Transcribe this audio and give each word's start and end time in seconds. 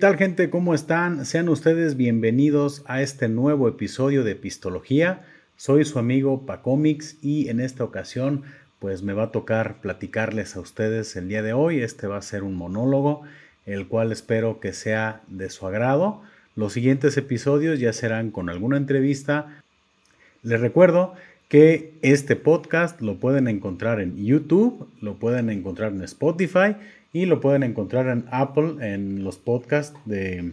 tal 0.00 0.16
gente? 0.16 0.48
¿Cómo 0.48 0.72
están? 0.72 1.26
Sean 1.26 1.50
ustedes 1.50 1.94
bienvenidos 1.94 2.82
a 2.86 3.02
este 3.02 3.28
nuevo 3.28 3.68
episodio 3.68 4.24
de 4.24 4.30
Epistología. 4.30 5.26
Soy 5.56 5.84
su 5.84 5.98
amigo 5.98 6.46
Pacomix 6.46 7.18
y 7.20 7.50
en 7.50 7.60
esta 7.60 7.84
ocasión 7.84 8.44
pues 8.78 9.02
me 9.02 9.12
va 9.12 9.24
a 9.24 9.30
tocar 9.30 9.82
platicarles 9.82 10.56
a 10.56 10.60
ustedes 10.60 11.14
el 11.16 11.28
día 11.28 11.42
de 11.42 11.52
hoy. 11.52 11.82
Este 11.82 12.06
va 12.06 12.16
a 12.16 12.22
ser 12.22 12.44
un 12.44 12.54
monólogo, 12.54 13.24
el 13.66 13.88
cual 13.88 14.10
espero 14.10 14.58
que 14.58 14.72
sea 14.72 15.20
de 15.28 15.50
su 15.50 15.66
agrado. 15.66 16.22
Los 16.56 16.72
siguientes 16.72 17.18
episodios 17.18 17.78
ya 17.78 17.92
serán 17.92 18.30
con 18.30 18.48
alguna 18.48 18.78
entrevista. 18.78 19.62
Les 20.42 20.62
recuerdo 20.62 21.12
que 21.50 21.92
este 22.00 22.36
podcast 22.36 23.02
lo 23.02 23.16
pueden 23.16 23.48
encontrar 23.48 24.00
en 24.00 24.16
YouTube, 24.16 24.88
lo 25.02 25.16
pueden 25.16 25.50
encontrar 25.50 25.92
en 25.92 26.02
Spotify 26.04 26.76
y 27.12 27.26
lo 27.26 27.40
pueden 27.40 27.62
encontrar 27.62 28.08
en 28.08 28.24
Apple 28.30 28.76
en 28.80 29.24
los 29.24 29.38
podcasts 29.38 29.98
de, 30.04 30.52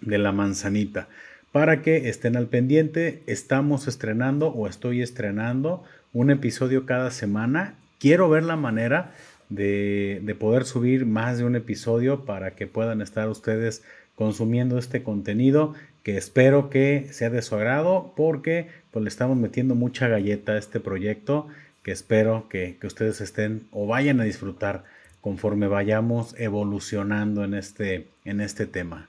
de 0.00 0.18
la 0.18 0.32
manzanita. 0.32 1.08
Para 1.52 1.82
que 1.82 2.08
estén 2.08 2.36
al 2.36 2.46
pendiente, 2.46 3.22
estamos 3.26 3.88
estrenando 3.88 4.48
o 4.48 4.66
estoy 4.66 5.02
estrenando 5.02 5.82
un 6.12 6.30
episodio 6.30 6.86
cada 6.86 7.10
semana. 7.10 7.74
Quiero 7.98 8.28
ver 8.28 8.44
la 8.44 8.56
manera 8.56 9.12
de, 9.48 10.20
de, 10.22 10.34
poder 10.36 10.64
subir 10.64 11.06
más 11.06 11.38
de 11.38 11.44
un 11.44 11.56
episodio 11.56 12.24
para 12.24 12.52
que 12.52 12.68
puedan 12.68 13.00
estar 13.02 13.28
ustedes 13.28 13.82
consumiendo 14.14 14.78
este 14.78 15.02
contenido 15.02 15.74
que 16.04 16.16
espero 16.16 16.70
que 16.70 17.08
sea 17.10 17.30
de 17.30 17.42
su 17.42 17.56
agrado 17.56 18.12
porque 18.16 18.68
pues 18.92 19.02
le 19.02 19.08
estamos 19.08 19.36
metiendo 19.36 19.74
mucha 19.74 20.06
galleta 20.08 20.52
a 20.52 20.58
este 20.58 20.78
proyecto 20.78 21.48
que 21.82 21.90
espero 21.90 22.48
que, 22.48 22.76
que 22.80 22.86
ustedes 22.86 23.20
estén 23.20 23.62
o 23.72 23.86
vayan 23.86 24.20
a 24.20 24.24
disfrutar 24.24 24.84
conforme 25.20 25.68
vayamos 25.68 26.34
evolucionando 26.38 27.44
en 27.44 27.54
este, 27.54 28.06
en 28.24 28.40
este 28.40 28.66
tema. 28.66 29.08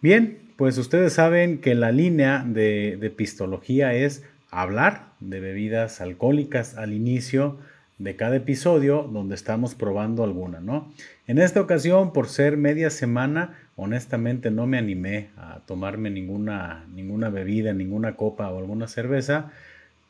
Bien, 0.00 0.38
pues 0.56 0.78
ustedes 0.78 1.14
saben 1.14 1.58
que 1.58 1.74
la 1.74 1.90
línea 1.90 2.44
de, 2.46 2.96
de 3.00 3.10
pistología 3.10 3.94
es 3.94 4.22
hablar 4.50 5.06
de 5.20 5.40
bebidas 5.40 6.00
alcohólicas 6.00 6.76
al 6.76 6.92
inicio 6.92 7.58
de 7.98 8.16
cada 8.16 8.36
episodio 8.36 9.08
donde 9.10 9.34
estamos 9.34 9.74
probando 9.74 10.24
alguna, 10.24 10.60
¿no? 10.60 10.92
En 11.26 11.38
esta 11.38 11.60
ocasión, 11.60 12.12
por 12.12 12.28
ser 12.28 12.56
media 12.56 12.90
semana, 12.90 13.56
honestamente 13.76 14.50
no 14.50 14.66
me 14.66 14.78
animé 14.78 15.30
a 15.36 15.60
tomarme 15.66 16.10
ninguna, 16.10 16.84
ninguna 16.94 17.30
bebida, 17.30 17.72
ninguna 17.72 18.14
copa 18.16 18.50
o 18.50 18.58
alguna 18.58 18.88
cerveza, 18.88 19.50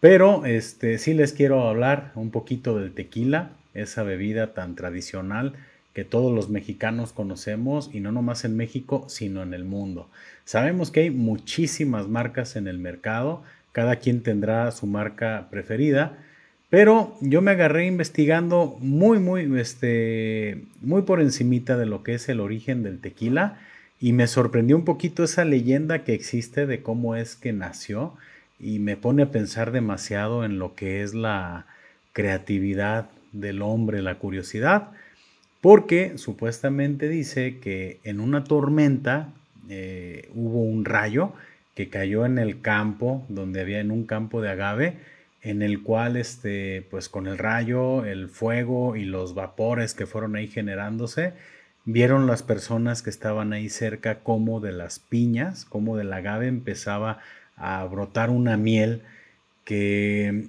pero 0.00 0.44
este, 0.44 0.98
sí 0.98 1.14
les 1.14 1.32
quiero 1.32 1.68
hablar 1.68 2.12
un 2.14 2.30
poquito 2.30 2.78
del 2.78 2.92
tequila 2.92 3.50
esa 3.74 4.02
bebida 4.02 4.54
tan 4.54 4.74
tradicional 4.76 5.54
que 5.94 6.04
todos 6.04 6.34
los 6.34 6.50
mexicanos 6.50 7.12
conocemos 7.12 7.90
y 7.92 8.00
no 8.00 8.10
nomás 8.10 8.44
en 8.44 8.56
México, 8.56 9.06
sino 9.08 9.42
en 9.42 9.54
el 9.54 9.64
mundo. 9.64 10.08
Sabemos 10.44 10.90
que 10.90 11.00
hay 11.00 11.10
muchísimas 11.10 12.08
marcas 12.08 12.56
en 12.56 12.66
el 12.66 12.78
mercado, 12.78 13.42
cada 13.72 13.96
quien 13.96 14.22
tendrá 14.22 14.70
su 14.72 14.86
marca 14.86 15.48
preferida, 15.50 16.18
pero 16.68 17.16
yo 17.20 17.40
me 17.40 17.52
agarré 17.52 17.86
investigando 17.86 18.76
muy, 18.80 19.20
muy, 19.20 19.60
este, 19.60 20.64
muy 20.80 21.02
por 21.02 21.20
encimita 21.20 21.76
de 21.76 21.86
lo 21.86 22.02
que 22.02 22.14
es 22.14 22.28
el 22.28 22.40
origen 22.40 22.82
del 22.82 23.00
tequila 23.00 23.60
y 24.00 24.12
me 24.12 24.26
sorprendió 24.26 24.76
un 24.76 24.84
poquito 24.84 25.22
esa 25.22 25.44
leyenda 25.44 26.02
que 26.02 26.14
existe 26.14 26.66
de 26.66 26.82
cómo 26.82 27.14
es 27.14 27.36
que 27.36 27.52
nació 27.52 28.14
y 28.58 28.80
me 28.80 28.96
pone 28.96 29.22
a 29.22 29.30
pensar 29.30 29.70
demasiado 29.70 30.44
en 30.44 30.58
lo 30.58 30.74
que 30.74 31.02
es 31.02 31.14
la 31.14 31.66
creatividad 32.12 33.08
del 33.34 33.60
hombre 33.60 34.00
la 34.00 34.18
curiosidad, 34.18 34.92
porque 35.60 36.16
supuestamente 36.16 37.08
dice 37.08 37.58
que 37.58 38.00
en 38.04 38.20
una 38.20 38.44
tormenta 38.44 39.34
eh, 39.68 40.30
hubo 40.34 40.62
un 40.62 40.84
rayo 40.84 41.32
que 41.74 41.88
cayó 41.88 42.24
en 42.24 42.38
el 42.38 42.60
campo, 42.60 43.26
donde 43.28 43.60
había 43.60 43.80
en 43.80 43.90
un 43.90 44.04
campo 44.04 44.40
de 44.40 44.50
agave, 44.50 44.98
en 45.42 45.60
el 45.60 45.82
cual, 45.82 46.16
este, 46.16 46.86
pues 46.90 47.08
con 47.08 47.26
el 47.26 47.36
rayo, 47.36 48.04
el 48.04 48.28
fuego 48.28 48.96
y 48.96 49.04
los 49.04 49.34
vapores 49.34 49.92
que 49.94 50.06
fueron 50.06 50.36
ahí 50.36 50.48
generándose, 50.48 51.34
vieron 51.84 52.26
las 52.26 52.42
personas 52.42 53.02
que 53.02 53.10
estaban 53.10 53.52
ahí 53.52 53.68
cerca 53.68 54.20
como 54.20 54.60
de 54.60 54.72
las 54.72 54.98
piñas, 55.00 55.64
como 55.64 55.96
del 55.96 56.12
agave 56.12 56.46
empezaba 56.46 57.18
a 57.56 57.84
brotar 57.84 58.30
una 58.30 58.56
miel 58.56 59.02
que 59.64 60.48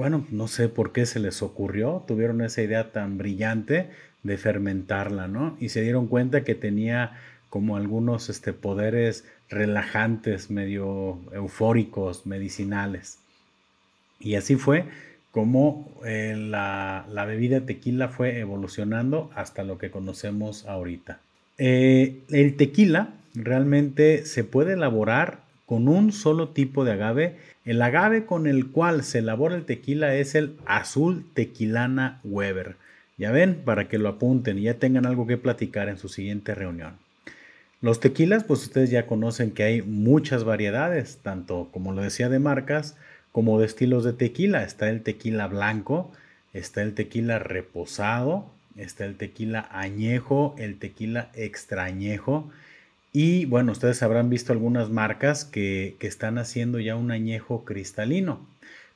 bueno, 0.00 0.26
no 0.30 0.48
sé 0.48 0.70
por 0.70 0.92
qué 0.92 1.04
se 1.04 1.20
les 1.20 1.42
ocurrió, 1.42 2.04
tuvieron 2.08 2.40
esa 2.40 2.62
idea 2.62 2.90
tan 2.90 3.18
brillante 3.18 3.90
de 4.22 4.38
fermentarla, 4.38 5.28
¿no? 5.28 5.58
Y 5.60 5.68
se 5.68 5.82
dieron 5.82 6.06
cuenta 6.06 6.42
que 6.42 6.54
tenía 6.54 7.18
como 7.50 7.76
algunos 7.76 8.30
este, 8.30 8.54
poderes 8.54 9.26
relajantes, 9.50 10.50
medio 10.50 11.18
eufóricos, 11.34 12.24
medicinales. 12.24 13.18
Y 14.20 14.36
así 14.36 14.56
fue 14.56 14.86
como 15.32 15.92
eh, 16.06 16.34
la, 16.34 17.04
bebida 17.26 17.66
tequila 17.66 18.08
fue 18.08 18.38
evolucionando 18.38 19.30
hasta 19.34 19.64
lo 19.64 19.76
que 19.76 19.90
conocemos 19.90 20.64
ahorita. 20.64 21.20
Eh, 21.58 22.20
el 22.30 22.56
tequila 22.56 23.10
realmente 23.34 24.24
se 24.24 24.44
puede 24.44 24.72
elaborar 24.72 25.40
con 25.70 25.86
un 25.86 26.10
solo 26.10 26.48
tipo 26.48 26.84
de 26.84 26.90
agave. 26.90 27.36
El 27.64 27.80
agave 27.80 28.26
con 28.26 28.48
el 28.48 28.72
cual 28.72 29.04
se 29.04 29.20
elabora 29.20 29.54
el 29.54 29.66
tequila 29.66 30.16
es 30.16 30.34
el 30.34 30.56
azul 30.66 31.24
tequilana 31.32 32.18
Weber. 32.24 32.74
Ya 33.18 33.30
ven, 33.30 33.62
para 33.64 33.86
que 33.86 33.96
lo 33.96 34.08
apunten 34.08 34.58
y 34.58 34.62
ya 34.62 34.80
tengan 34.80 35.06
algo 35.06 35.28
que 35.28 35.36
platicar 35.36 35.88
en 35.88 35.96
su 35.96 36.08
siguiente 36.08 36.56
reunión. 36.56 36.94
Los 37.82 38.00
tequilas, 38.00 38.42
pues 38.42 38.64
ustedes 38.64 38.90
ya 38.90 39.06
conocen 39.06 39.52
que 39.52 39.62
hay 39.62 39.82
muchas 39.82 40.42
variedades, 40.42 41.20
tanto 41.22 41.68
como 41.70 41.92
lo 41.92 42.02
decía 42.02 42.28
de 42.28 42.40
marcas, 42.40 42.96
como 43.30 43.60
de 43.60 43.66
estilos 43.66 44.02
de 44.02 44.12
tequila. 44.12 44.64
Está 44.64 44.90
el 44.90 45.04
tequila 45.04 45.46
blanco, 45.46 46.10
está 46.52 46.82
el 46.82 46.94
tequila 46.94 47.38
reposado, 47.38 48.50
está 48.74 49.04
el 49.04 49.14
tequila 49.14 49.68
añejo, 49.70 50.56
el 50.58 50.80
tequila 50.80 51.30
extrañejo 51.34 52.50
y 53.12 53.44
bueno, 53.46 53.72
ustedes 53.72 54.02
habrán 54.02 54.30
visto 54.30 54.52
algunas 54.52 54.88
marcas 54.90 55.44
que, 55.44 55.96
están 56.00 56.38
haciendo 56.38 56.78
ya 56.78 56.94
un 56.96 57.10
añejo 57.10 57.64
cristalino. 57.64 58.46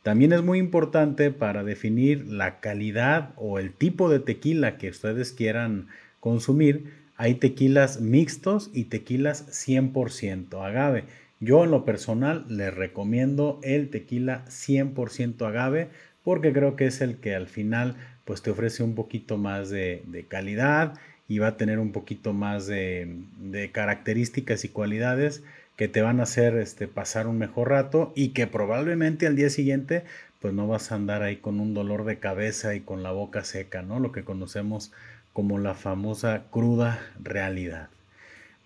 También 0.03 0.33
es 0.33 0.43
muy 0.43 0.59
importante 0.59 1.31
para 1.31 1.65
definir 1.65 2.27
la 2.27 2.61
calidad 2.61 3.33
o 3.37 3.59
el 3.59 3.73
tipo 3.73 4.09
de 4.09 4.21
tequila 4.21 4.77
que 4.77 4.91
ustedes 4.91 5.33
quieran 5.33 5.89
consumir. 6.21 6.93
Hay 7.17 7.37
tequilas 7.37 8.01
mixtos 8.01 8.71
y 8.73 8.85
tequilas 8.85 9.47
100% 9.49 10.65
agave. 10.65 11.05
Yo 11.41 11.65
en 11.65 11.71
lo 11.71 11.85
personal 11.85 12.45
les 12.49 12.73
recomiendo 12.73 13.59
el 13.63 13.91
tequila 13.91 14.45
100% 14.47 15.47
agave 15.47 15.89
porque 16.23 16.53
creo 16.53 16.77
que 16.77 16.87
es 16.87 17.01
el 17.01 17.17
que 17.17 17.35
al 17.35 17.49
final 17.49 17.97
pues 18.25 18.43
te 18.43 18.51
ofrece 18.51 18.83
un 18.83 18.95
poquito 18.95 19.39
más 19.39 19.71
de, 19.71 20.03
de 20.07 20.25
calidad 20.25 20.95
y 21.29 21.39
va 21.39 21.49
a 21.49 21.57
tener 21.57 21.79
un 21.79 21.93
poquito 21.93 22.33
más 22.33 22.67
de, 22.67 23.71
características 23.73 24.65
y 24.65 24.69
cualidades 24.69 25.43
que 25.77 25.89
te 25.89 26.03
van 26.03 26.21
a 26.21 26.25
hacer 26.25 26.57
este, 26.57 26.87
pasar 26.87 27.27
un 27.27 27.39
mejor 27.39 27.71
rato 27.71 28.12
y 28.15 28.29
que 28.29 28.47
probablemente 28.47 29.27
al 29.27 29.37
día 29.37 29.51
siguiente 29.51 30.05
pues 30.41 30.53
no 30.53 30.69
vas 30.69 30.93
a 30.93 30.97
andar 30.97 31.23
ahí 31.23 31.37
con 31.37 31.59
un 31.59 31.73
dolor 31.73 32.05
de 32.05 32.19
cabeza 32.19 32.75
y 32.75 32.81
con 32.81 33.03
la 33.03 33.13
boca 33.13 33.45
seca, 33.45 33.81
¿no? 33.81 33.99
Lo 33.99 34.13
que 34.13 34.25
conocemos 34.25 34.93
como 35.33 35.59
la 35.59 35.75
famosa 35.75 36.45
cruda 36.51 37.01
realidad. 37.19 37.89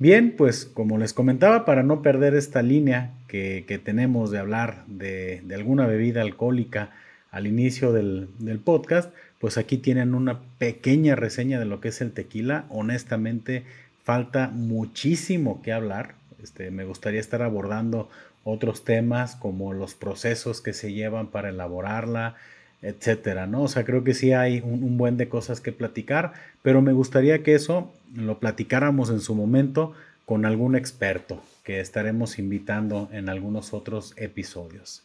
Bien, 0.01 0.35
pues 0.37 0.65
como 0.65 0.99
les 0.99 1.13
comentaba, 1.13 1.65
para 1.65 1.83
no 1.83 2.03
perder 2.03 2.35
esta 2.35 2.63
línea 2.63 3.13
que, 3.27 3.81
tenemos 3.85 4.31
de 4.31 4.39
hablar 4.39 4.85
de, 4.87 5.43
alguna 5.53 5.87
bebida 5.87 6.21
alcohólica 6.23 6.91
al 7.31 7.47
inicio 7.47 7.93
del, 7.93 8.29
del 8.39 8.59
podcast, 8.59 9.13
pues 9.39 9.59
aquí 9.59 9.79
tienen 9.79 10.15
una 10.15 10.41
pequeña 10.59 11.15
reseña 11.15 11.59
de 11.59 11.65
lo 11.65 11.81
que 11.81 11.89
es 11.89 12.01
el 12.01 12.13
tequila. 12.13 12.65
Honestamente, 12.71 13.65
falta 14.03 14.49
muchísimo 14.49 15.63
que 15.63 15.73
hablar. 15.73 16.15
Este, 16.43 16.71
me 16.71 16.85
gustaría 16.85 17.21
estar 17.21 17.43
abordando 17.43 18.09
otros 18.45 18.85
temas 18.85 19.37
como 19.37 19.73
los 19.73 19.95
procesos 19.95 20.61
que 20.61 20.73
se 20.73 20.93
llevan 20.93 21.29
para 21.29 21.51
elaborarla, 21.51 22.37
etcétera, 22.83 23.47
¿no? 23.47 23.63
O 23.63 23.69
sea, 23.69 23.85
creo 23.85 24.05
que 24.05 24.15
sí 24.15 24.33
hay 24.33 24.61
un, 24.61 24.83
un, 24.85 24.97
buen 24.97 25.17
de 25.17 25.29
cosas 25.29 25.61
que 25.61 25.73
platicar, 25.73 26.33
pero 26.63 26.81
me 26.81 26.93
gustaría 26.93 27.43
que 27.43 27.55
eso 27.55 27.93
lo 28.15 28.39
platicáramos 28.39 29.11
en 29.11 29.21
su 29.21 29.35
momento 29.35 29.95
con 30.25 30.47
algún 30.47 30.77
experto 30.77 31.43
que 31.65 31.81
estaremos 31.81 32.39
invitando 32.39 33.09
en 33.13 33.29
algunos 33.29 33.75
otros 33.75 34.15
episodios. 34.17 35.03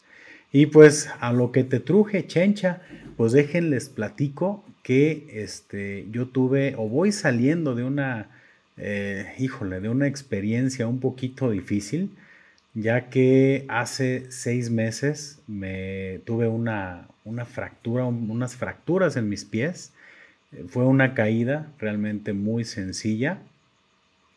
Y 0.54 0.68
pues 0.68 1.10
a 1.20 1.34
lo 1.34 1.52
que 1.52 1.64
te 1.64 1.80
truje, 1.80 2.28
chencha, 2.28 2.82
pues 3.18 3.34
déjenles 3.34 3.90
platico 3.90 4.64
que 4.84 5.26
este, 5.32 6.08
yo 6.12 6.28
tuve 6.28 6.76
o 6.78 6.88
voy 6.88 7.12
saliendo 7.12 7.74
de 7.74 7.84
una, 7.84 8.30
eh, 8.78 9.34
híjole, 9.40 9.80
de 9.82 9.90
una 9.90 10.08
experiencia 10.08 10.88
un 10.88 11.00
poquito 11.00 11.50
difícil, 11.50 12.12
ya 12.76 13.10
que 13.10 13.66
hace 13.68 14.30
seis 14.32 14.70
meses 14.70 15.42
me 15.48 16.20
tuve 16.26 16.48
una, 16.48 17.08
una 17.26 17.46
fractura, 17.46 18.06
unas 18.06 18.56
fracturas 18.56 19.16
en 19.18 19.30
mis 19.30 19.46
pies. 19.46 19.92
Fue 20.68 20.86
una 20.86 21.16
caída 21.16 21.72
realmente 21.80 22.34
muy 22.34 22.64
sencilla. 22.64 23.40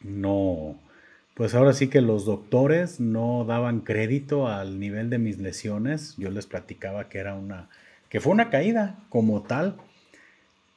no, 0.00 0.78
pues 1.36 1.54
ahora 1.54 1.74
sí 1.74 1.88
que 1.88 2.00
los 2.00 2.24
doctores 2.24 2.98
no 2.98 3.44
daban 3.44 3.80
crédito 3.80 4.48
al 4.48 4.80
nivel 4.80 5.10
de 5.10 5.18
mis 5.18 5.38
lesiones. 5.38 6.14
Yo 6.16 6.30
les 6.30 6.46
platicaba 6.46 7.10
que 7.10 7.18
era 7.18 7.34
una, 7.34 7.68
que 8.08 8.20
fue 8.20 8.32
una 8.32 8.48
caída 8.48 8.98
como 9.10 9.42
tal. 9.42 9.76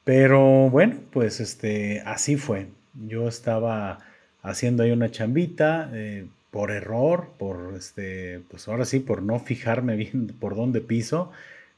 Pero 0.04 0.68
bueno, 0.68 0.96
pues 1.12 1.40
este, 1.40 2.02
así 2.04 2.36
fue. 2.36 2.66
Yo 3.08 3.26
estaba 3.26 4.00
haciendo 4.42 4.82
ahí 4.82 4.90
una 4.90 5.10
chambita 5.10 5.90
eh, 5.94 6.26
por 6.50 6.72
error, 6.72 7.30
por 7.38 7.74
este, 7.74 8.40
pues 8.50 8.68
ahora 8.68 8.84
sí, 8.84 9.00
por 9.00 9.22
no 9.22 9.38
fijarme 9.38 9.96
bien 9.96 10.26
por 10.40 10.56
dónde 10.56 10.82
piso, 10.82 11.32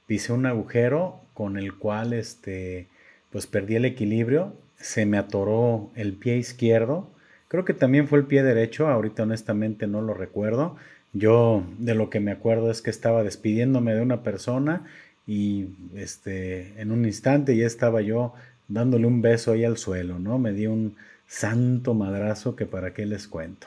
pisé 0.08 0.32
un 0.32 0.44
agujero 0.44 1.20
con 1.34 1.56
el 1.56 1.76
cual 1.78 2.14
este, 2.14 2.88
pues 3.30 3.46
perdí 3.46 3.76
el 3.76 3.84
equilibrio, 3.84 4.54
se 4.76 5.06
me 5.06 5.18
atoró 5.18 5.92
el 5.94 6.14
pie 6.14 6.36
izquierdo 6.38 7.12
Creo 7.52 7.66
que 7.66 7.74
también 7.74 8.08
fue 8.08 8.18
el 8.18 8.24
pie 8.24 8.42
derecho, 8.42 8.88
ahorita 8.88 9.24
honestamente 9.24 9.86
no 9.86 10.00
lo 10.00 10.14
recuerdo. 10.14 10.74
Yo 11.12 11.62
de 11.76 11.94
lo 11.94 12.08
que 12.08 12.18
me 12.18 12.32
acuerdo 12.32 12.70
es 12.70 12.80
que 12.80 12.88
estaba 12.88 13.22
despidiéndome 13.22 13.94
de 13.94 14.00
una 14.00 14.22
persona 14.22 14.86
y 15.26 15.66
este, 15.94 16.72
en 16.80 16.90
un 16.90 17.04
instante 17.04 17.54
ya 17.54 17.66
estaba 17.66 18.00
yo 18.00 18.32
dándole 18.68 19.06
un 19.06 19.20
beso 19.20 19.52
ahí 19.52 19.66
al 19.66 19.76
suelo, 19.76 20.18
¿no? 20.18 20.38
Me 20.38 20.54
dio 20.54 20.72
un 20.72 20.96
santo 21.26 21.92
madrazo 21.92 22.56
que 22.56 22.64
para 22.64 22.94
qué 22.94 23.04
les 23.04 23.28
cuento. 23.28 23.66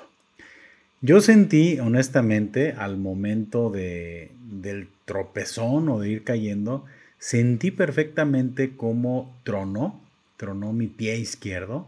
Yo 1.02 1.22
sentí, 1.22 1.78
honestamente, 1.78 2.74
al 2.76 2.98
momento 2.98 3.70
de, 3.70 4.31
del 4.50 4.88
tropezón 5.06 5.90
o 5.90 6.00
de 6.00 6.10
ir 6.10 6.24
cayendo, 6.24 6.86
sentí 7.20 7.70
perfectamente 7.70 8.76
cómo 8.76 9.38
tronó, 9.44 10.02
tronó 10.38 10.74
mi 10.74 10.88
pie 10.88 11.20
izquierdo 11.20 11.86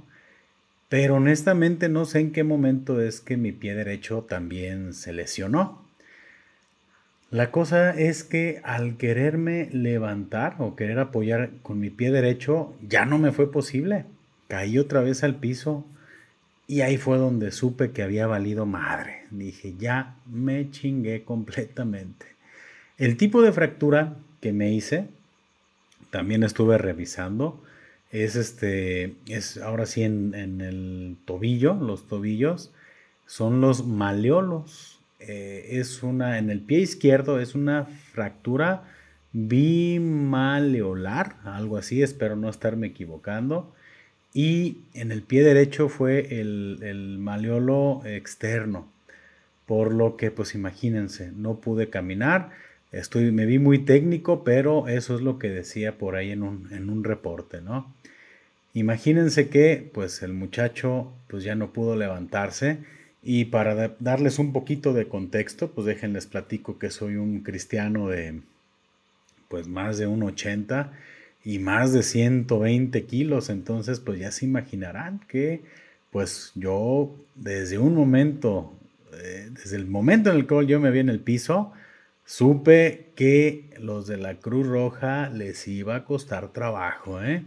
pero 0.89 1.15
honestamente 1.15 1.89
no 1.89 2.05
sé 2.05 2.19
en 2.19 2.31
qué 2.31 2.43
momento 2.43 3.01
es 3.01 3.19
que 3.21 3.37
mi 3.37 3.51
pie 3.51 3.75
derecho 3.75 4.25
también 4.27 4.93
se 4.93 5.13
lesionó. 5.13 5.85
La 7.29 7.51
cosa 7.51 7.91
es 7.91 8.23
que 8.23 8.61
al 8.63 8.95
quererme 8.95 9.69
levantar 9.73 10.55
o 10.59 10.77
querer 10.77 10.99
apoyar 10.99 11.49
con 11.61 11.79
mi 11.79 11.89
pie 11.89 12.09
derecho, 12.11 12.73
ya 12.81 13.03
no 13.03 13.17
me 13.17 13.33
fue 13.33 13.51
posible. 13.51 14.05
Caí 14.47 14.77
otra 14.77 15.01
vez 15.01 15.25
al 15.25 15.35
piso 15.35 15.85
y 16.67 16.81
ahí 16.81 16.95
fue 16.95 17.17
donde 17.17 17.51
supe 17.51 17.91
que 17.91 18.01
había 18.01 18.27
valido 18.27 18.65
madre. 18.65 19.23
Dije, 19.29 19.75
ya 19.77 20.15
me 20.25 20.71
chingué 20.71 21.23
completamente. 21.23 22.25
El 22.97 23.17
tipo 23.17 23.41
de 23.41 23.51
fractura 23.51 24.15
que 24.39 24.53
me 24.53 24.71
hice, 24.71 25.07
también 26.09 26.43
estuve 26.43 26.77
revisando, 26.77 27.61
es 28.11 28.35
este, 28.35 29.15
es 29.27 29.57
ahora 29.57 29.85
sí 29.85 30.03
en, 30.03 30.33
el 30.61 31.17
tobillo, 31.25 31.73
los 31.73 32.07
tobillos 32.07 32.71
son 33.25 33.61
los 33.61 33.85
maleolos. 33.85 34.99
Eh, 35.19 35.79
es 35.79 36.03
una, 36.03 36.37
en 36.37 36.49
el 36.49 36.61
pie 36.61 36.79
izquierdo 36.79 37.39
es 37.39 37.55
una 37.55 37.85
fractura 37.85 38.83
bimaleolar, 39.33 41.35
algo 41.43 41.77
así, 41.77 42.01
espero 42.01 42.35
no 42.35 42.49
estarme 42.49 42.87
equivocando. 42.87 43.73
Y 44.33 44.79
en 44.93 45.11
el 45.11 45.23
pie 45.23 45.43
derecho 45.43 45.89
fue 45.89 46.39
el, 46.39 46.79
el 46.83 47.17
maleolo 47.17 48.01
externo, 48.05 48.87
por 49.65 49.93
lo 49.93 50.15
que 50.15 50.31
pues 50.31 50.55
imagínense, 50.55 51.31
no 51.35 51.55
pude 51.55 51.89
caminar. 51.89 52.51
Estoy, 52.91 53.31
me 53.31 53.45
vi 53.45 53.59
muy 53.59 53.79
técnico, 53.79 54.43
pero 54.43 54.87
eso 54.87 55.15
es 55.15 55.21
lo 55.21 55.39
que 55.39 55.49
decía 55.49 55.97
por 55.97 56.15
ahí 56.15 56.31
en 56.31 56.43
un, 56.43 56.69
en 56.71 56.89
un 56.89 57.03
reporte, 57.03 57.61
¿no? 57.61 57.93
Imagínense 58.73 59.49
que 59.49 59.89
pues 59.93 60.21
el 60.21 60.33
muchacho 60.33 61.11
pues 61.27 61.43
ya 61.43 61.55
no 61.55 61.73
pudo 61.73 61.95
levantarse 61.95 62.77
y 63.23 63.45
para 63.45 63.95
darles 63.99 64.39
un 64.39 64.53
poquito 64.53 64.93
de 64.93 65.07
contexto, 65.07 65.71
pues 65.71 65.87
déjenles 65.87 66.27
platico 66.27 66.77
que 66.77 66.91
soy 66.91 67.15
un 67.15 67.41
cristiano 67.41 68.07
de 68.07 68.41
pues 69.49 69.67
más 69.67 69.97
de 69.97 70.07
un 70.07 70.23
80 70.23 70.93
y 71.43 71.59
más 71.59 71.93
de 71.93 72.03
120 72.03 73.05
kilos, 73.05 73.49
entonces 73.49 73.99
pues 73.99 74.19
ya 74.19 74.31
se 74.31 74.45
imaginarán 74.45 75.21
que 75.27 75.61
pues 76.11 76.51
yo 76.55 77.15
desde 77.35 77.77
un 77.77 77.95
momento, 77.95 78.73
eh, 79.13 79.49
desde 79.51 79.77
el 79.77 79.87
momento 79.87 80.29
en 80.29 80.37
el 80.37 80.47
cual 80.47 80.67
yo 80.67 80.79
me 80.79 80.91
vi 80.91 80.99
en 80.99 81.09
el 81.09 81.19
piso, 81.19 81.73
supe 82.27 83.11
que 83.15 83.69
los 83.79 84.05
de 84.05 84.17
la 84.17 84.35
Cruz 84.35 84.67
Roja 84.67 85.29
les 85.29 85.67
iba 85.67 85.95
a 85.95 86.03
costar 86.05 86.49
trabajo, 86.49 87.23
¿eh? 87.23 87.43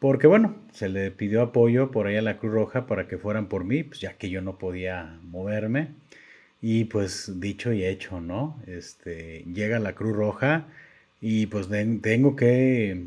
Porque 0.00 0.26
bueno, 0.26 0.56
se 0.72 0.88
le 0.88 1.10
pidió 1.12 1.42
apoyo 1.42 1.90
por 1.92 2.06
ahí 2.06 2.16
a 2.16 2.22
la 2.22 2.38
Cruz 2.38 2.52
Roja 2.52 2.86
para 2.86 3.06
que 3.08 3.18
fueran 3.18 3.46
por 3.48 3.64
mí, 3.64 3.84
pues 3.84 4.00
ya 4.00 4.14
que 4.14 4.28
yo 4.30 4.42
no 4.42 4.58
podía 4.58 5.18
moverme. 5.22 5.90
Y 6.62 6.86
pues 6.86 7.40
dicho 7.40 7.72
y 7.72 7.84
hecho, 7.84 8.20
¿no? 8.20 8.60
Este, 8.66 9.44
llega 9.54 9.78
la 9.78 9.94
Cruz 9.94 10.16
Roja 10.16 10.66
y 11.20 11.46
pues 11.46 11.68
tengo 12.02 12.36
que, 12.36 13.04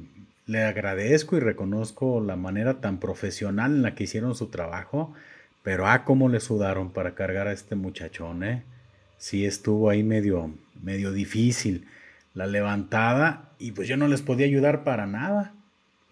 le 0.47 0.63
agradezco 0.63 1.37
y 1.37 1.39
reconozco 1.41 2.21
la 2.21 2.35
manera 2.37 2.81
tan 2.81 2.99
profesional 2.99 3.71
en 3.75 3.81
la 3.83 3.95
que 3.95 4.05
hicieron 4.05 4.35
su 4.35 4.47
trabajo, 4.47 5.13
pero 5.63 5.87
ah, 5.87 6.05
cómo 6.05 6.29
le 6.29 6.39
sudaron 6.39 6.91
para 6.91 7.15
cargar 7.15 7.47
a 7.47 7.53
este 7.53 7.75
muchachón, 7.75 8.43
¿eh? 8.43 8.63
Sí 9.17 9.45
estuvo 9.45 9.89
ahí 9.89 10.03
medio, 10.03 10.53
medio 10.81 11.11
difícil 11.11 11.87
la 12.33 12.47
levantada 12.47 13.51
y 13.59 13.71
pues 13.71 13.87
yo 13.87 13.97
no 13.97 14.07
les 14.07 14.21
podía 14.21 14.45
ayudar 14.45 14.83
para 14.83 15.05
nada 15.05 15.53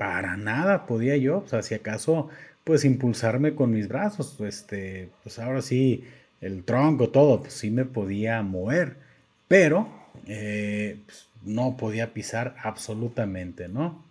para 0.01 0.35
nada 0.35 0.87
podía 0.87 1.15
yo, 1.15 1.43
o 1.45 1.47
sea, 1.47 1.61
si 1.61 1.75
acaso, 1.75 2.27
pues 2.63 2.85
impulsarme 2.85 3.53
con 3.53 3.69
mis 3.69 3.87
brazos, 3.87 4.41
este, 4.41 5.09
pues 5.21 5.37
ahora 5.37 5.61
sí, 5.61 6.05
el 6.41 6.63
tronco, 6.63 7.09
todo, 7.09 7.41
pues 7.41 7.53
sí 7.53 7.69
me 7.69 7.85
podía 7.85 8.41
mover, 8.41 8.95
pero 9.47 9.87
eh, 10.25 10.97
pues, 11.05 11.27
no 11.43 11.77
podía 11.77 12.15
pisar 12.15 12.55
absolutamente, 12.63 13.67
¿no? 13.67 14.03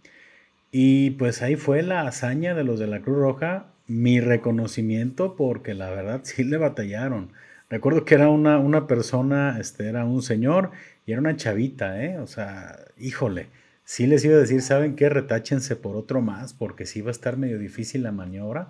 Y 0.71 1.11
pues 1.11 1.43
ahí 1.43 1.57
fue 1.57 1.83
la 1.83 2.03
hazaña 2.03 2.55
de 2.55 2.63
los 2.63 2.79
de 2.79 2.87
la 2.87 3.01
Cruz 3.01 3.19
Roja, 3.19 3.67
mi 3.89 4.21
reconocimiento, 4.21 5.35
porque 5.35 5.75
la 5.75 5.91
verdad 5.91 6.21
sí 6.23 6.45
le 6.45 6.57
batallaron. 6.57 7.33
Recuerdo 7.71 8.05
que 8.05 8.17
era 8.17 8.29
una, 8.29 8.59
una 8.59 8.87
persona, 8.87 9.57
este, 9.59 9.89
era 9.89 10.05
un 10.05 10.23
señor 10.23 10.73
y 11.07 11.13
era 11.13 11.21
una 11.21 11.37
chavita, 11.37 12.05
¿eh? 12.05 12.19
O 12.19 12.27
sea, 12.27 12.79
híjole 12.99 13.49
sí 13.91 14.07
les 14.07 14.25
iba 14.25 14.37
a 14.37 14.39
decir, 14.39 14.63
¿saben 14.63 14.95
qué? 14.95 15.09
Retáchense 15.09 15.75
por 15.75 15.97
otro 15.97 16.21
más, 16.21 16.55
porque 16.55 16.87
sí 16.87 17.01
va 17.01 17.09
a 17.09 17.11
estar 17.11 17.37
medio 17.37 17.59
difícil 17.59 18.05
la 18.05 18.13
maniobra. 18.13 18.69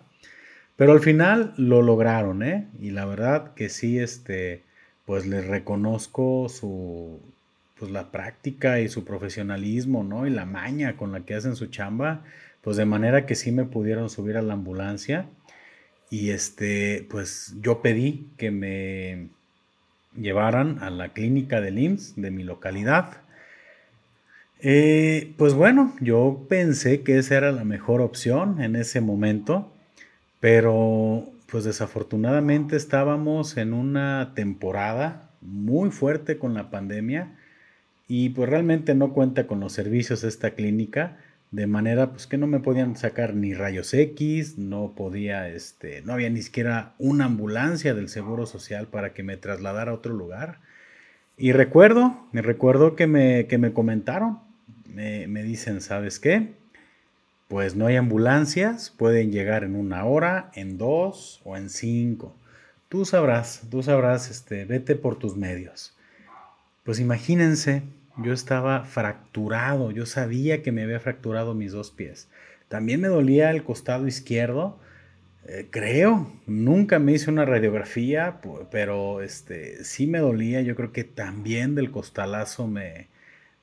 Pero 0.77 0.93
al 0.93 1.01
final 1.01 1.53
lo 1.59 1.83
lograron, 1.83 2.43
¿eh? 2.43 2.69
Y 2.81 2.91
la 2.93 3.05
verdad 3.05 3.53
que 3.53 3.69
sí, 3.69 3.99
este, 3.99 4.63
pues 5.05 5.27
les 5.27 5.47
reconozco 5.47 6.49
su, 6.49 7.21
pues 7.79 7.91
la 7.91 8.11
práctica 8.11 8.81
y 8.81 8.89
su 8.89 9.05
profesionalismo, 9.05 10.05
¿no? 10.05 10.27
Y 10.27 10.31
la 10.31 10.47
maña 10.47 10.97
con 10.97 11.13
la 11.13 11.21
que 11.21 11.35
hacen 11.35 11.55
su 11.55 11.67
chamba, 11.67 12.25
pues 12.63 12.79
de 12.79 12.87
manera 12.87 13.27
que 13.27 13.35
sí 13.35 13.53
me 13.53 13.67
pudieron 13.67 14.09
subir 14.09 14.39
a 14.39 14.43
la 14.43 14.55
ambulancia. 14.55 15.27
Y 16.11 16.31
este, 16.31 17.07
pues 17.09 17.55
yo 17.61 17.83
pedí 17.83 18.29
que 18.37 18.51
me 18.51 19.29
llevaran 20.17 20.83
a 20.83 20.91
la 20.91 21.13
clínica 21.13 21.61
del 21.61 21.79
IMSS 21.79 22.17
de 22.17 22.31
mi 22.31 22.43
localidad. 22.43 23.19
Eh, 24.61 25.33
pues 25.39 25.55
bueno, 25.55 25.95
yo 26.01 26.47
pensé 26.49 27.03
que 27.03 27.19
esa 27.19 27.37
era 27.37 27.53
la 27.53 27.65
mejor 27.65 28.01
opción 28.01 28.61
en 28.61 28.77
ese 28.77 29.01
momento, 29.01 29.73
pero 30.41 31.31
pues 31.47 31.65
desafortunadamente 31.65 32.77
estábamos 32.77 33.57
en 33.57 33.73
una 33.73 34.33
temporada 34.35 35.31
muy 35.41 35.91
fuerte 35.91 36.39
con 36.39 36.55
la 36.55 36.71
pandemia 36.71 37.37
y 38.07 38.31
pues 38.31 38.51
realmente 38.51 38.95
no 38.95 39.13
cuenta 39.13 39.47
con 39.47 39.61
los 39.61 39.73
servicios 39.73 40.23
de 40.23 40.29
esta 40.29 40.51
clínica 40.51 41.19
de 41.51 41.67
manera 41.67 42.11
pues 42.11 42.27
que 42.27 42.39
no 42.39 42.47
me 42.47 42.61
podían 42.61 42.97
sacar 42.97 43.35
ni 43.35 43.55
rayos 43.55 43.93
X, 43.93 44.59
no 44.59 44.93
podía 44.97 45.49
este, 45.49 46.03
no 46.03 46.13
había 46.13 46.31
ni 46.31 46.43
siquiera 46.43 46.95
una 46.99 47.25
ambulancia 47.27 47.95
del 47.95 48.09
Seguro 48.09 48.47
Social 48.47 48.87
para 48.87 49.13
que 49.13 49.23
me 49.23 49.37
trasladara 49.37 49.91
a 49.91 49.95
otro 49.95 50.15
lugar. 50.15 50.59
Y 51.37 51.53
recuerdo, 51.53 52.29
me 52.33 52.43
recuerdo 52.43 52.97
que 52.97 53.07
me, 53.07 53.47
que 53.47 53.59
me 53.59 53.73
comentaron 53.73 54.39
me, 54.95 55.43
dicen, 55.43 55.81
¿sabes 55.81 56.19
qué? 56.19 56.53
Pues 57.49 57.75
no 57.75 57.87
hay 57.87 57.97
ambulancias, 57.97 58.91
pueden 58.91 59.33
llegar 59.33 59.65
en 59.65 59.75
una 59.75 60.05
hora, 60.05 60.51
en 60.55 60.79
dos 60.79 61.41
o 61.45 61.57
en 61.57 61.69
cinco. 61.69 62.35
Tú 62.89 63.05
sabrás, 63.05 63.63
tú 63.71 63.83
sabrás, 63.83 64.31
este, 64.31 64.65
vete 64.65 64.97
por 64.97 65.19
tus 65.19 65.37
medios. 65.37 65.97
Pues 66.85 67.01
imagínense, 67.01 67.83
yo 68.23 68.33
estaba 68.33 68.85
fracturado, 68.85 69.91
yo 69.91 70.07
sabía 70.07 70.63
que 70.63 70.73
me 70.73 70.83
había 70.83 71.01
fracturado 71.01 71.55
mis 71.55 71.73
dos 71.73 71.91
pies. 71.91 72.29
También 72.69 73.01
me 73.01 73.09
dolía 73.09 73.51
el 73.51 73.65
costado 73.65 74.07
izquierdo, 74.07 74.79
eh, 75.47 75.69
creo, 75.71 76.33
nunca 76.47 76.99
me 76.99 77.13
hice 77.13 77.31
una 77.31 77.45
radiografía, 77.45 78.41
pero 78.71 79.23
este, 79.23 79.85
sí 79.85 80.07
me 80.07 80.19
dolía, 80.19 80.61
yo 80.61 80.77
creo 80.77 80.93
que 80.93 81.05
también 81.05 81.75
del 81.75 81.91
costalazo 81.91 82.69
me, 82.69 83.09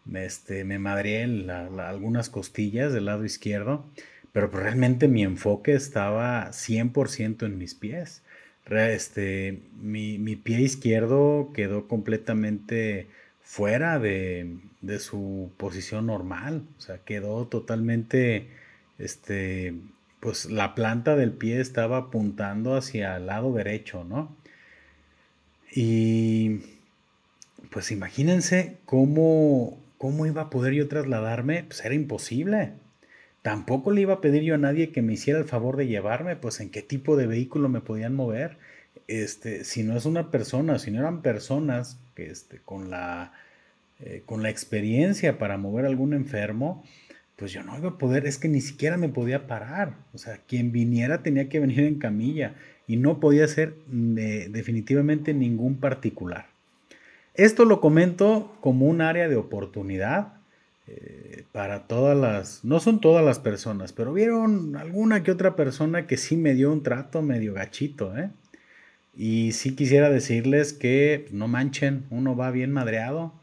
me, 0.05 0.25
este, 0.25 0.63
me 0.65 0.79
madreé 0.79 1.23
algunas 1.23 2.29
costillas 2.29 2.93
del 2.93 3.05
lado 3.05 3.25
izquierdo. 3.25 3.85
pero 4.33 4.51
pues, 4.51 4.63
realmente 4.63 5.07
mi 5.07 5.23
enfoque 5.23 5.73
estaba 5.73 6.51
100% 6.51 7.45
en 7.45 7.57
mis 7.57 7.75
pies. 7.75 8.23
Este, 8.69 9.61
mi, 9.79 10.17
mi, 10.19 10.35
pie 10.35 10.59
izquierdo 10.61 11.51
quedó 11.53 11.87
completamente 11.87 13.07
fuera 13.47 13.97
de, 13.97 14.57
de, 14.81 14.99
su 14.99 15.51
posición 15.55 16.07
normal, 16.07 16.63
o 16.77 16.81
sea, 16.81 16.97
quedó 16.97 17.47
totalmente, 17.47 18.49
este, 18.99 19.73
pues 20.19 20.51
la 20.51 20.75
planta 20.75 21.15
del 21.15 21.31
pie 21.31 21.61
estaba 21.61 21.97
apuntando 21.97 22.75
hacia 22.75 23.15
el 23.15 23.27
lado 23.27 23.53
derecho, 23.53 24.03
¿no? 24.03 24.35
Y 25.73 26.59
pues 27.71 27.89
imagínense 27.91 28.75
cómo, 28.85 29.79
cómo 29.97 30.25
iba 30.25 30.41
a 30.43 30.49
poder 30.49 30.73
yo 30.73 30.89
trasladarme, 30.89 31.63
pues 31.63 31.85
era 31.85 31.95
imposible. 31.95 32.73
Tampoco 33.43 33.91
le 33.91 34.01
iba 34.01 34.15
a 34.15 34.21
pedir 34.21 34.43
yo 34.43 34.55
a 34.55 34.57
nadie 34.57 34.91
que 34.91 35.01
me 35.01 35.13
hiciera 35.13 35.39
el 35.39 35.45
favor 35.45 35.77
de 35.77 35.87
llevarme, 35.87 36.35
pues 36.35 36.59
en 36.59 36.69
qué 36.69 36.81
tipo 36.81 37.15
de 37.15 37.27
vehículo 37.27 37.69
me 37.69 37.79
podían 37.79 38.13
mover. 38.13 38.57
Este, 39.07 39.63
si 39.63 39.83
no 39.83 39.95
es 39.95 40.05
una 40.05 40.31
persona, 40.31 40.79
si 40.79 40.91
no 40.91 40.99
eran 40.99 41.21
personas 41.21 41.97
este, 42.19 42.59
con, 42.63 42.89
la, 42.89 43.33
eh, 43.99 44.23
con 44.25 44.43
la 44.43 44.49
experiencia 44.49 45.37
para 45.37 45.57
mover 45.57 45.85
a 45.85 45.89
algún 45.89 46.13
enfermo, 46.13 46.83
pues 47.35 47.51
yo 47.51 47.63
no 47.63 47.77
iba 47.77 47.89
a 47.89 47.97
poder, 47.97 48.25
es 48.25 48.37
que 48.37 48.49
ni 48.49 48.61
siquiera 48.61 48.97
me 48.97 49.09
podía 49.09 49.47
parar. 49.47 49.93
O 50.13 50.17
sea, 50.17 50.39
quien 50.47 50.71
viniera 50.71 51.21
tenía 51.21 51.49
que 51.49 51.59
venir 51.59 51.81
en 51.81 51.99
camilla 51.99 52.55
y 52.87 52.97
no 52.97 53.19
podía 53.19 53.47
ser 53.47 53.75
definitivamente 53.87 55.33
ningún 55.33 55.77
particular. 55.77 56.47
Esto 57.35 57.65
lo 57.65 57.79
comento 57.79 58.57
como 58.61 58.87
un 58.87 59.01
área 59.01 59.27
de 59.27 59.35
oportunidad 59.35 60.33
eh, 60.87 61.43
para 61.51 61.85
todas 61.85 62.17
las, 62.17 62.63
no 62.63 62.79
son 62.79 63.01
todas 63.01 63.23
las 63.23 63.39
personas, 63.39 63.93
pero 63.93 64.13
vieron 64.13 64.75
alguna 64.75 65.21
que 65.21 65.31
otra 65.31 65.55
persona 65.55 66.07
que 66.07 66.17
sí 66.17 66.37
me 66.37 66.55
dio 66.55 66.71
un 66.71 66.81
trato 66.81 67.21
medio 67.21 67.53
gachito, 67.53 68.17
¿eh? 68.17 68.31
Y 69.17 69.53
sí 69.53 69.75
quisiera 69.75 70.11
decirles 70.11 70.73
que 70.73 71.21
pues, 71.23 71.33
no 71.33 71.47
manchen, 71.47 72.05
uno 72.11 72.35
va 72.35 72.51
bien 72.51 72.71
madreado. 72.71 73.33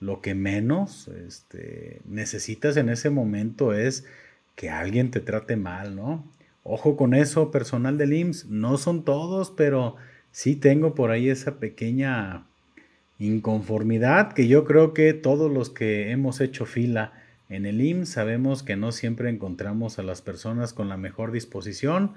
Lo 0.00 0.20
que 0.20 0.34
menos 0.34 1.08
este, 1.26 2.00
necesitas 2.04 2.76
en 2.76 2.88
ese 2.88 3.10
momento 3.10 3.72
es 3.72 4.04
que 4.56 4.70
alguien 4.70 5.12
te 5.12 5.20
trate 5.20 5.56
mal, 5.56 5.94
¿no? 5.94 6.24
Ojo 6.64 6.96
con 6.96 7.14
eso, 7.14 7.50
personal 7.50 7.96
del 7.96 8.12
IMSS, 8.12 8.46
no 8.46 8.76
son 8.76 9.04
todos, 9.04 9.50
pero 9.50 9.96
sí 10.32 10.56
tengo 10.56 10.94
por 10.94 11.10
ahí 11.10 11.28
esa 11.28 11.58
pequeña 11.60 12.46
inconformidad 13.18 14.32
que 14.32 14.48
yo 14.48 14.64
creo 14.64 14.94
que 14.94 15.12
todos 15.12 15.50
los 15.50 15.70
que 15.70 16.10
hemos 16.10 16.40
hecho 16.40 16.66
fila 16.66 17.12
en 17.48 17.66
el 17.66 17.80
IMSS 17.80 18.10
sabemos 18.10 18.62
que 18.62 18.76
no 18.76 18.90
siempre 18.90 19.30
encontramos 19.30 19.98
a 19.98 20.02
las 20.02 20.22
personas 20.22 20.72
con 20.72 20.88
la 20.88 20.96
mejor 20.96 21.30
disposición. 21.30 22.14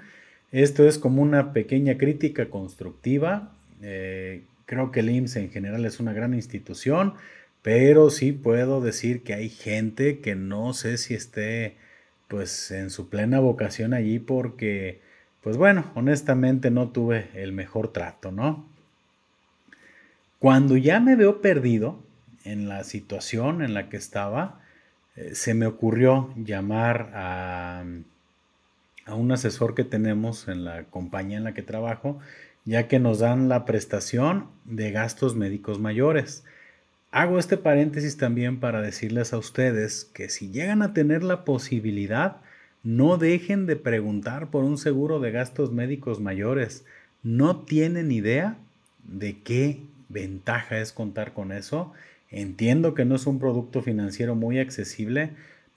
Esto 0.54 0.86
es 0.86 0.98
como 0.98 1.20
una 1.20 1.52
pequeña 1.52 1.98
crítica 1.98 2.48
constructiva. 2.48 3.50
Eh, 3.82 4.44
creo 4.66 4.92
que 4.92 5.00
el 5.00 5.10
IMSS 5.10 5.34
en 5.34 5.50
general 5.50 5.84
es 5.84 5.98
una 5.98 6.12
gran 6.12 6.32
institución, 6.32 7.14
pero 7.62 8.08
sí 8.08 8.30
puedo 8.30 8.80
decir 8.80 9.24
que 9.24 9.34
hay 9.34 9.48
gente 9.48 10.20
que 10.20 10.36
no 10.36 10.72
sé 10.72 10.96
si 10.96 11.12
esté 11.12 11.74
pues 12.28 12.70
en 12.70 12.90
su 12.90 13.08
plena 13.08 13.40
vocación 13.40 13.94
allí 13.94 14.20
porque 14.20 15.00
pues 15.42 15.56
bueno, 15.56 15.90
honestamente 15.96 16.70
no 16.70 16.90
tuve 16.90 17.30
el 17.34 17.50
mejor 17.50 17.92
trato, 17.92 18.30
¿no? 18.30 18.64
Cuando 20.38 20.76
ya 20.76 21.00
me 21.00 21.16
veo 21.16 21.42
perdido 21.42 21.98
en 22.44 22.68
la 22.68 22.84
situación 22.84 23.60
en 23.60 23.74
la 23.74 23.88
que 23.88 23.96
estaba, 23.96 24.60
eh, 25.16 25.34
se 25.34 25.52
me 25.52 25.66
ocurrió 25.66 26.32
llamar 26.36 27.10
a, 27.12 27.82
a 29.06 29.14
un 29.14 29.32
asesor 29.32 29.74
que 29.74 29.84
tenemos 29.84 30.48
en 30.48 30.64
la 30.64 30.84
compañía 30.84 31.38
en 31.38 31.44
la 31.44 31.54
que 31.54 31.62
trabajo, 31.62 32.18
ya 32.64 32.88
que 32.88 32.98
nos 32.98 33.18
dan 33.18 33.48
la 33.48 33.64
prestación 33.64 34.46
de 34.64 34.90
gastos 34.90 35.36
médicos 35.36 35.78
mayores. 35.78 36.44
Hago 37.10 37.38
este 37.38 37.56
paréntesis 37.56 38.16
también 38.16 38.58
para 38.58 38.80
decirles 38.80 39.32
a 39.32 39.38
ustedes 39.38 40.10
que 40.14 40.28
si 40.28 40.50
llegan 40.50 40.82
a 40.82 40.92
tener 40.94 41.22
la 41.22 41.44
posibilidad, 41.44 42.38
no 42.82 43.16
dejen 43.18 43.66
de 43.66 43.76
preguntar 43.76 44.50
por 44.50 44.64
un 44.64 44.78
seguro 44.78 45.20
de 45.20 45.30
gastos 45.30 45.72
médicos 45.72 46.20
mayores. 46.20 46.84
No 47.22 47.60
tienen 47.60 48.10
idea 48.10 48.56
de 49.04 49.38
qué 49.42 49.80
ventaja 50.08 50.78
es 50.78 50.92
contar 50.92 51.32
con 51.32 51.52
eso. 51.52 51.92
Entiendo 52.30 52.94
que 52.94 53.04
no 53.04 53.14
es 53.14 53.26
un 53.26 53.38
producto 53.38 53.80
financiero 53.80 54.34
muy 54.34 54.58
accesible, 54.58 55.30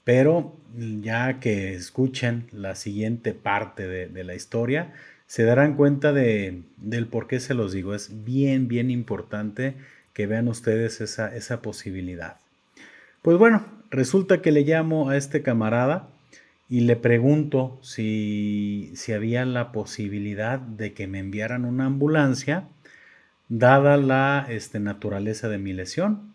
pero 0.08 0.56
ya 1.02 1.38
que 1.38 1.74
escuchen 1.74 2.46
la 2.50 2.76
siguiente 2.76 3.34
parte 3.34 3.86
de, 3.86 4.24
la 4.24 4.34
historia, 4.34 4.94
se 5.26 5.42
darán 5.42 5.76
cuenta 5.76 6.14
de, 6.14 6.62
del 6.78 7.08
por 7.08 7.26
qué 7.26 7.40
se 7.40 7.52
los 7.52 7.72
digo. 7.72 7.94
Es 7.94 8.24
bien, 8.24 8.68
bien 8.68 8.90
importante 8.90 9.74
que 10.14 10.26
vean 10.26 10.48
ustedes 10.48 11.02
esa, 11.02 11.36
esa 11.36 11.60
posibilidad. 11.60 12.38
Pues 13.20 13.36
bueno, 13.36 13.66
resulta 13.90 14.40
que 14.40 14.50
le 14.50 14.62
llamo 14.62 15.10
a 15.10 15.18
este 15.18 15.42
camarada 15.42 16.08
y 16.70 16.80
le 16.80 16.96
pregunto 16.96 17.78
si, 17.82 18.90
si 18.94 19.12
había 19.12 19.44
la 19.44 19.72
posibilidad 19.72 20.58
de 20.58 20.94
que 20.94 21.06
me 21.06 21.18
enviaran 21.18 21.66
una 21.66 21.84
ambulancia 21.84 22.66
dada 23.50 23.98
la 23.98 24.46
este, 24.48 24.80
naturaleza 24.80 25.50
de 25.50 25.58
mi 25.58 25.74
lesión. 25.74 26.34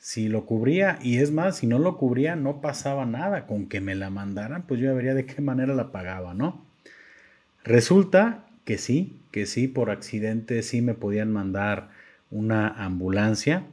Si 0.00 0.28
lo 0.28 0.46
cubría, 0.46 0.98
y 1.02 1.18
es 1.18 1.30
más, 1.30 1.58
si 1.58 1.66
no 1.66 1.78
lo 1.78 1.98
cubría, 1.98 2.34
no 2.34 2.62
pasaba 2.62 3.04
nada. 3.04 3.46
Con 3.46 3.66
que 3.68 3.82
me 3.82 3.94
la 3.94 4.08
mandaran, 4.08 4.64
pues 4.66 4.80
yo 4.80 4.94
vería 4.94 5.14
de 5.14 5.26
qué 5.26 5.42
manera 5.42 5.74
la 5.74 5.92
pagaba, 5.92 6.32
¿no? 6.32 6.64
Resulta 7.64 8.46
que 8.64 8.78
sí, 8.78 9.20
que 9.30 9.44
sí, 9.44 9.68
por 9.68 9.90
accidente 9.90 10.62
sí 10.62 10.80
me 10.80 10.94
podían 10.94 11.30
mandar 11.30 11.90
una 12.30 12.68
ambulancia 12.68 13.64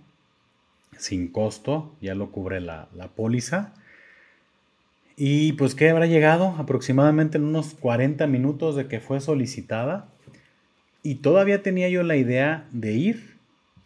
sin 0.98 1.30
costo, 1.30 1.96
ya 2.02 2.14
lo 2.14 2.32
cubre 2.32 2.60
la, 2.60 2.90
la 2.94 3.08
póliza. 3.08 3.74
Y 5.16 5.54
pues 5.54 5.76
que 5.76 5.90
habrá 5.90 6.08
llegado 6.08 6.50
aproximadamente 6.58 7.38
en 7.38 7.46
unos 7.46 7.74
40 7.74 8.28
minutos 8.28 8.76
de 8.76 8.88
que 8.88 9.00
fue 9.00 9.22
solicitada 9.22 10.10
y 11.04 11.16
todavía 11.16 11.64
tenía 11.64 11.88
yo 11.88 12.04
la 12.04 12.18
idea 12.18 12.68
de 12.72 12.94
ir 12.94 13.38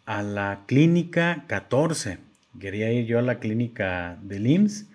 a 0.06 0.22
la 0.22 0.64
clínica 0.66 1.44
14. 1.46 2.31
Quería 2.60 2.92
ir 2.92 3.06
yo 3.06 3.18
a 3.18 3.22
la 3.22 3.38
clínica 3.38 4.18
del 4.22 4.46
IMSS. 4.46 4.86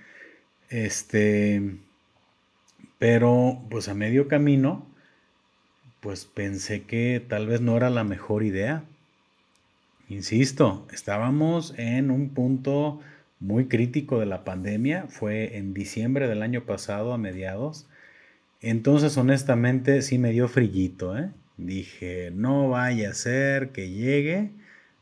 Este, 0.69 1.77
pero 2.99 3.61
pues 3.69 3.87
a 3.87 3.93
medio 3.93 4.27
camino, 4.27 4.85
pues 5.99 6.25
pensé 6.25 6.83
que 6.83 7.23
tal 7.27 7.47
vez 7.47 7.61
no 7.61 7.77
era 7.77 7.89
la 7.89 8.03
mejor 8.03 8.43
idea. 8.43 8.83
Insisto, 10.09 10.87
estábamos 10.91 11.73
en 11.77 12.11
un 12.11 12.29
punto 12.29 13.01
muy 13.39 13.67
crítico 13.67 14.19
de 14.19 14.25
la 14.25 14.43
pandemia. 14.43 15.07
Fue 15.07 15.57
en 15.57 15.73
diciembre 15.73 16.27
del 16.27 16.41
año 16.41 16.63
pasado, 16.65 17.13
a 17.13 17.17
mediados. 17.17 17.87
Entonces, 18.61 19.17
honestamente, 19.17 20.01
sí 20.01 20.17
me 20.17 20.31
dio 20.31 20.47
frillito, 20.47 21.17
¿eh? 21.17 21.29
Dije, 21.57 22.31
no 22.33 22.69
vaya 22.69 23.09
a 23.09 23.13
ser 23.13 23.69
que 23.69 23.89
llegue, 23.89 24.51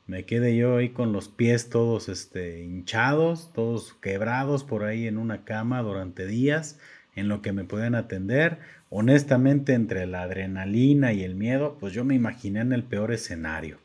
me 0.08 0.26
quede 0.26 0.56
yo 0.56 0.78
ahí 0.78 0.90
con 0.90 1.14
los 1.14 1.30
pies 1.30 1.70
todos 1.70 2.10
este, 2.10 2.64
hinchados, 2.64 3.52
todos 3.54 3.94
quebrados 4.02 4.64
por 4.64 4.84
ahí 4.84 5.08
en 5.08 5.18
una 5.18 5.44
cama 5.46 5.82
durante 5.82 6.28
días, 6.28 6.80
en 7.16 7.28
lo 7.28 7.42
que 7.42 7.54
me 7.54 7.64
pueden 7.64 7.96
atender. 7.96 8.60
Honestamente, 8.90 9.74
entre 9.74 10.06
la 10.06 10.22
adrenalina 10.24 11.12
y 11.14 11.24
el 11.24 11.36
miedo, 11.36 11.78
pues 11.80 11.94
yo 11.94 12.06
me 12.06 12.14
imaginé 12.16 12.62
en 12.62 12.74
el 12.74 12.84
peor 12.84 13.12
escenario. 13.12 13.80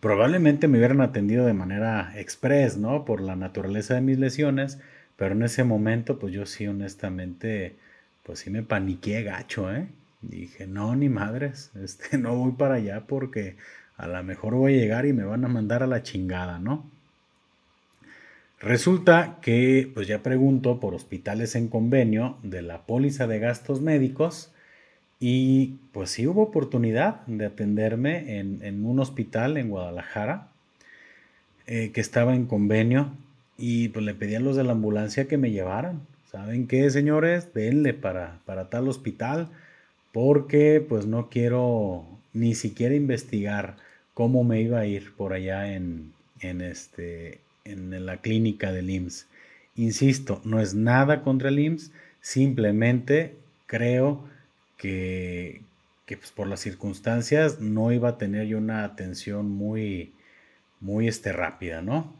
Probablemente 0.00 0.66
me 0.66 0.78
hubieran 0.78 1.00
atendido 1.02 1.46
de 1.46 1.52
manera 1.52 2.12
express, 2.16 2.76
¿no? 2.76 3.04
Por 3.04 3.20
la 3.20 3.36
naturaleza 3.36 3.94
de 3.94 4.00
mis 4.00 4.18
lesiones, 4.18 4.78
pero 5.16 5.34
en 5.34 5.42
ese 5.42 5.62
momento, 5.62 6.18
pues 6.18 6.32
yo 6.32 6.46
sí, 6.46 6.66
honestamente, 6.66 7.76
pues 8.24 8.40
sí 8.40 8.50
me 8.50 8.62
paniqué 8.62 9.22
gacho, 9.22 9.72
¿eh? 9.72 9.88
Dije, 10.22 10.66
no, 10.66 10.96
ni 10.96 11.08
madres, 11.08 11.70
este, 11.82 12.18
no 12.18 12.34
voy 12.36 12.52
para 12.52 12.74
allá 12.76 13.06
porque 13.06 13.56
a 14.00 14.08
lo 14.08 14.22
mejor 14.22 14.54
voy 14.54 14.74
a 14.74 14.78
llegar 14.78 15.04
y 15.04 15.12
me 15.12 15.24
van 15.24 15.44
a 15.44 15.48
mandar 15.48 15.82
a 15.82 15.86
la 15.86 16.02
chingada, 16.02 16.58
¿no? 16.58 16.88
Resulta 18.58 19.38
que, 19.42 19.90
pues 19.92 20.08
ya 20.08 20.22
pregunto 20.22 20.80
por 20.80 20.94
hospitales 20.94 21.54
en 21.54 21.68
convenio 21.68 22.38
de 22.42 22.62
la 22.62 22.86
póliza 22.86 23.26
de 23.26 23.38
gastos 23.38 23.82
médicos 23.82 24.52
y 25.18 25.76
pues 25.92 26.10
sí 26.10 26.26
hubo 26.26 26.42
oportunidad 26.42 27.26
de 27.26 27.46
atenderme 27.46 28.38
en, 28.38 28.84
un 28.86 29.00
hospital 29.00 29.58
en 29.58 29.68
Guadalajara 29.68 30.48
eh, 31.66 31.90
que 31.92 32.00
estaba 32.00 32.34
en 32.34 32.46
convenio 32.46 33.12
y 33.58 33.88
pues 33.90 34.04
le 34.04 34.14
pedí 34.14 34.34
a 34.34 34.40
los 34.40 34.56
de 34.56 34.64
la 34.64 34.72
ambulancia 34.72 35.28
que 35.28 35.36
me 35.36 35.50
llevaran. 35.50 36.00
¿Saben 36.30 36.66
qué, 36.66 36.88
señores? 36.90 37.52
Denle 37.52 37.92
para, 37.92 38.40
para 38.46 38.70
tal 38.70 38.88
hospital 38.88 39.48
porque 40.12 40.84
pues 40.86 41.04
no 41.04 41.28
quiero 41.28 42.06
ni 42.32 42.54
siquiera 42.54 42.94
investigar 42.94 43.76
cómo 44.14 44.44
me 44.44 44.60
iba 44.60 44.80
a 44.80 44.86
ir 44.86 45.12
por 45.14 45.32
allá 45.32 45.74
en, 45.74 46.12
en, 46.40 46.60
este, 46.60 47.40
en 47.64 48.06
la 48.06 48.18
clínica 48.18 48.72
del 48.72 48.90
IMSS. 48.90 49.26
Insisto, 49.76 50.40
no 50.44 50.60
es 50.60 50.74
nada 50.74 51.22
contra 51.22 51.48
el 51.48 51.58
IMSS, 51.58 51.92
Simplemente 52.20 53.36
creo 53.66 54.28
que, 54.76 55.62
pues, 56.06 56.32
por 56.32 56.48
las 56.48 56.60
circunstancias 56.60 57.60
no 57.60 57.92
iba 57.92 58.10
a 58.10 58.18
tener 58.18 58.46
yo 58.46 58.58
una 58.58 58.84
atención 58.84 59.50
muy, 59.50 60.12
muy 60.80 61.08
este, 61.08 61.32
rápida, 61.32 61.82
¿no? 61.82 62.14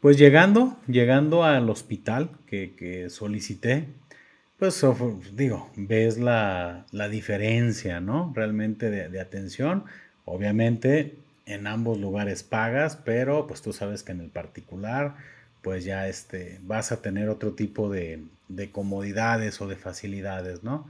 Pues 0.00 0.18
llegando, 0.18 0.78
llegando 0.86 1.44
al 1.44 1.70
hospital 1.70 2.30
que, 2.46 3.06
solicité, 3.08 3.86
pues 4.58 4.84
digo, 5.32 5.70
ves 5.76 6.18
la, 6.18 6.84
diferencia, 7.10 8.00
¿no? 8.00 8.30
Realmente 8.34 8.90
de, 8.90 9.20
atención. 9.20 9.84
Obviamente 10.24 11.14
en 11.46 11.66
ambos 11.66 11.98
lugares 11.98 12.42
pagas, 12.42 12.96
pero 12.96 13.46
pues 13.46 13.62
tú 13.62 13.72
sabes 13.72 14.02
que 14.02 14.12
en 14.12 14.20
el 14.20 14.30
particular, 14.30 15.16
pues 15.62 15.84
ya 15.84 16.08
este, 16.08 16.58
vas 16.62 16.92
a 16.92 17.02
tener 17.02 17.28
otro 17.28 17.52
tipo 17.52 17.90
de, 17.90 18.22
de 18.48 18.70
comodidades 18.70 19.60
o 19.60 19.68
de 19.68 19.76
facilidades, 19.76 20.62
¿no? 20.62 20.86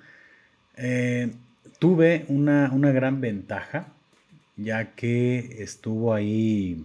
Eh, 0.76 1.31
tuve 1.79 2.25
una, 2.29 2.71
una, 2.73 2.93
gran 2.93 3.21
ventaja, 3.21 3.88
ya 4.57 4.95
que 4.95 5.62
estuvo 5.62 6.14
ahí 6.14 6.85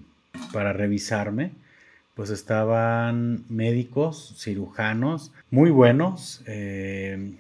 para 0.54 0.74
revisarme, 0.74 1.52
pues 2.16 2.30
estaban 2.30 3.46
médicos, 3.50 4.36
cirujanos, 4.38 5.32
muy 5.52 5.70
buenos, 5.70 6.44
eh, 6.48 7.34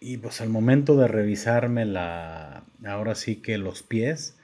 y 0.00 0.18
pues 0.18 0.40
al 0.40 0.48
momento 0.48 0.96
de 0.96 1.08
revisarme 1.08 1.84
la, 1.84 2.64
ahora 2.86 3.14
sí 3.14 3.36
que 3.36 3.58
los 3.58 3.82
pies, 3.82 4.36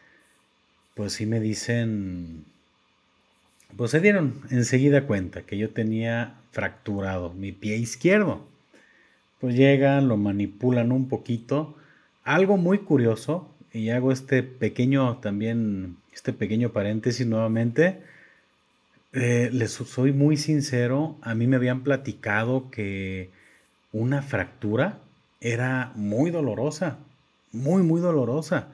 pues 0.95 1.13
sí 1.15 1.27
me 1.27 1.41
dicen, 1.41 2.45
pues 3.77 3.91
se 3.93 4.01
dieron 4.01 4.41
enseguida 4.51 5.07
cuenta 5.07 5.43
que 5.43 5.59
yo 5.59 5.71
tenía 5.71 6.35
fracturado 6.53 7.33
mi 7.33 7.53
pie 7.53 7.77
izquierdo. 7.77 8.47
Pues 9.41 9.57
llegan, 9.57 10.09
lo 10.09 10.17
manipulan 10.17 10.93
un 10.93 11.09
poquito. 11.09 11.77
Algo 12.25 12.57
muy 12.57 12.79
curioso, 12.79 13.49
y 13.73 13.91
hago 13.91 14.13
este 14.13 14.43
pequeño 14.43 15.19
también, 15.19 15.97
este 16.13 16.33
pequeño 16.33 16.71
paréntesis 16.73 17.27
nuevamente. 17.27 18.01
Eh, 19.13 19.51
les 19.53 19.73
soy 19.73 20.13
muy 20.13 20.37
sincero, 20.37 21.17
a 21.23 21.35
mí 21.35 21.47
me 21.47 21.57
habían 21.57 21.83
platicado 21.85 22.71
que 22.71 23.31
una 23.93 24.23
fractura 24.23 24.99
era 25.45 25.93
muy 25.95 26.31
dolorosa, 26.31 26.99
muy, 27.53 27.83
muy 27.83 28.01
dolorosa. 28.01 28.69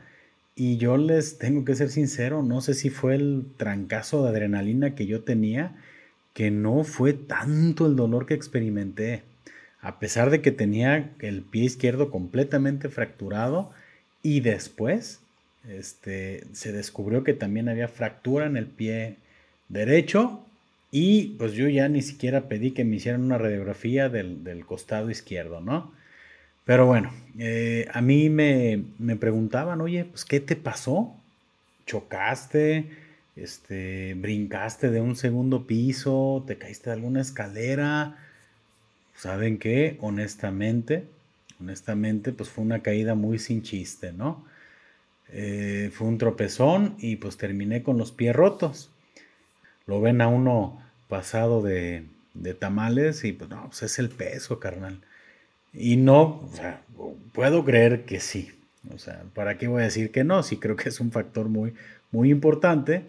Y 0.55 0.77
yo 0.77 0.97
les 0.97 1.39
tengo 1.39 1.65
que 1.65 1.75
ser 1.75 1.91
sincero, 1.91 2.43
no 2.45 2.61
sé 2.61 2.75
si 2.75 2.91
fue 2.91 3.17
el 3.17 3.45
trancazo 3.57 4.23
de 4.23 4.31
adrenalina 4.31 4.95
que 4.95 5.07
yo 5.07 5.23
tenía, 5.23 5.77
que 6.33 6.53
no 6.53 6.85
fue 6.85 7.13
tanto 7.13 7.87
el 7.87 7.97
dolor 7.97 8.25
que 8.25 8.35
experimenté. 8.35 9.25
A 9.81 9.99
pesar 9.99 10.31
de 10.31 10.43
que 10.43 10.53
tenía 10.53 11.11
el 11.19 11.43
pie 11.43 11.65
izquierdo 11.65 12.11
completamente 12.11 12.89
fracturado 12.89 13.73
y 14.23 14.41
después 14.41 15.21
este, 15.69 16.45
se 16.53 16.71
descubrió 16.71 17.25
que 17.25 17.35
también 17.35 17.69
había 17.69 17.89
fractura 17.89 18.47
en 18.47 18.57
el 18.57 18.67
pie 18.67 19.17
derecho 19.69 20.45
y 20.93 21.35
pues 21.39 21.53
yo 21.53 21.69
ya 21.69 21.89
ni 21.89 22.03
siquiera 22.03 22.49
pedí 22.49 22.71
que 22.71 22.85
me 22.85 22.97
hicieran 22.97 23.23
una 23.23 23.39
radiografía 23.39 24.09
del, 24.09 24.45
del 24.45 24.65
costado 24.67 25.11
izquierdo, 25.11 25.61
¿no? 25.61 25.99
Pero 26.65 26.87
bueno, 26.87 27.13
eh, 27.39 27.87
a 27.93 28.01
mí 28.01 28.31
me, 28.31 28.85
preguntaban, 29.19 29.81
oye, 29.81 30.05
pues, 30.05 30.25
¿qué 30.25 30.41
te 30.41 30.57
pasó? 30.57 31.15
¿Chocaste? 31.87 32.91
Este, 33.37 34.15
¿Brincaste 34.15 34.91
de 34.91 35.01
un 35.01 35.17
segundo 35.17 35.67
piso? 35.67 36.45
¿Te 36.47 36.59
caíste 36.59 36.91
de 36.91 36.97
alguna 36.97 37.21
escalera? 37.21 38.19
¿Saben 39.15 39.59
qué? 39.59 39.97
Honestamente, 40.01 41.05
honestamente, 41.61 42.33
pues 42.33 42.49
fue 42.51 42.65
una 42.65 42.83
caída 42.83 43.15
muy 43.15 43.39
sin 43.39 43.63
chiste, 43.63 44.13
¿no? 44.13 44.45
Eh, 45.33 45.91
fue 45.93 46.09
un 46.09 46.19
tropezón 46.19 46.97
y 46.99 47.17
pues 47.17 47.37
terminé 47.37 47.83
con 47.83 47.99
los 47.99 48.13
pies 48.13 48.35
rotos. 48.35 48.91
Lo 49.87 50.01
ven 50.01 50.21
a 50.21 50.29
uno 50.29 50.83
pasado 51.09 51.63
de, 51.63 52.07
de 52.35 52.55
tamales 52.55 53.25
y 53.25 53.33
pues 53.33 53.51
no, 53.51 53.67
pues 53.67 53.83
es 53.83 53.99
el 53.99 54.11
peso, 54.11 54.61
carnal. 54.61 55.01
Y 55.73 55.97
no, 55.97 56.41
o 56.45 56.51
sea, 56.53 56.83
puedo 57.33 57.65
creer 57.65 58.05
que 58.05 58.21
sí. 58.21 58.51
O 58.95 58.99
sea, 58.99 59.23
¿para 59.35 59.59
qué 59.59 59.69
voy 59.69 59.83
a 59.83 59.85
decir 59.85 60.11
que 60.11 60.25
no? 60.25 60.43
Sí 60.43 60.57
creo 60.57 60.77
que 60.77 60.89
es 60.89 61.01
un 61.01 61.13
factor 61.13 61.49
muy, 61.49 61.75
muy 62.11 62.31
importante. 62.31 63.05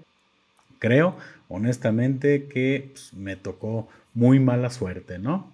Creo, 0.80 1.16
honestamente, 1.48 2.46
que 2.46 2.90
pues, 2.92 3.14
me 3.14 3.36
tocó 3.36 3.88
muy 4.14 4.40
mala 4.40 4.70
suerte, 4.70 5.18
¿no? 5.20 5.52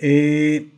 Eh, 0.00 0.68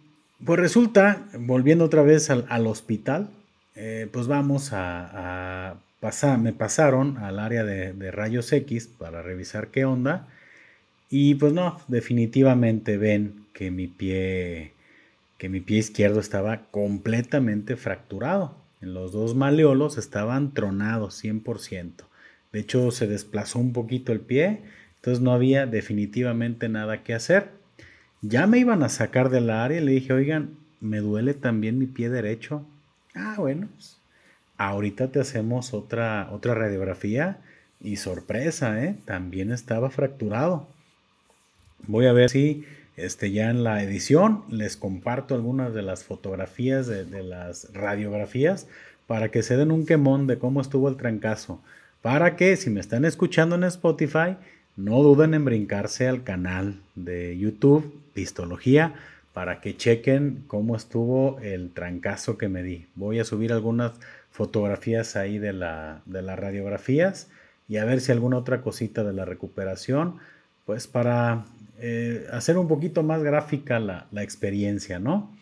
pues 0.45 0.59
resulta, 0.59 1.27
volviendo 1.39 1.85
otra 1.85 2.03
vez 2.03 2.31
al, 2.31 2.67
hospital, 2.67 3.29
eh, 3.75 4.09
pues 4.11 4.27
vamos 4.27 4.71
a, 4.73 5.77
pasar, 6.01 6.39
me 6.39 6.55
pasaron 6.55 7.19
al 7.19 7.39
área 7.39 7.63
de 7.63 8.11
rayos 8.11 8.51
X 8.53 8.87
para 8.87 9.21
revisar 9.21 9.69
qué 9.69 9.85
onda. 9.85 10.29
Y 11.11 11.35
pues 11.35 11.53
no, 11.53 11.81
definitivamente 11.89 12.97
ven 12.97 13.47
que 13.53 13.73
mi 13.73 13.89
pie 13.89 14.73
que 15.41 15.49
mi 15.49 15.61
pie 15.63 15.79
izquierdo 15.79 16.21
estaba 16.21 16.67
completamente 16.71 17.77
fracturado. 17.77 18.59
Los 18.83 19.13
dos 19.13 19.35
maleolos 19.35 19.97
estaban 19.97 20.53
tronados 20.53 21.25
100%. 21.25 22.05
De 22.53 22.61
hecho, 22.61 22.91
se 22.91 23.07
desplazó 23.07 23.59
un 23.59 23.73
poquito 23.73 24.13
el 24.13 24.21
pie, 24.21 24.61
entonces 24.97 25.23
no 25.23 25.33
había 25.33 25.65
definitivamente 25.65 26.69
nada 26.69 27.03
que 27.03 27.15
hacer. 27.15 27.53
Ya 28.21 28.47
me 28.47 28.59
iban 28.59 28.83
a 28.83 28.91
sacar 28.91 29.31
de 29.31 29.41
la 29.41 29.65
área 29.65 29.81
y 29.81 29.85
le 29.85 29.93
dije, 29.93 30.13
oigan, 30.13 30.59
me 30.79 30.99
duele 30.99 31.33
también 31.33 31.79
mi 31.79 31.87
pie 31.87 32.11
derecho. 32.11 32.67
Ah, 33.15 33.37
bueno, 33.39 33.69
pues, 33.75 33.97
ahorita 34.59 35.11
te 35.11 35.21
hacemos 35.21 35.73
otra, 35.73 36.29
otra 36.33 36.55
radiografía 36.55 37.39
y 37.81 37.97
sorpresa, 37.97 38.85
¿eh? 38.85 38.99
también 39.07 39.53
estaba 39.53 39.89
fracturado. 39.89 40.69
Voy 41.87 42.05
a 42.05 42.13
ver 42.13 42.29
si 42.29 42.67
este, 43.05 43.31
ya 43.31 43.51
en 43.51 43.65
la 43.65 43.83
edición 43.83 44.45
les 44.49 44.77
comparto 44.77 45.35
algunas 45.35 45.75
de 45.75 45.83
las 45.83 46.05
fotografías 46.05 46.87
de, 46.87 47.23
las 47.23 47.73
radiografías 47.73 48.67
para 49.07 49.31
que 49.31 49.43
se 49.43 49.57
den 49.57 49.71
un 49.71 49.87
quemón 49.87 50.27
de 50.27 50.39
cómo 50.39 50.61
estuvo 50.61 50.89
el 50.89 50.97
trancazo. 50.97 51.61
Para 52.03 52.37
que 52.37 52.57
si 52.57 52.71
me 52.71 52.81
están 52.81 53.05
escuchando 53.05 53.57
en 53.57 53.65
Spotify, 53.65 54.37
no 54.77 55.03
duden 55.03 55.35
en 55.35 55.45
brincarse 55.45 56.09
al 56.09 56.23
canal 56.23 56.81
de 56.95 57.37
YouTube, 57.37 57.93
Pistología, 58.15 58.95
para 59.33 59.61
que 59.61 59.77
chequen 59.77 60.45
cómo 60.47 60.77
estuvo 60.77 61.39
el 61.41 61.71
trancazo 61.71 62.39
que 62.39 62.49
me 62.49 62.63
di. 62.63 62.87
Voy 62.95 63.21
a 63.21 63.25
subir 63.25 63.53
algunas 63.53 63.93
fotografías 64.31 65.17
ahí 65.17 65.39
de, 65.39 65.53
la, 65.53 66.03
de 66.07 66.23
las 66.23 66.39
radiografías 66.39 67.29
y 67.69 67.77
a 67.77 67.85
ver 67.85 68.01
si 68.01 68.13
alguna 68.13 68.39
otra 68.39 68.63
cosita 68.63 69.05
de 69.05 69.13
la 69.13 69.25
recuperación, 69.25 70.17
pues 70.67 70.87
para 70.87 71.45
eh, 71.83 72.27
hacer 72.31 72.59
un 72.59 72.69
poquito 72.69 73.03
más 73.03 73.23
gráfica 73.23 73.81
la, 73.81 74.07
experiencia, 74.23 74.99
¿no? 74.99 75.35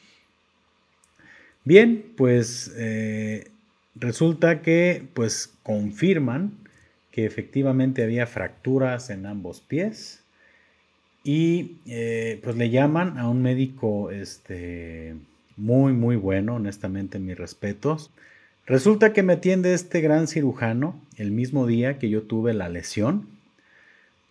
Bien, 1.64 2.12
pues 2.16 2.72
eh, 2.76 3.50
resulta 3.96 4.62
que 4.62 5.04
pues 5.14 5.52
confirman 5.64 6.52
que 7.10 7.26
efectivamente 7.26 8.04
había 8.04 8.26
fracturas 8.26 9.10
en 9.10 9.26
ambos 9.26 9.60
pies 9.60 10.22
y 11.24 11.78
eh, 11.86 12.40
pues 12.44 12.56
le 12.56 12.70
llaman 12.70 13.18
a 13.18 13.28
un 13.28 13.42
médico 13.42 14.12
este, 14.12 15.16
muy 15.56 15.92
muy 15.92 16.14
bueno, 16.14 16.54
honestamente 16.54 17.18
mis 17.18 17.36
respetos. 17.36 18.12
Resulta 18.64 19.12
que 19.12 19.24
me 19.24 19.32
atiende 19.34 19.74
este 19.74 20.00
gran 20.00 20.28
cirujano 20.28 21.00
el 21.16 21.32
mismo 21.32 21.66
día 21.66 21.98
que 21.98 22.08
yo 22.08 22.22
tuve 22.22 22.54
la 22.54 22.68
lesión 22.68 23.37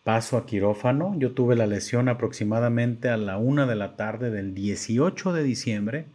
paso 0.08 0.38
a 0.38 0.46
quirófano. 0.46 1.16
Yo 1.20 1.34
tuve 1.34 1.58
la 1.58 1.68
lesión 1.68 2.08
aproximadamente 2.08 3.10
a 3.10 3.18
la 3.18 3.38
una 3.38 3.66
de 3.66 3.76
la 3.76 3.98
tarde 3.98 4.32
del 4.32 4.54
18 4.54 5.34
de 5.34 5.44
diciembre 5.44 6.06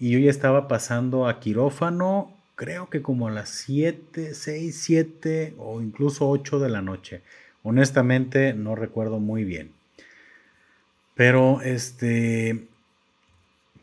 y 0.00 0.10
yo 0.10 0.18
ya 0.18 0.30
estaba 0.30 0.66
pasando 0.66 1.28
a 1.28 1.38
quirófano 1.38 2.34
creo 2.56 2.90
que 2.90 3.02
como 3.02 3.28
a 3.28 3.30
las 3.30 3.50
7, 3.50 4.34
6, 4.34 4.76
7 4.76 5.54
o 5.58 5.80
incluso 5.80 6.28
8 6.28 6.58
de 6.58 6.70
la 6.70 6.82
noche. 6.82 7.22
Honestamente 7.62 8.52
no 8.52 8.74
recuerdo 8.74 9.20
muy 9.20 9.44
bien. 9.44 9.70
Pero 11.14 11.60
este, 11.62 12.66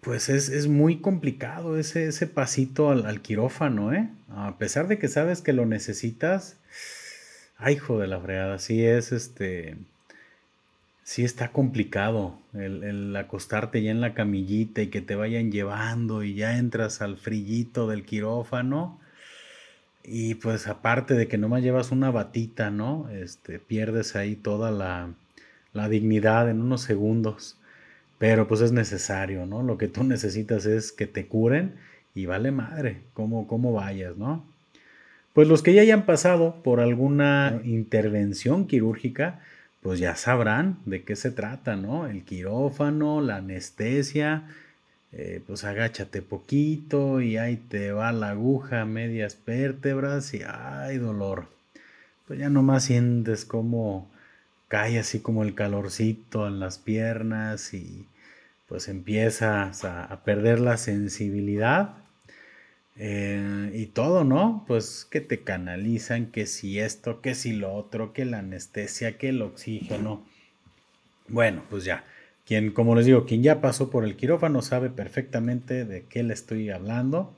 pues 0.01 0.27
es, 0.27 0.67
muy 0.67 0.99
complicado 0.99 1.79
ese, 1.79 2.09
ese 2.09 2.27
pasito 2.27 2.89
al, 2.89 3.05
al, 3.05 3.21
quirófano, 3.21 3.93
¿eh? 3.93 4.09
A 4.27 4.57
pesar 4.57 4.89
de 4.89 4.99
que 4.99 5.07
sabes 5.07 5.39
que 5.39 5.53
lo 5.53 5.65
necesitas, 5.65 6.57
Ay, 7.59 7.75
hijo 7.75 7.99
de 7.99 8.07
la 8.07 8.19
fregada, 8.19 8.59
sí 8.59 8.83
es 8.85 9.11
este. 9.11 9.77
Sí 11.03 11.23
está 11.23 11.51
complicado 11.51 12.37
el, 12.53 13.15
acostarte 13.15 13.81
ya 13.81 13.91
en 13.91 14.01
la 14.01 14.13
camillita 14.13 14.81
y 14.81 14.87
que 14.87 15.01
te 15.01 15.15
vayan 15.15 15.51
llevando 15.51 16.21
y 16.23 16.35
ya 16.35 16.57
entras 16.57 17.01
al 17.01 17.17
frillito 17.17 17.87
del 17.87 18.05
quirófano. 18.05 18.99
Y 20.03 20.35
pues 20.35 20.67
aparte 20.67 21.15
de 21.15 21.27
que 21.27 21.37
nomás 21.37 21.63
llevas 21.63 21.91
una 21.91 22.11
batita, 22.11 22.71
¿no? 22.71 23.09
Este, 23.09 23.59
pierdes 23.59 24.15
ahí 24.15 24.35
toda 24.35 24.71
la, 24.71 25.13
la 25.73 25.89
dignidad 25.89 26.49
en 26.49 26.61
unos 26.61 26.81
segundos. 26.81 27.57
pero 28.19 28.47
pues 28.47 28.61
es 28.61 28.71
necesario, 28.73 29.45
¿no? 29.45 29.63
Lo 29.63 29.77
que 29.77 29.87
tú 29.89 30.03
necesitas 30.03 30.65
es 30.65 30.91
que 30.91 31.07
te 31.07 31.27
curen 31.27 31.75
y 32.15 32.25
vale 32.27 32.51
madre, 32.51 33.03
cómo, 33.13 33.47
cómo 33.47 33.73
vayas, 33.73 34.17
¿no? 34.17 34.45
Pues 35.37 35.47
los 35.47 35.61
que 35.61 35.75
ya 35.75 35.83
hayan 35.83 36.07
pasado 36.07 36.63
por 36.63 36.79
alguna 36.79 37.61
intervención 37.63 38.65
quirúrgica, 38.65 39.39
pues 39.83 39.99
ya 39.99 40.15
sabrán 40.15 40.79
de 40.85 41.03
qué 41.03 41.15
se 41.15 41.29
trata, 41.29 41.75
¿no? 41.75 42.07
El 42.07 42.23
quirófano, 42.23 43.21
la 43.21 43.35
anestesia, 43.35 44.47
eh, 45.11 45.43
pues 45.45 45.63
agáchate 45.63 46.23
poquito 46.23 47.21
y 47.21 47.37
ahí 47.37 47.57
te 47.57 47.91
va 47.91 48.11
la 48.13 48.31
aguja 48.31 48.83
medias 48.85 49.37
vértebras 49.45 50.33
y 50.33 50.41
ay 50.41 50.97
dolor. 50.97 51.45
Pues 52.25 52.39
ya 52.39 52.49
nomás 52.49 52.85
sientes 52.85 53.45
como 53.45 54.09
cae 54.69 54.97
así 54.97 55.19
como 55.19 55.43
el 55.43 55.53
calorcito 55.53 56.47
en 56.47 56.59
las 56.59 56.79
piernas 56.79 57.75
y 57.75 58.07
pues 58.67 58.87
empiezas 58.87 59.85
a 59.85 60.19
perder 60.25 60.59
la 60.59 60.77
sensibilidad 60.77 62.06
eh, 62.99 63.71
y 63.73 63.87
todo, 63.87 64.23
¿no? 64.23 64.63
Pues 64.67 65.05
que 65.09 65.21
te 65.21 65.41
canalizan, 65.41 66.27
que 66.27 66.47
si 66.47 66.79
esto, 66.79 67.21
que 67.21 67.35
si 67.35 67.53
lo 67.53 67.73
otro, 67.73 68.11
que 68.13 68.25
la 68.25 68.39
anestesia, 68.39 69.17
que 69.17 69.29
el 69.29 69.41
oxígeno. 69.41 70.25
Bueno, 71.27 71.63
pues 71.69 71.83
ya. 71.83 72.03
Quien, 72.45 72.71
como 72.71 72.95
les 72.95 73.05
digo, 73.05 73.25
quien 73.25 73.43
ya 73.43 73.61
pasó 73.61 73.89
por 73.91 74.05
el 74.05 74.15
quirófano 74.15 74.61
sabe 74.61 74.89
perfectamente 74.89 75.85
de 75.85 76.05
qué 76.05 76.23
le 76.23 76.33
estoy 76.33 76.69
hablando. 76.69 77.35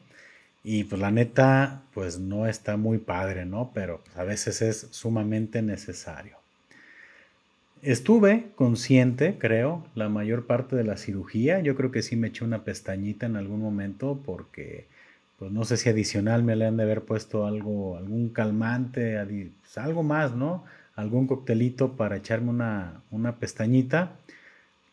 Y 0.63 0.83
pues 0.85 1.01
la 1.01 1.11
neta, 1.11 1.83
pues 1.93 2.19
no 2.19 2.47
está 2.47 2.77
muy 2.77 2.99
padre, 2.99 3.45
¿no? 3.45 3.71
Pero 3.73 4.01
pues, 4.03 4.17
a 4.17 4.23
veces 4.23 4.61
es 4.61 4.87
sumamente 4.91 5.61
necesario. 5.61 6.37
Estuve 7.81 8.51
consciente, 8.55 9.37
creo, 9.39 9.85
la 9.95 10.09
mayor 10.09 10.45
parte 10.47 10.75
de 10.75 10.83
la 10.83 10.97
cirugía. 10.97 11.59
Yo 11.61 11.75
creo 11.75 11.91
que 11.91 12.01
sí 12.01 12.15
me 12.15 12.27
eché 12.27 12.43
una 12.45 12.63
pestañita 12.63 13.25
en 13.25 13.35
algún 13.35 13.61
momento 13.61 14.21
porque 14.25 14.85
pues 15.39 15.51
no 15.51 15.63
sé 15.63 15.77
si 15.77 15.89
adicional 15.89 16.43
me 16.43 16.57
le 16.57 16.65
han 16.67 16.75
de 16.77 16.83
haber 16.83 17.03
puesto 17.03 17.47
algo, 17.47 17.97
algún 17.97 18.29
calmante, 18.29 19.17
pues, 19.61 19.77
algo 19.77 20.03
más, 20.03 20.35
¿no? 20.35 20.65
Algún 20.95 21.27
coctelito 21.27 21.93
para 21.93 22.17
echarme 22.17 22.49
una, 22.49 23.01
una 23.09 23.37
pestañita, 23.37 24.17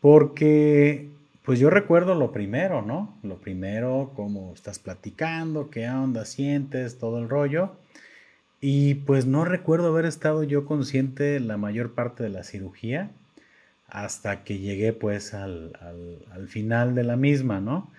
porque 0.00 1.08
pues 1.44 1.58
yo 1.58 1.68
recuerdo 1.70 2.14
lo 2.14 2.32
primero, 2.32 2.82
¿no? 2.82 3.16
Lo 3.22 3.36
primero, 3.38 4.12
cómo 4.14 4.52
estás 4.54 4.78
platicando, 4.78 5.70
qué 5.70 5.88
onda 5.88 6.24
sientes, 6.24 6.98
todo 6.98 7.18
el 7.18 7.28
rollo. 7.28 7.72
Y 8.60 8.94
pues 8.94 9.26
no 9.26 9.44
recuerdo 9.44 9.88
haber 9.88 10.06
estado 10.06 10.42
yo 10.44 10.64
consciente 10.64 11.40
la 11.40 11.56
mayor 11.56 11.94
parte 11.94 12.22
de 12.22 12.30
la 12.30 12.42
cirugía 12.44 13.10
hasta 13.88 14.44
que 14.44 14.58
llegué 14.58 14.92
pues 14.92 15.34
al, 15.34 15.72
al, 15.80 16.18
al 16.32 16.48
final 16.48 16.94
de 16.94 17.04
la 17.04 17.16
misma, 17.16 17.60
¿no? 17.60 17.90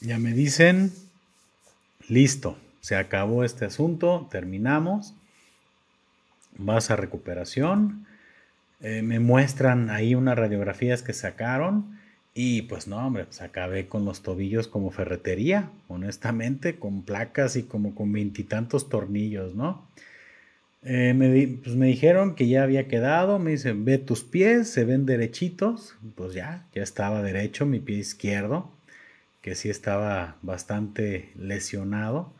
Ya 0.00 0.18
me 0.20 0.32
dicen, 0.32 0.92
listo, 2.08 2.56
se 2.80 2.94
acabó 2.94 3.42
este 3.42 3.64
asunto, 3.64 4.28
terminamos, 4.30 5.12
vas 6.56 6.92
a 6.92 6.96
recuperación, 6.96 8.06
eh, 8.80 9.02
me 9.02 9.18
muestran 9.18 9.90
ahí 9.90 10.14
unas 10.14 10.38
radiografías 10.38 11.02
que 11.02 11.12
sacaron 11.12 11.98
y 12.32 12.62
pues 12.62 12.86
no, 12.86 13.04
hombre, 13.04 13.24
pues 13.24 13.42
acabé 13.42 13.88
con 13.88 14.04
los 14.04 14.22
tobillos 14.22 14.68
como 14.68 14.92
ferretería, 14.92 15.68
honestamente, 15.88 16.76
con 16.76 17.02
placas 17.02 17.56
y 17.56 17.64
como 17.64 17.96
con 17.96 18.12
veintitantos 18.12 18.88
tornillos, 18.88 19.56
¿no? 19.56 19.84
Eh, 20.84 21.12
me, 21.12 21.58
pues 21.64 21.74
me 21.74 21.88
dijeron 21.88 22.36
que 22.36 22.46
ya 22.46 22.62
había 22.62 22.86
quedado, 22.86 23.40
me 23.40 23.50
dicen, 23.50 23.84
ve 23.84 23.98
tus 23.98 24.22
pies, 24.22 24.70
se 24.70 24.84
ven 24.84 25.06
derechitos, 25.06 25.96
pues 26.14 26.34
ya, 26.34 26.68
ya 26.72 26.84
estaba 26.84 27.20
derecho 27.20 27.66
mi 27.66 27.80
pie 27.80 27.96
izquierdo 27.98 28.77
que 29.42 29.54
sí 29.54 29.70
estaba 29.70 30.36
bastante 30.42 31.32
lesionado. 31.36 32.32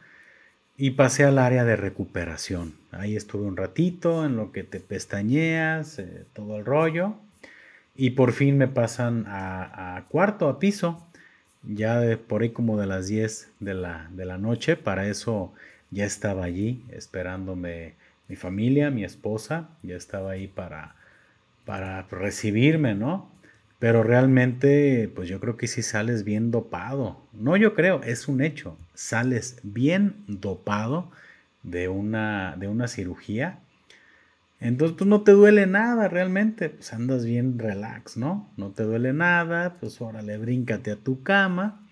Y 0.76 0.92
pasé 0.92 1.24
al 1.24 1.38
área 1.38 1.64
de 1.64 1.74
recuperación. 1.74 2.74
Ahí 2.92 3.16
estuve 3.16 3.46
un 3.46 3.56
ratito 3.56 4.24
en 4.24 4.36
lo 4.36 4.52
que 4.52 4.62
te 4.62 4.78
pestañeas, 4.78 5.98
eh, 5.98 6.24
todo 6.34 6.56
el 6.56 6.64
rollo. 6.64 7.16
Y 7.96 8.10
por 8.10 8.32
fin 8.32 8.56
me 8.58 8.68
pasan 8.68 9.24
a, 9.26 10.04
cuarto, 10.08 10.48
a 10.48 10.60
piso. 10.60 11.04
Ya 11.64 11.98
de, 11.98 12.16
por 12.16 12.42
ahí 12.42 12.50
como 12.50 12.78
de 12.78 12.86
las 12.86 13.08
10 13.08 13.50
de 13.58 13.74
la, 13.74 14.08
de 14.12 14.24
la 14.24 14.38
noche. 14.38 14.76
Para 14.76 15.08
eso 15.08 15.52
ya 15.90 16.04
estaba 16.04 16.44
allí 16.44 16.84
esperándome 16.90 17.94
mi 18.28 18.36
familia, 18.36 18.90
mi 18.90 19.02
esposa. 19.04 19.70
Ya 19.82 19.96
estaba 19.96 20.30
ahí 20.30 20.46
para, 20.46 20.94
para 21.64 22.02
recibirme, 22.02 22.94
¿no? 22.94 23.28
Pero 23.78 24.02
realmente, 24.02 25.10
pues 25.14 25.28
yo 25.28 25.38
creo 25.40 25.56
que 25.56 25.68
si 25.68 25.82
sales 25.82 26.24
bien 26.24 26.50
dopado. 26.50 27.22
No 27.32 27.56
yo 27.56 27.74
creo, 27.74 28.02
es 28.02 28.26
un 28.26 28.42
hecho. 28.42 28.76
Sales 28.94 29.60
bien 29.62 30.24
dopado 30.26 31.10
de 31.62 31.88
una, 31.88 32.56
de 32.58 32.66
una 32.68 32.88
cirugía. 32.88 33.60
Entonces, 34.60 34.96
pues 34.98 35.08
no 35.08 35.22
te 35.22 35.32
duele 35.32 35.66
nada 35.66 36.08
realmente. 36.08 36.70
Pues 36.70 36.92
andas 36.92 37.24
bien 37.24 37.58
relax, 37.58 38.16
¿no? 38.16 38.50
No 38.56 38.70
te 38.70 38.82
duele 38.82 39.12
nada. 39.12 39.76
Pues 39.78 40.00
órale, 40.00 40.38
bríncate 40.38 40.90
a 40.90 40.96
tu 40.96 41.22
cama. 41.22 41.86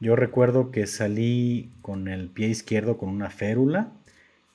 Yo 0.00 0.16
recuerdo 0.16 0.70
que 0.70 0.86
salí 0.86 1.70
con 1.80 2.08
el 2.08 2.28
pie 2.28 2.48
izquierdo 2.48 2.98
con 2.98 3.08
una 3.08 3.30
férula 3.30 3.92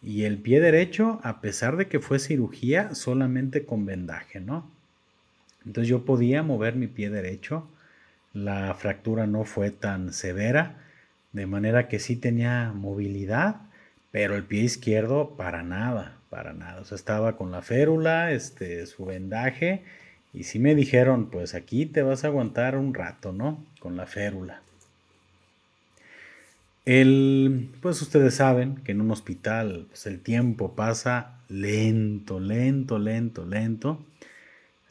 y 0.02 0.24
el 0.24 0.38
pie 0.38 0.60
derecho, 0.60 1.20
a 1.24 1.42
pesar 1.42 1.78
de 1.78 1.88
que 1.88 2.00
fue 2.00 2.20
cirugía, 2.20 2.94
solamente 2.94 3.66
con 3.66 3.86
vendaje, 3.86 4.40
¿no? 4.40 4.70
Entonces 5.68 5.90
yo 5.90 6.06
podía 6.06 6.44
mover 6.44 6.78
mi 6.78 6.88
pie 6.88 7.10
derecho, 7.10 7.68
la 8.34 8.74
fractura 8.74 9.28
no 9.28 9.44
fue 9.44 9.70
tan 9.70 10.14
severa, 10.14 10.78
de 11.34 11.46
manera 11.46 11.90
que 11.90 12.00
sí 12.00 12.16
tenía 12.16 12.72
movilidad, 12.74 13.58
pero 14.12 14.38
el 14.38 14.46
pie 14.46 14.64
izquierdo 14.64 15.36
para 15.36 15.64
nada, 15.64 16.16
para 16.30 16.54
nada. 16.54 16.80
O 16.80 16.86
sea, 16.86 16.96
estaba 16.96 17.36
con 17.36 17.52
la 17.52 17.62
férula, 17.62 18.32
este, 18.32 18.86
su 18.86 19.04
vendaje, 19.04 19.84
y 20.34 20.46
sí 20.46 20.58
me 20.58 20.74
dijeron, 20.74 21.30
pues 21.30 21.54
aquí 21.54 21.86
te 21.86 22.02
vas 22.02 22.24
a 22.24 22.28
aguantar 22.28 22.78
un 22.78 22.94
rato, 22.94 23.34
¿no? 23.34 23.62
Con 23.82 23.98
la 23.98 24.06
férula. 24.06 24.62
El, 26.86 27.72
pues 27.82 28.02
ustedes 28.02 28.36
saben 28.36 28.78
que 28.86 28.94
en 28.94 29.02
un 29.02 29.12
hospital 29.12 29.88
pues 29.90 30.06
el 30.06 30.22
tiempo 30.22 30.74
pasa 30.74 31.42
lento, 31.50 32.40
lento, 32.40 32.98
lento, 32.98 33.46
lento. 33.46 34.06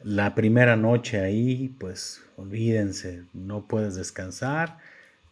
La 0.07 0.35
primera 0.35 0.77
noche 0.77 1.19
ahí, 1.19 1.75
pues 1.79 2.23
olvídense, 2.37 3.25
no 3.33 3.67
puedes 3.67 3.95
descansar. 3.95 4.77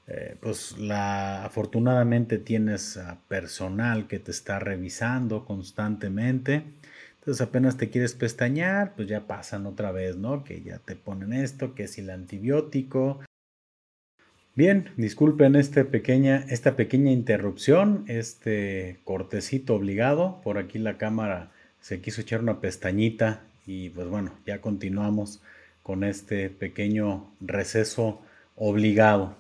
Eh, 0.06 0.36
pues 0.42 0.78
la, 0.78 1.46
afortunadamente 1.46 2.40
tienes 2.40 3.00
personal 3.30 4.10
que 4.10 4.20
te 4.20 4.32
está 4.32 4.60
revisando 4.60 5.46
constantemente. 5.46 6.66
Entonces 7.20 7.40
apenas 7.40 7.78
te 7.78 7.90
quieres 7.90 8.16
pestañear, 8.16 8.96
pues 8.98 9.08
ya 9.08 9.28
pasan 9.28 9.66
otra 9.66 9.94
vez, 9.94 10.18
¿no? 10.18 10.44
Que 10.44 10.62
ya 10.62 10.80
te 10.80 10.98
ponen 10.98 11.32
esto, 11.32 11.74
que 11.74 11.84
es 11.84 11.98
el 11.98 12.10
antibiótico. 12.10 13.22
Bien, 14.56 14.90
disculpen 14.98 15.56
este 15.56 15.86
pequeña, 15.86 16.46
esta 16.50 16.76
pequeña 16.76 17.14
interrupción, 17.14 18.04
este 18.10 19.00
cortecito 19.06 19.76
obligado. 19.76 20.42
Por 20.44 20.58
aquí 20.58 20.80
la 20.80 20.98
cámara 20.98 21.54
se 21.80 22.02
quiso 22.02 22.20
echar 22.20 22.42
una 22.42 22.60
pestañita 22.60 23.42
y 23.66 23.90
pues 23.90 24.08
bueno, 24.08 24.32
ya 24.46 24.62
continuamos 24.62 25.42
con 25.84 26.04
este 26.04 26.50
pequeño 26.50 27.32
receso 27.42 28.22
obligado. 28.56 29.36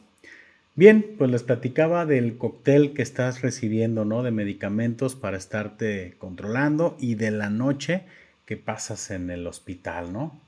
Bien, 0.75 1.15
pues 1.17 1.31
les 1.31 1.43
platicaba 1.43 2.05
del 2.05 2.37
cóctel 2.37 2.93
que 2.93 3.01
estás 3.01 3.41
recibiendo, 3.41 4.03
¿no? 4.03 4.23
De 4.23 4.31
medicamentos 4.31 5.15
para 5.15 5.37
estarte 5.37 6.15
controlando 6.17 6.97
y 6.99 7.15
de 7.15 7.31
la 7.31 7.49
noche 7.49 8.03
que 8.45 8.57
pasas 8.57 9.09
en 9.09 9.29
el 9.29 9.47
hospital, 9.47 10.11
¿no? 10.11 10.39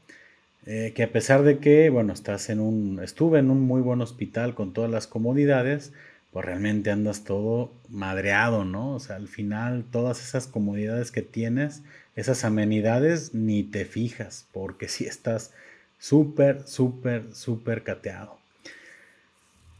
Eh, 0.66 0.92
que 0.94 1.04
a 1.04 1.12
pesar 1.13 1.44
de 1.44 1.60
que, 1.60 1.90
bueno, 1.90 2.12
estás 2.12 2.50
en 2.50 2.60
un, 2.60 3.00
estuve 3.02 3.40
en 3.40 3.50
un 3.50 3.62
muy 3.62 3.82
buen 3.82 4.02
hospital 4.02 4.54
con 4.54 4.74
todas 4.74 4.92
las 4.92 5.08
comodidades, 5.08 5.94
pues 6.32 6.46
realmente 6.46 6.92
andas 6.92 7.24
todo 7.24 7.72
madreado, 7.88 8.66
¿no? 8.66 8.96
O 8.96 9.00
sea, 9.00 9.16
al 9.16 9.30
final 9.30 9.86
todas 9.90 10.22
esas 10.22 10.46
comodidades 10.46 11.12
que 11.12 11.22
tienes, 11.22 11.84
esas 12.18 12.44
amenidades, 12.44 13.34
ni 13.34 13.64
te 13.64 13.86
fijas, 13.86 14.48
porque 14.52 14.90
si 14.90 15.06
estás 15.06 15.54
súper, 16.00 16.68
súper, 16.68 17.34
súper 17.34 17.84
cateado. 17.84 18.38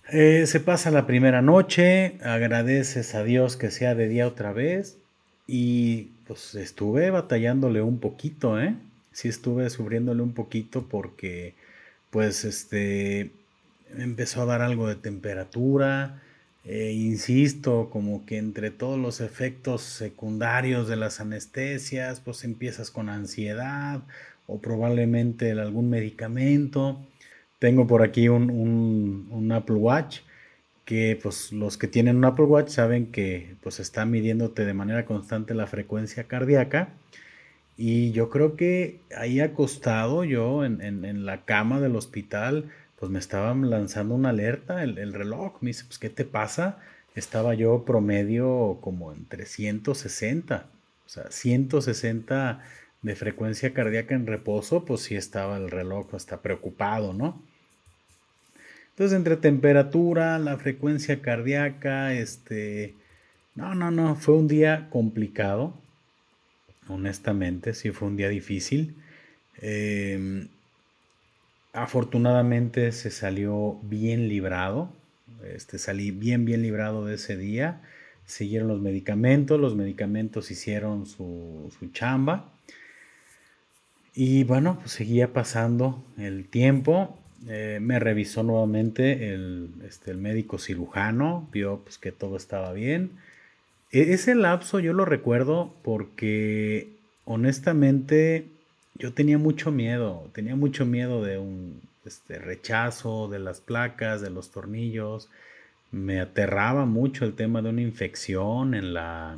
Eh, 0.10 0.45
se 0.45 0.60
pasa 0.62 0.91
la 0.91 1.06
primera 1.06 1.41
noche, 1.41 2.17
agradeces 2.23 3.13
a 3.15 3.23
Dios 3.23 3.58
que 3.58 3.71
sea 3.71 3.95
de 3.95 4.08
día 4.08 4.28
otra 4.28 4.54
vez 4.54 4.97
y 5.47 6.12
pues 6.28 6.56
estuve 6.56 7.10
batallándole 7.10 7.82
un 7.82 8.00
poquito, 8.00 8.62
¿eh? 8.62 8.76
Sí 9.12 9.28
estuve 9.28 9.69
sufriéndole 9.69 10.21
un 10.21 10.34
poquito 10.34 10.88
porque 10.88 11.56
pues 12.12 12.45
este 12.45 13.32
empezó 13.97 14.43
a 14.43 14.45
dar 14.45 14.62
algo 14.62 14.88
de 14.88 14.95
temperatura, 14.95 16.21
Eh, 16.69 16.91
insisto, 16.91 17.89
como 17.89 18.25
que 18.25 18.38
entre 18.38 18.71
todos 18.71 18.99
los 18.99 19.21
efectos 19.21 19.82
secundarios 19.84 20.89
de 20.89 20.97
las 20.97 21.21
anestesias, 21.21 22.19
pues 22.19 22.43
empiezas 22.43 22.91
con 22.91 23.08
ansiedad 23.08 24.03
o 24.47 24.60
probablemente 24.60 25.51
algún 25.53 25.89
medicamento. 25.89 26.99
Tengo 27.60 27.88
por 27.88 28.03
aquí 28.03 28.27
un, 28.27 28.49
un, 29.32 29.51
Apple 29.53 29.77
Watch 29.77 30.19
que 30.86 31.17
pues 31.21 31.53
los 31.53 31.77
que 31.77 31.88
tienen 31.88 32.17
un 32.17 32.25
Apple 32.25 32.45
Watch 32.45 32.69
saben 32.69 33.12
que 33.12 33.56
pues 33.63 33.80
está 33.80 34.06
midiéndote 34.06 34.65
de 34.65 34.73
manera 34.73 35.06
constante 35.06 35.53
la 35.53 35.67
frecuencia 35.67 36.25
cardíaca 36.25 36.89
y 37.77 38.12
yo 38.12 38.30
creo 38.30 38.56
que 38.58 38.99
ahí 39.17 39.39
acostado 39.39 40.23
yo 40.25 40.65
en, 40.65 40.82
en 40.82 41.25
la 41.25 41.45
cama 41.45 41.80
del 41.80 41.95
hospital 41.95 42.71
pues 42.99 43.12
me 43.12 43.19
estaban 43.19 43.69
lanzando 43.69 44.15
una 44.15 44.29
alerta, 44.29 44.83
el, 44.83 45.13
reloj, 45.13 45.57
me 45.62 45.69
dice, 45.69 45.86
pues 45.86 45.99
¿qué 45.99 46.10
te 46.10 46.25
pasa? 46.25 46.79
Estaba 47.15 47.53
yo 47.53 47.86
promedio 47.86 48.79
como 48.81 49.13
en 49.13 49.25
360, 49.25 50.65
o 51.05 51.10
sea, 51.10 51.31
160 51.31 52.63
de 53.03 53.15
frecuencia 53.15 53.73
cardíaca 53.73 54.15
en 54.15 54.25
reposo, 54.25 54.83
pues 54.83 55.01
sí 55.01 55.15
estaba 55.15 55.57
el 55.57 55.69
reloj 55.69 56.13
hasta 56.15 56.41
preocupado, 56.41 57.13
¿no? 57.13 57.41
Entonces, 58.89 59.15
entre 59.15 59.38
temperatura, 59.38 60.39
la 60.39 60.57
frecuencia 60.57 61.21
cardíaca, 61.21 62.13
este... 62.13 62.95
No, 63.53 63.75
no, 63.75 63.91
no, 63.91 64.15
fue 64.15 64.36
un 64.36 64.47
día 64.47 64.88
complicado, 64.89 65.75
honestamente, 66.88 67.73
sí 67.73 67.91
fue 67.91 68.07
un 68.07 68.17
día 68.17 68.29
difícil. 68.29 68.95
Eh, 69.62 70.47
Afortunadamente 71.77 72.91
se 72.91 73.11
salió 73.11 73.77
bien 73.83 74.27
librado, 74.27 74.91
este, 75.53 75.77
salí 75.77 76.09
bien, 76.09 76.43
bien 76.43 76.63
librado 76.63 77.05
de 77.05 77.13
ese 77.13 77.37
día. 77.37 77.83
Siguieron 78.25 78.67
los 78.67 78.81
medicamentos, 78.81 79.59
los 79.59 79.75
medicamentos 79.75 80.49
hicieron 80.49 81.05
su, 81.05 81.69
chamba. 81.93 82.51
Y 84.15 84.43
bueno, 84.43 84.79
pues 84.79 84.89
seguía 84.89 85.33
pasando 85.33 86.03
el 86.17 86.47
tiempo. 86.47 87.15
Eh, 87.47 87.77
me 87.79 87.99
revisó 87.99 88.41
nuevamente 88.41 89.35
el, 89.35 89.69
este, 89.87 90.09
el, 90.09 90.17
médico 90.17 90.57
cirujano, 90.57 91.47
vio 91.51 91.81
pues, 91.83 91.99
que 91.99 92.11
todo 92.11 92.37
estaba 92.37 92.73
bien. 92.73 93.11
E, 93.91 94.13
ese 94.13 94.33
lapso 94.33 94.79
yo 94.79 94.93
lo 94.93 95.05
recuerdo 95.05 95.75
porque 95.83 96.89
honestamente 97.25 98.56
yo 98.97 99.13
tenía 99.13 99.38
mucho 99.38 99.71
miedo, 99.71 100.29
tenía 100.33 100.55
mucho 100.55 100.86
miedo 100.86 101.23
de 101.23 101.38
un 101.38 101.81
este, 102.05 102.39
rechazo 102.39 103.27
de 103.27 103.39
las 103.39 103.62
placas, 103.62 104.21
de 104.21 104.29
los 104.29 104.51
tornillos. 104.51 105.29
Me 105.91 106.19
aterraba 106.19 106.86
mucho 106.86 107.25
el 107.25 107.33
tema 107.33 107.62
de 107.62 107.69
una 107.69 107.81
infección 107.81 108.73
en 108.73 108.93
la, 108.93 109.38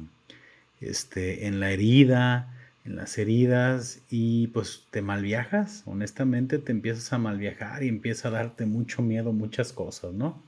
este, 0.81 1.47
en 1.47 1.59
la 1.59 1.71
herida, 1.71 2.55
en 2.85 2.95
las 2.95 3.17
heridas 3.17 4.01
y 4.09 4.47
pues 4.47 4.85
te 4.91 5.01
malviajas, 5.01 5.83
honestamente 5.85 6.57
te 6.57 6.71
empiezas 6.71 7.11
a 7.13 7.17
malviajar 7.17 7.83
y 7.83 7.87
empieza 7.87 8.29
a 8.29 8.31
darte 8.31 8.65
mucho 8.65 9.01
miedo 9.01 9.31
muchas 9.33 9.73
cosas, 9.73 10.13
¿no? 10.13 10.41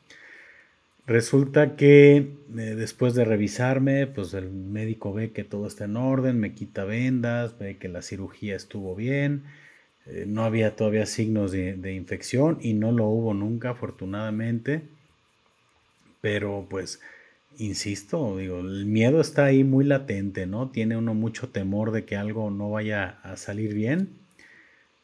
Resulta 1.11 1.75
que 1.75 2.15
eh, 2.15 2.35
después 2.53 3.15
de 3.15 3.25
revisarme, 3.25 4.07
pues 4.07 4.33
el 4.33 4.49
médico 4.49 5.11
ve 5.11 5.33
que 5.33 5.43
todo 5.43 5.67
está 5.67 5.83
en 5.83 5.97
orden, 5.97 6.39
me 6.39 6.53
quita 6.53 6.85
vendas, 6.85 7.59
ve 7.59 7.77
que 7.77 7.89
la 7.89 8.01
cirugía 8.01 8.55
estuvo 8.55 8.95
bien, 8.95 9.43
eh, 10.05 10.23
no 10.25 10.45
había 10.45 10.77
todavía 10.77 11.05
signos 11.05 11.51
de, 11.51 11.93
infección 11.93 12.59
y 12.61 12.75
no 12.75 12.93
lo 12.93 13.07
hubo 13.07 13.33
nunca, 13.33 13.71
afortunadamente. 13.71 14.83
Pero 16.21 16.65
pues, 16.69 17.01
insisto, 17.57 18.37
digo, 18.37 18.61
el 18.61 18.85
miedo 18.85 19.19
está 19.19 19.43
ahí 19.43 19.65
muy 19.65 19.83
latente, 19.83 20.45
¿no? 20.45 20.69
Tiene 20.69 20.95
uno 20.95 21.13
mucho 21.13 21.49
temor 21.49 21.91
de 21.91 22.05
que 22.05 22.15
algo 22.15 22.51
no 22.51 22.71
vaya 22.71 23.19
a 23.23 23.35
salir 23.35 23.73
bien. 23.73 24.17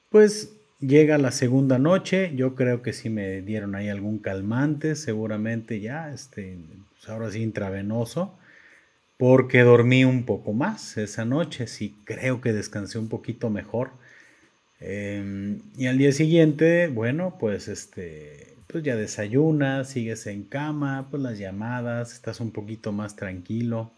Pues 0.10 0.57
Llega 0.80 1.18
la 1.18 1.32
segunda 1.32 1.80
noche, 1.80 2.34
yo 2.36 2.54
creo 2.54 2.84
que 2.84 2.94
sí 2.94 3.10
me 3.10 3.42
dieron 3.42 3.74
ahí 3.74 3.90
algún 3.90 4.20
calmante, 4.20 4.96
seguramente 4.96 5.80
ya, 5.80 6.14
este, 6.14 6.56
pues 6.92 7.10
ahora 7.10 7.32
sí 7.32 7.42
intravenoso, 7.42 8.38
porque 9.18 9.62
dormí 9.64 10.06
un 10.06 10.26
poco 10.26 10.54
más 10.54 10.98
esa 10.98 11.26
noche, 11.26 11.66
sí 11.66 11.96
creo 12.06 12.42
que 12.42 12.54
descansé 12.54 13.00
un 13.00 13.10
poquito 13.10 13.50
mejor. 13.50 13.90
Em, 14.80 15.62
y 15.78 15.88
al 15.88 15.98
día 15.98 16.12
siguiente, 16.12 16.88
bueno, 16.88 17.38
pues 17.40 17.68
este, 17.68 18.56
pues 18.68 18.84
ya 18.84 18.96
desayunas, 18.96 19.90
sigues 19.90 20.28
en 20.28 20.44
cama, 20.44 21.08
pues 21.10 21.24
las 21.24 21.40
llamadas, 21.40 22.14
estás 22.14 22.40
un 22.40 22.52
poquito 22.52 22.92
más 22.92 23.16
tranquilo. 23.16 23.92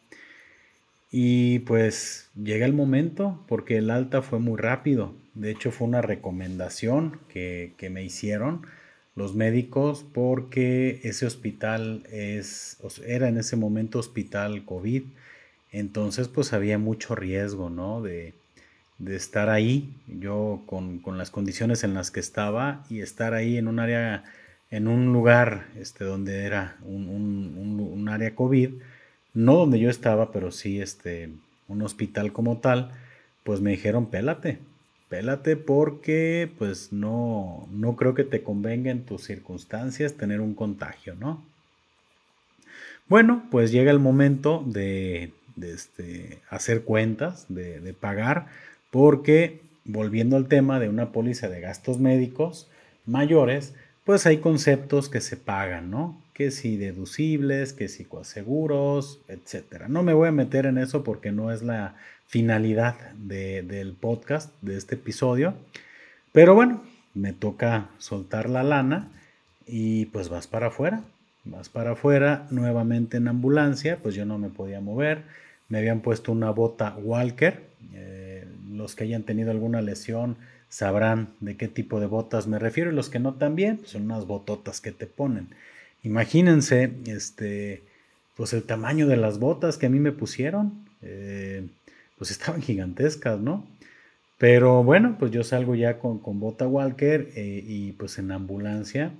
Y 1.11 1.59
pues 1.59 2.29
llega 2.35 2.65
el 2.65 2.73
momento, 2.73 3.43
porque 3.47 3.77
el 3.77 3.89
alta 3.89 4.21
fue 4.21 4.39
muy 4.39 4.57
rápido. 4.57 5.15
De 5.33 5.51
hecho, 5.51 5.71
fue 5.71 5.87
una 5.87 6.01
recomendación 6.01 7.19
que, 7.29 7.73
me 7.91 8.03
hicieron 8.03 8.65
los 9.15 9.35
médicos 9.35 10.05
porque 10.13 11.01
ese 11.03 11.25
hospital 11.25 12.03
es, 12.11 12.77
era 13.05 13.27
en 13.27 13.37
ese 13.37 13.55
momento 13.55 13.99
hospital 13.99 14.65
COVID. 14.65 15.03
Entonces, 15.71 16.27
pues 16.27 16.53
había 16.53 16.77
mucho 16.77 17.15
riesgo, 17.15 17.69
¿no? 17.69 18.01
De, 18.01 18.33
estar 19.07 19.49
ahí, 19.49 19.95
yo 20.07 20.61
con, 20.65 21.01
las 21.17 21.31
condiciones 21.31 21.85
en 21.85 21.93
las 21.93 22.11
que 22.11 22.19
estaba 22.19 22.83
y 22.89 22.99
estar 22.99 23.33
ahí 23.33 23.57
en 23.57 23.69
un 23.69 23.79
área, 23.79 24.25
en 24.71 24.89
un 24.89 25.13
lugar 25.13 25.67
este, 25.77 26.03
donde 26.03 26.43
era 26.43 26.77
un, 26.83 27.07
un 27.07 28.09
área 28.09 28.35
COVID, 28.35 28.73
no 29.33 29.55
donde 29.55 29.79
yo 29.79 29.89
estaba, 29.89 30.31
pero 30.31 30.51
sí 30.51 30.81
este, 30.81 31.29
un 31.67 31.81
hospital 31.81 32.33
como 32.33 32.57
tal, 32.57 32.91
pues 33.43 33.61
me 33.61 33.71
dijeron, 33.71 34.07
pélate, 34.07 34.59
pélate 35.09 35.55
porque 35.55 36.51
pues 36.57 36.91
no, 36.91 37.67
no 37.71 37.95
creo 37.95 38.13
que 38.13 38.23
te 38.23 38.43
convenga 38.43 38.91
en 38.91 39.05
tus 39.05 39.23
circunstancias 39.23 40.15
tener 40.15 40.41
un 40.41 40.53
contagio, 40.53 41.15
¿no? 41.15 41.43
Bueno, 43.07 43.47
pues 43.49 43.71
llega 43.71 43.89
el 43.89 43.99
momento 43.99 44.63
de, 44.67 45.33
este, 45.61 46.39
hacer 46.49 46.83
cuentas, 46.83 47.45
de, 47.49 47.79
de, 47.79 47.93
pagar, 47.93 48.47
porque 48.91 49.61
volviendo 49.83 50.37
al 50.37 50.47
tema 50.47 50.79
de 50.79 50.89
una 50.89 51.11
póliza 51.11 51.49
de 51.49 51.59
gastos 51.59 51.97
médicos 51.97 52.69
mayores, 53.07 53.73
pues 54.05 54.27
hay 54.27 54.37
conceptos 54.37 55.09
que 55.09 55.21
se 55.21 55.37
pagan, 55.37 55.89
¿no? 55.89 56.21
Que 56.39 56.51
si 56.51 56.77
deducibles, 56.77 57.73
que 57.73 57.89
si 57.89 58.05
coaseguros, 58.05 59.19
etcétera. 59.27 59.89
No 59.89 60.03
me 60.03 60.13
voy 60.13 60.29
a 60.29 60.31
meter 60.31 60.67
en 60.67 60.77
eso 60.77 61.03
porque 61.03 61.33
no 61.33 61.51
es 61.51 61.63
la 61.63 61.95
finalidad 62.27 62.95
del 63.15 63.91
podcast, 63.91 64.53
de 64.61 64.77
este 64.77 64.95
episodio. 64.95 65.53
Pero 66.31 66.55
bueno, 66.55 66.81
me 67.13 67.33
toca 67.33 67.89
soltar 67.97 68.49
la 68.49 68.63
lana 68.63 69.11
y 69.67 70.05
pues 70.05 70.29
vas 70.29 70.47
para 70.47 70.67
afuera. 70.67 71.03
Vas 71.43 71.67
para 71.67 71.91
afuera 71.91 72.47
nuevamente 72.51 73.17
en 73.17 73.27
ambulancia, 73.27 73.97
pues 74.01 74.15
yo 74.15 74.23
no 74.25 74.37
me 74.37 74.47
podía 74.47 74.79
mover. 74.79 75.23
Me 75.67 75.79
habían 75.79 75.99
puesto 75.99 76.31
una 76.31 76.51
bota 76.51 76.95
Walker. 77.03 77.63
Eh, 77.93 78.47
los 78.71 78.95
que 78.95 79.03
hayan 79.03 79.23
tenido 79.23 79.51
alguna 79.51 79.81
lesión 79.81 80.37
sabrán 80.69 81.33
de 81.41 81.57
qué 81.57 81.67
tipo 81.67 81.99
de 81.99 82.05
botas 82.05 82.47
me 82.47 82.59
refiero 82.59 82.91
y 82.91 82.95
los 82.95 83.09
que 83.09 83.19
no 83.19 83.33
también, 83.33 83.79
pues 83.79 83.89
son 83.89 84.03
unas 84.03 84.25
bototas 84.25 84.79
que 84.79 84.93
te 84.93 85.05
ponen. 85.05 85.49
Imagínense, 86.03 86.93
este, 87.05 87.83
pues 88.35 88.53
el 88.53 88.63
tamaño 88.63 89.07
de 89.07 89.17
las 89.17 89.39
botas 89.39 89.77
que 89.77 89.87
a 89.87 89.89
mí 89.89 89.99
me 89.99 90.11
pusieron. 90.11 90.85
Eh, 91.01 91.67
pues 92.17 92.31
estaban 92.31 92.61
gigantescas, 92.61 93.39
¿no? 93.39 93.65
Pero 94.37 94.83
bueno, 94.83 95.17
pues 95.19 95.31
yo 95.31 95.43
salgo 95.43 95.75
ya 95.75 95.99
con, 95.99 96.19
con 96.19 96.39
Bota 96.39 96.67
Walker 96.67 97.29
eh, 97.35 97.63
y 97.65 97.91
pues 97.93 98.19
en 98.19 98.31
ambulancia 98.31 99.11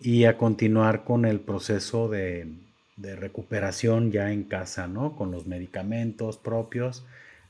y 0.00 0.24
a 0.24 0.38
continuar 0.38 1.04
con 1.04 1.24
el 1.24 1.40
proceso 1.40 2.08
de, 2.08 2.48
recuperación 2.96 4.10
ya 4.10 4.32
en 4.32 4.44
casa, 4.44 4.88
¿no? 4.88 5.16
Con 5.16 5.30
los 5.30 5.46
medicamentos 5.46 6.36
propios, 6.36 7.04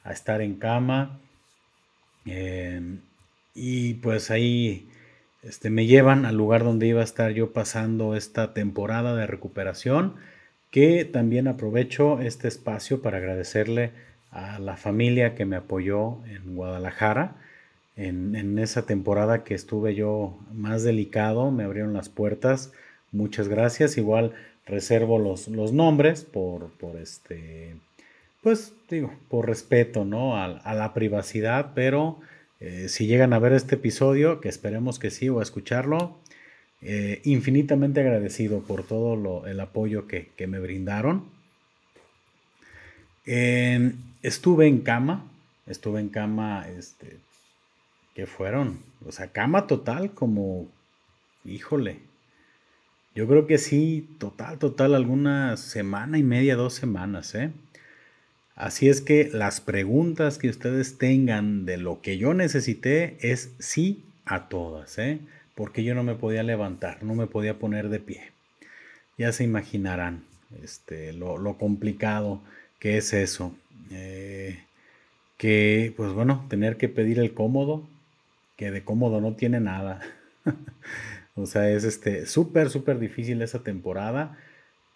a 0.05 0.13
estar 0.13 0.43
en 0.43 0.57
cama. 0.57 1.21
Em, 2.27 3.01
y 3.55 3.95
pues 3.95 4.31
ahí 4.31 4.89
este, 5.49 5.71
me 5.71 5.87
llevan 5.87 6.27
al 6.27 6.37
lugar 6.37 6.65
donde 6.65 6.87
iba 6.87 7.01
a 7.01 7.05
estar 7.05 7.33
yo 7.33 7.53
pasando 7.53 8.15
esta 8.15 8.55
temporada 8.55 9.17
de 9.17 9.27
recuperación, 9.27 10.15
que 10.71 11.05
también 11.05 11.49
aprovecho 11.49 12.21
este 12.21 12.49
espacio 12.49 13.03
para 13.03 13.19
agradecerle 13.19 13.93
a 14.31 14.59
la 14.59 14.77
familia 14.77 15.35
que 15.35 15.45
me 15.45 15.57
apoyó 15.57 16.25
en 16.27 16.55
Guadalajara. 16.55 17.37
En, 17.97 18.59
esa 18.59 18.87
temporada 18.87 19.43
que 19.43 19.55
estuve 19.55 19.95
yo 19.95 20.39
más 20.53 20.85
delicado, 20.85 21.51
me 21.51 21.65
abrieron 21.65 21.95
las 21.95 22.09
puertas. 22.09 22.73
Muchas 23.11 23.49
gracias. 23.49 23.97
Igual 23.99 24.35
reservo 24.67 25.19
los, 25.19 25.49
los 25.49 25.73
nombres 25.73 26.25
por, 26.25 26.69
por 26.73 26.97
este, 26.97 27.75
pues 28.43 28.73
digo, 28.89 29.13
por 29.29 29.47
respeto, 29.47 30.05
¿no? 30.05 30.37
A, 30.37 30.75
la 30.75 30.95
privacidad, 30.95 31.73
pero 31.75 32.19
eh, 32.61 32.89
si 32.89 33.07
llegan 33.07 33.33
a 33.33 33.39
ver 33.39 33.53
este 33.53 33.77
episodio, 33.77 34.41
que 34.41 34.49
esperemos 34.49 34.99
que 34.99 35.11
sí, 35.11 35.29
o 35.29 35.41
a 35.41 35.43
escucharlo, 35.43 36.19
eh, 36.83 37.21
infinitamente 37.25 38.01
agradecido 38.01 38.61
por 38.61 38.85
todo 38.85 39.47
el 39.47 39.61
apoyo 39.61 40.07
que, 40.07 40.33
me 40.47 40.59
brindaron. 40.59 41.25
estuve 44.23 44.67
en 44.67 44.81
cama, 44.81 45.31
estuve 45.67 46.01
en 46.01 46.09
cama, 46.09 46.67
este, 46.69 47.19
¿qué 48.15 48.27
fueron? 48.27 48.81
O 49.07 49.13
sea, 49.13 49.29
cama 49.33 49.67
total 49.67 50.13
como, 50.13 50.69
híjole, 51.45 51.99
yo 53.15 53.27
creo 53.27 53.49
que 53.49 53.59
sí, 53.59 54.09
total, 54.19 54.59
total, 54.59 54.95
alguna 54.95 55.57
semana 55.57 56.19
y 56.19 56.23
media, 56.23 56.55
dos 56.55 56.75
semanas, 56.75 57.35
¿eh? 57.35 57.51
Así 58.59 58.89
es 58.89 59.01
que 59.01 59.31
las 59.33 59.61
preguntas 59.61 60.37
que 60.37 60.49
ustedes 60.49 60.99
tengan 60.99 61.65
de 61.65 61.77
lo 61.77 62.03
que 62.03 62.19
yo 62.19 62.35
necesité 62.35 63.17
es 63.21 63.53
sí 63.61 64.03
a 64.25 64.49
todas, 64.49 64.99
¿eh? 64.99 65.21
Porque 65.55 65.85
yo 65.85 65.95
no 65.95 66.03
me 66.03 66.17
podía 66.17 66.43
levantar, 66.43 67.05
no 67.05 67.15
me 67.15 67.29
podía 67.29 67.61
poner 67.61 67.89
de 67.89 68.01
pie. 68.01 68.33
Ya 69.17 69.31
se 69.31 69.45
imaginarán 69.45 70.25
este, 70.61 71.13
lo, 71.13 71.57
complicado 71.57 72.43
que 72.81 72.99
es 72.99 73.13
eso. 73.13 73.55
Eh, 73.93 74.59
que, 75.37 75.95
pues 75.97 76.13
bueno, 76.13 76.45
tener 76.49 76.79
que 76.79 76.89
pedir 76.89 77.21
el 77.21 77.35
cómodo, 77.35 77.89
que 78.57 78.73
de 78.73 78.83
cómodo 78.83 79.21
no 79.21 79.35
tiene 79.35 79.61
nada. 79.61 80.01
o 81.37 81.47
sea, 81.47 81.71
es 81.71 81.85
este 81.85 82.27
súper, 82.27 82.71
súper 82.71 82.99
difícil 82.99 83.41
esa 83.41 83.63
temporada. 83.63 84.37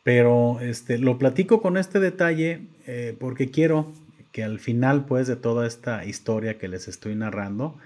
Pero 0.02 0.60
este, 0.60 0.98
lo 0.98 1.18
platico 1.18 1.62
con 1.62 1.76
este 1.76 2.00
detalle 2.00 2.62
eh, 2.86 3.16
porque 3.18 3.50
quiero 3.50 3.92
que 4.32 4.42
al 4.42 4.58
final 4.58 5.04
pues 5.04 5.26
de 5.28 5.36
toda 5.36 5.66
esta 5.66 6.04
historia 6.04 6.58
que 6.58 6.68
les 6.68 6.88
estoy 6.88 7.14
narrando, 7.14 7.78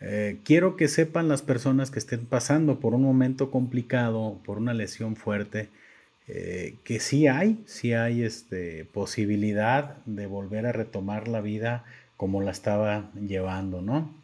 eh, 0.00 0.38
quiero 0.44 0.76
que 0.76 0.88
sepan 0.88 1.28
las 1.28 1.42
personas 1.42 1.90
que 1.90 2.00
estén 2.00 2.26
pasando 2.26 2.80
por 2.80 2.94
un 2.94 3.02
momento 3.02 3.50
complicado, 3.50 4.40
por 4.44 4.58
una 4.58 4.74
lesión 4.74 5.14
fuerte, 5.14 5.68
eh, 6.26 6.74
que 6.82 6.98
sí 6.98 7.28
hay, 7.28 7.62
sí 7.66 7.92
hay 7.92 8.22
este, 8.22 8.84
posibilidad 8.86 9.96
de 10.06 10.26
volver 10.26 10.66
a 10.66 10.72
retomar 10.72 11.28
la 11.28 11.40
vida 11.40 11.84
como 12.16 12.40
la 12.40 12.50
estaba 12.50 13.10
llevando, 13.14 13.82
¿no? 13.82 14.20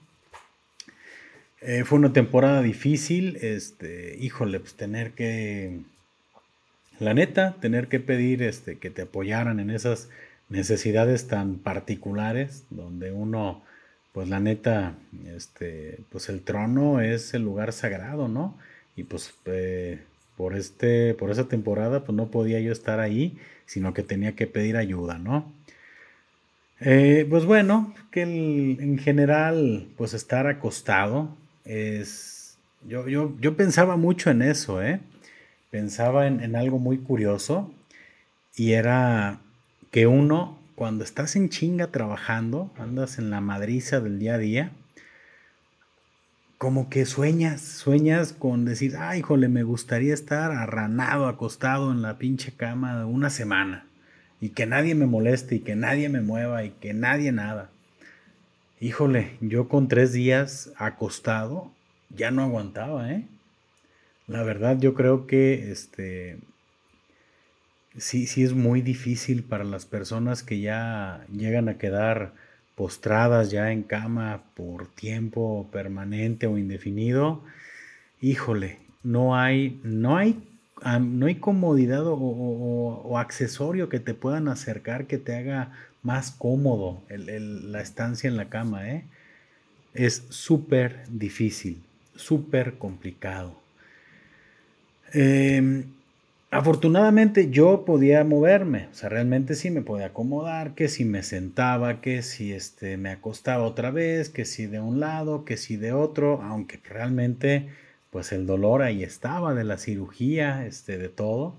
fue 1.85 1.99
una 1.99 2.13
temporada 2.13 2.63
difícil, 2.63 3.37
este, 3.43 4.17
híjole, 4.21 4.61
pues 4.61 4.75
tener 4.75 5.11
que 5.11 5.81
la 7.01 7.15
neta, 7.15 7.57
tener 7.61 7.89
que 7.89 8.01
pedir 8.01 8.43
este, 8.43 8.79
que 8.79 8.91
te 8.91 9.03
apoyaran 9.03 9.61
en 9.61 9.71
esas 9.71 10.09
necesidades 10.49 11.29
tan 11.29 11.57
particulares, 11.59 12.65
donde 12.71 13.13
uno, 13.13 13.63
pues 14.13 14.29
la 14.29 14.41
neta, 14.41 14.95
este, 15.35 16.01
pues 16.11 16.29
el 16.29 16.43
trono 16.43 17.01
es 17.01 17.35
el 17.35 17.43
lugar 17.43 17.73
sagrado, 17.73 18.29
¿no? 18.29 18.57
Y 18.97 19.05
pues 19.05 19.35
eh, 19.47 20.01
por, 20.37 20.57
este, 20.57 21.15
por 21.15 21.31
esa 21.31 21.49
temporada, 21.49 22.05
pues 22.05 22.17
no 22.17 22.31
podía 22.31 22.61
yo 22.61 22.73
estar 22.73 23.01
ahí, 23.01 23.39
sino 23.67 23.95
que 23.95 24.03
tenía 24.03 24.35
que 24.35 24.47
pedir 24.47 24.77
ayuda, 24.77 25.19
¿no? 25.19 25.53
Eh, 26.81 27.27
pues 27.29 27.45
bueno, 27.45 27.95
que 28.11 28.23
en 28.23 28.99
general, 28.99 29.89
pues 29.97 30.15
estar 30.15 30.47
acostado 30.47 31.37
es... 31.65 32.57
Yo, 32.87 33.09
yo, 33.09 33.35
yo 33.41 33.57
pensaba 33.57 33.97
mucho 33.97 34.31
en 34.31 34.41
eso, 34.41 34.81
¿eh? 34.81 35.01
Pensaba 35.71 36.27
en, 36.27 36.57
algo 36.57 36.79
muy 36.79 36.99
curioso 36.99 37.73
y 38.57 38.73
era 38.73 39.41
que 39.91 40.07
uno, 40.07 40.59
cuando 40.75 41.05
estás 41.05 41.37
en 41.37 41.49
chinga 41.49 41.89
trabajando, 41.89 42.71
andas 42.79 43.19
en 43.19 43.31
la 43.31 43.41
madriza 43.41 44.01
del 44.01 44.19
día 44.19 44.35
a 44.35 44.39
día, 44.39 44.73
como 46.57 46.91
que 46.91 47.07
sueñas, 47.07 47.61
sueñas 47.61 48.33
con 48.33 48.65
decir, 48.65 48.97
ay, 48.99 49.21
híjole, 49.21 49.49
me 49.49 49.63
gustaría 49.63 50.13
estar 50.13 50.51
arranado, 50.51 51.27
acostado 51.27 51.93
en 51.93 52.03
la 52.03 52.19
pinche 52.19 52.53
cama 52.53 53.07
una 53.07 53.31
semana 53.31 53.87
y 54.41 54.51
que 54.51 54.67
nadie 54.67 54.95
me 54.95 55.07
moleste 55.07 55.57
y 55.57 55.61
que 55.61 55.77
nadie 55.77 56.09
me 56.09 56.21
mueva 56.21 56.65
y 56.65 56.71
que 56.71 56.95
nadie 56.95 57.33
nada. 57.33 57.71
Híjole, 58.81 59.37
yo 59.41 59.69
con 59.69 59.89
tres 59.89 60.13
días 60.13 60.73
acostado 60.77 61.71
ya 62.11 62.31
no 62.31 62.43
aguantaba, 62.43 63.13
¿eh? 63.13 63.27
La 64.29 64.43
verdad, 64.43 64.79
yo 64.79 64.95
creo 64.95 65.27
que 65.27 65.73
este 65.73 66.39
sí, 67.97 68.27
sí 68.27 68.43
es 68.45 68.53
muy 68.53 68.83
difícil 68.83 69.43
para 69.43 69.65
las 69.65 69.87
personas 69.87 70.43
que 70.43 70.61
ya 70.61 71.25
llegan 71.33 71.69
a 71.69 71.79
quedar 71.79 72.35
postradas 72.75 73.51
ya 73.51 73.73
en 73.73 73.83
cama 73.83 74.45
por 74.55 74.87
tiempo 74.89 75.69
permanente 75.73 76.47
o 76.47 76.59
indefinido. 76.59 77.43
Híjole, 78.21 78.79
no 79.03 79.37
hay, 79.37 79.81
no 79.83 80.17
hay, 80.17 80.43
no 81.01 81.27
hay 81.27 81.37
comodidad 81.37 82.05
o, 82.05 83.19
accesorio 83.19 83.89
que 83.89 83.99
te 83.99 84.15
puedan 84.15 84.49
acercar 84.49 85.07
que 85.07 85.19
te 85.19 85.35
haga 85.37 85.73
más 86.03 86.31
cómodo 86.31 87.03
la 87.09 87.81
estancia 87.81 88.29
en 88.29 88.37
la 88.37 88.49
cama. 88.49 88.91
¿eh? 88.91 89.05
Es 89.95 90.27
súper 90.29 91.05
difícil, 91.09 91.83
súper 92.15 92.79
complicado. 92.79 93.68
Em, 95.13 95.85
afortunadamente 96.51 97.51
yo 97.51 97.85
podía 97.85 98.25
moverme, 98.25 98.89
o 98.91 98.95
sea, 98.95 99.09
realmente 99.09 99.55
sí 99.55 99.71
me 99.71 99.83
podía 99.83 100.07
acomodar, 100.07 100.75
que 100.75 100.89
si 100.89 101.05
me 101.05 101.23
sentaba, 101.23 102.01
que 102.01 102.23
si 102.23 102.53
este, 102.53 102.97
me 102.97 103.11
acostaba 103.11 103.65
otra 103.65 103.91
vez, 103.91 104.29
que 104.31 104.45
si 104.45 104.67
de 104.67 104.81
un 104.81 105.01
lado, 105.01 105.45
que 105.45 105.57
si 105.57 105.77
de 105.77 105.93
otro, 105.93 106.43
aunque 106.43 106.81
realmente 106.89 107.69
pues 108.11 108.33
el 108.33 108.47
dolor 108.47 108.83
ahí 108.83 109.03
estaba 109.03 109.55
de 109.55 109.65
la 109.65 109.79
cirugía, 109.79 110.67
este, 110.67 110.99
de 110.99 111.09
todo. 111.09 111.55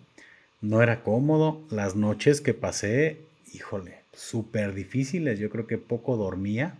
No 0.61 0.81
era 0.81 1.03
cómodo. 1.03 1.61
Las 1.69 1.95
noches 1.95 2.41
que 2.41 2.53
pasé, 2.53 3.19
híjole, 3.53 3.99
súper 4.13 4.73
difíciles. 4.73 5.39
Yo 5.39 5.49
creo 5.49 5.67
que 5.67 5.77
poco 5.77 6.17
dormía 6.17 6.75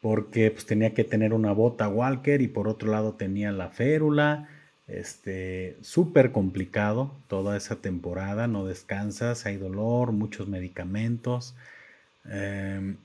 porque 0.00 0.50
pues 0.50 0.66
tenía 0.66 0.94
que 0.94 1.04
tener 1.04 1.32
una 1.32 1.52
bota 1.52 1.88
Walker 1.88 2.42
y 2.42 2.48
por 2.48 2.68
otro 2.68 2.90
lado 2.90 3.14
tenía 3.14 3.52
la 3.52 3.68
férula 3.68 4.48
este, 4.92 5.76
súper 5.80 6.32
complicado 6.32 7.12
toda 7.28 7.56
esa 7.56 7.76
temporada, 7.76 8.46
no 8.46 8.66
descansas, 8.66 9.46
hay 9.46 9.56
dolor, 9.56 10.12
muchos 10.12 10.48
medicamentos. 10.48 11.54
Em, 12.24 12.96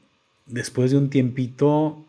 después 0.46 0.92
de 0.92 0.98
un 0.98 1.10
tiempito 1.10 2.06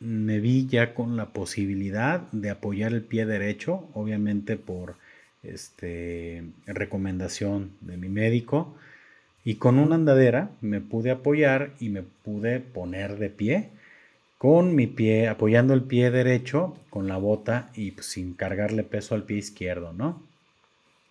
me 0.00 0.40
vi 0.40 0.66
ya 0.66 0.94
con 0.94 1.16
la 1.16 1.32
posibilidad 1.32 2.22
de 2.32 2.50
apoyar 2.50 2.92
el 2.92 3.02
pie 3.02 3.26
derecho, 3.26 3.88
obviamente 3.94 4.56
por 4.56 4.96
este, 5.42 6.42
recomendación 6.66 7.70
de 7.80 7.96
mi 7.96 8.08
médico, 8.08 8.74
y 9.44 9.56
con 9.56 9.78
una 9.78 9.94
andadera 9.94 10.50
me 10.60 10.80
pude 10.80 11.10
apoyar 11.10 11.72
y 11.80 11.88
me 11.88 12.02
pude 12.02 12.60
poner 12.60 13.18
de 13.18 13.30
pie 13.30 13.70
con 14.40 14.74
mi 14.74 14.86
pie, 14.86 15.28
apoyando 15.28 15.74
el 15.74 15.82
pie 15.82 16.10
derecho 16.10 16.74
con 16.88 17.08
la 17.08 17.18
bota 17.18 17.70
y 17.74 17.90
pues, 17.90 18.06
sin 18.06 18.32
cargarle 18.32 18.84
peso 18.84 19.14
al 19.14 19.24
pie 19.24 19.36
izquierdo, 19.36 19.92
¿no? 19.92 20.22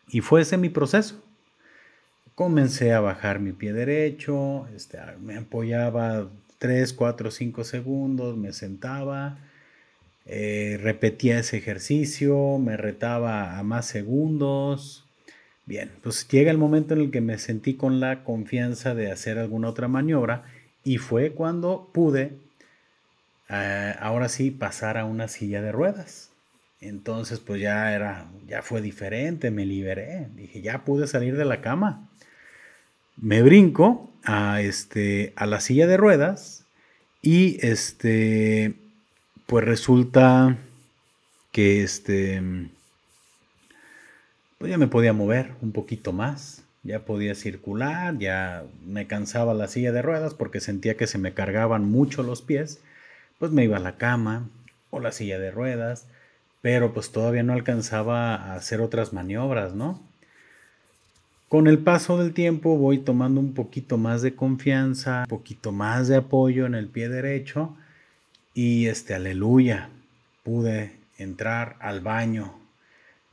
Y 0.08 0.22
fue 0.22 0.42
ese 0.42 0.58
mi 0.58 0.70
proceso. 0.70 1.24
Comencé 2.34 2.92
a 2.92 3.02
bajar 3.02 3.40
mi 3.40 3.52
pie 3.52 3.72
derecho, 3.72 4.68
este, 4.76 4.98
me 5.22 5.38
apoyaba 5.38 6.28
3, 6.58 6.92
4, 6.92 7.30
5 7.30 7.64
segundos, 7.66 8.36
me 8.36 8.52
sentaba, 8.52 9.38
eh, 10.26 10.80
repetía 10.82 11.38
ese 11.38 11.58
ejercicio, 11.58 12.58
me 12.58 12.78
retaba 12.78 13.60
a 13.60 13.64
más 13.64 13.86
segundos. 13.86 15.06
Bien, 15.68 15.92
pues 16.02 16.28
llega 16.30 16.50
el 16.50 16.58
momento 16.58 16.96
en 16.96 17.02
el 17.02 17.12
que 17.12 17.22
me 17.22 17.38
sentí 17.38 17.76
con 17.76 18.00
la 18.00 18.24
confianza 18.24 18.96
de 18.96 19.12
hacer 19.12 19.38
alguna 19.38 19.70
otra 19.70 19.88
maniobra 19.88 20.46
y 20.84 20.98
fue 20.98 21.34
cuando 21.34 21.92
pude 21.94 22.49
eh, 23.50 23.96
ahora 24.00 24.30
sí 24.30 24.52
pasar 24.52 24.98
a 24.98 25.06
una 25.06 25.28
silla 25.28 25.62
de 25.62 25.72
ruedas. 25.72 26.30
Entonces, 26.82 27.40
pues 27.40 27.62
ya 27.62 27.94
era, 27.94 28.28
ya 28.48 28.62
fue 28.62 28.82
diferente, 28.82 29.52
me 29.52 29.66
liberé. 29.66 30.28
Dije, 30.36 30.62
ya 30.62 30.86
pude 30.86 31.08
salir 31.08 31.36
de 31.36 31.46
la 31.46 31.62
cama. 31.62 32.08
Me 33.18 33.42
brinco 33.42 34.10
a, 34.24 34.62
este, 34.62 35.34
a 35.36 35.46
la 35.46 35.60
silla 35.60 35.88
de 35.88 35.98
ruedas 35.98 36.64
y 37.22 37.58
este, 37.66 38.76
pues 39.46 39.66
resulta 39.66 40.58
que 41.52 41.84
este, 41.84 42.42
pues 44.58 44.72
ya 44.72 44.78
me 44.78 44.88
podía 44.88 45.12
mover 45.12 45.52
un 45.62 45.74
poquito 45.74 46.14
más, 46.14 46.64
ya 46.84 47.00
podía 47.00 47.36
circular, 47.36 48.18
ya 48.20 48.64
me 48.86 49.08
cansaba 49.08 49.54
la 49.54 49.68
silla 49.68 49.92
de 49.92 50.02
ruedas 50.02 50.34
porque 50.34 50.62
sentía 50.62 50.96
que 50.96 51.08
se 51.08 51.18
me 51.18 51.34
cargaban 51.34 51.90
mucho 51.90 52.24
los 52.24 52.42
pies 52.42 52.80
pues 53.40 53.52
me 53.52 53.64
iba 53.64 53.78
a 53.78 53.80
la 53.80 53.98
cama 53.98 54.50
o 54.92 55.00
la 55.00 55.12
silla 55.12 55.40
de 55.40 55.52
ruedas, 55.52 56.08
pero 56.62 56.94
pues 56.94 57.12
todavía 57.12 57.44
no 57.44 57.54
alcanzaba 57.54 58.36
a 58.36 58.56
hacer 58.56 58.82
otras 58.82 59.14
maniobras, 59.14 59.74
¿no? 59.74 60.02
Con 61.48 61.68
el 61.68 61.80
paso 61.80 62.18
del 62.20 62.34
tiempo 62.34 62.78
voy 62.78 63.00
tomando 63.00 63.40
un 63.40 63.54
poquito 63.56 63.98
más 63.98 64.22
de 64.22 64.36
confianza, 64.36 65.22
un 65.22 65.28
poquito 65.30 65.72
más 65.72 66.08
de 66.08 66.18
apoyo 66.18 66.66
en 66.68 66.76
el 66.76 66.88
pie 66.88 67.10
derecho 67.10 67.76
y 68.54 68.86
este, 68.88 69.16
aleluya, 69.16 69.90
pude 70.44 70.96
entrar 71.18 71.76
al 71.80 72.02
baño. 72.02 72.54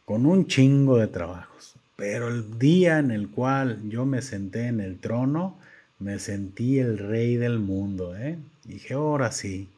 con 0.04 0.24
un 0.26 0.46
chingo 0.46 0.98
de 0.98 1.08
trabajos. 1.08 1.74
Pero 1.96 2.28
el 2.28 2.58
día 2.58 2.98
en 2.98 3.10
el 3.10 3.28
cual 3.28 3.80
yo 3.88 4.06
me 4.06 4.22
senté 4.22 4.66
en 4.68 4.80
el 4.80 4.98
trono, 5.00 5.58
me 5.98 6.18
sentí 6.18 6.78
el 6.78 6.98
rey 6.98 7.36
del 7.36 7.58
mundo, 7.58 8.16
¿eh? 8.16 8.38
Dije, 8.64 8.94
ahora 8.94 9.32
sí, 9.32 9.68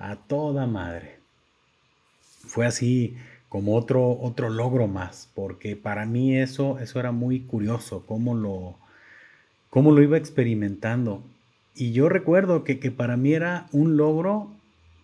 a 0.00 0.16
toda 0.16 0.66
madre. 0.66 1.18
Fue 2.46 2.66
así 2.66 3.16
como 3.48 3.76
otro, 3.76 4.18
otro 4.20 4.48
logro 4.48 4.88
más, 4.88 5.30
porque 5.34 5.76
para 5.76 6.06
mí 6.06 6.36
eso, 6.36 6.78
eso 6.80 6.98
era 6.98 7.12
muy 7.12 7.40
curioso, 7.40 8.04
cómo 8.06 8.34
lo, 8.34 8.76
cómo 9.68 9.92
lo 9.92 10.02
iba 10.02 10.16
experimentando. 10.16 11.22
Y 11.74 11.92
yo 11.92 12.08
recuerdo 12.08 12.64
que, 12.64 12.80
que 12.80 12.90
para 12.90 13.16
mí 13.16 13.34
era 13.34 13.68
un 13.72 13.96
logro 13.96 14.50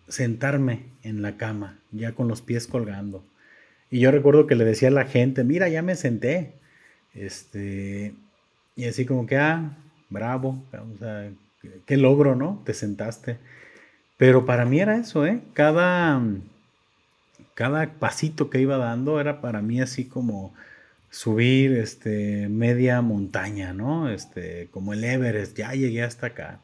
sentarme 0.07 0.85
en 1.03 1.21
la 1.21 1.37
cama, 1.37 1.77
ya 1.91 2.13
con 2.13 2.27
los 2.27 2.41
pies 2.41 2.67
colgando. 2.67 3.23
Y 3.91 3.99
yo 3.99 4.11
recuerdo 4.11 4.47
que 4.47 4.55
le 4.55 4.65
decía 4.65 4.89
a 4.89 4.91
la 4.91 5.05
gente, 5.05 5.43
mira, 5.43 5.69
ya 5.69 5.81
me 5.81 5.95
senté. 5.95 6.53
Este, 7.13 8.13
y 8.75 8.85
así 8.85 9.05
como 9.05 9.27
que, 9.27 9.37
ah, 9.37 9.77
bravo, 10.09 10.61
qué 11.85 11.97
logro, 11.97 12.35
¿no? 12.35 12.61
Te 12.65 12.73
sentaste. 12.73 13.37
Pero 14.17 14.45
para 14.45 14.65
mí 14.65 14.79
era 14.79 14.97
eso, 14.97 15.25
¿eh? 15.25 15.41
Cada, 15.53 16.21
cada 17.53 17.93
pasito 17.93 18.49
que 18.49 18.59
iba 18.59 18.77
dando 18.77 19.19
era 19.21 19.41
para 19.41 19.61
mí 19.61 19.79
así 19.79 20.05
como 20.05 20.53
subir 21.09 21.73
este, 21.73 22.49
media 22.49 23.01
montaña, 23.01 23.73
¿no? 23.73 24.09
Este, 24.09 24.67
como 24.71 24.93
el 24.93 25.03
Everest, 25.03 25.57
ya 25.57 25.73
llegué 25.73 26.03
hasta 26.03 26.27
acá. 26.27 26.61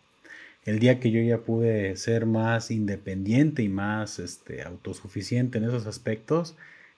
El 0.66 0.80
día 0.80 1.00
que 1.00 1.12
yo 1.12 1.22
ya 1.22 1.40
pude 1.40 1.96
ser 1.98 2.26
más 2.26 2.72
independiente 2.72 3.64
y 3.64 3.70
más 3.70 4.20
este, 4.20 4.64
autosuficiente 4.64 5.58
en 5.58 5.66
esos 5.66 5.88
aspectos, 5.88 6.56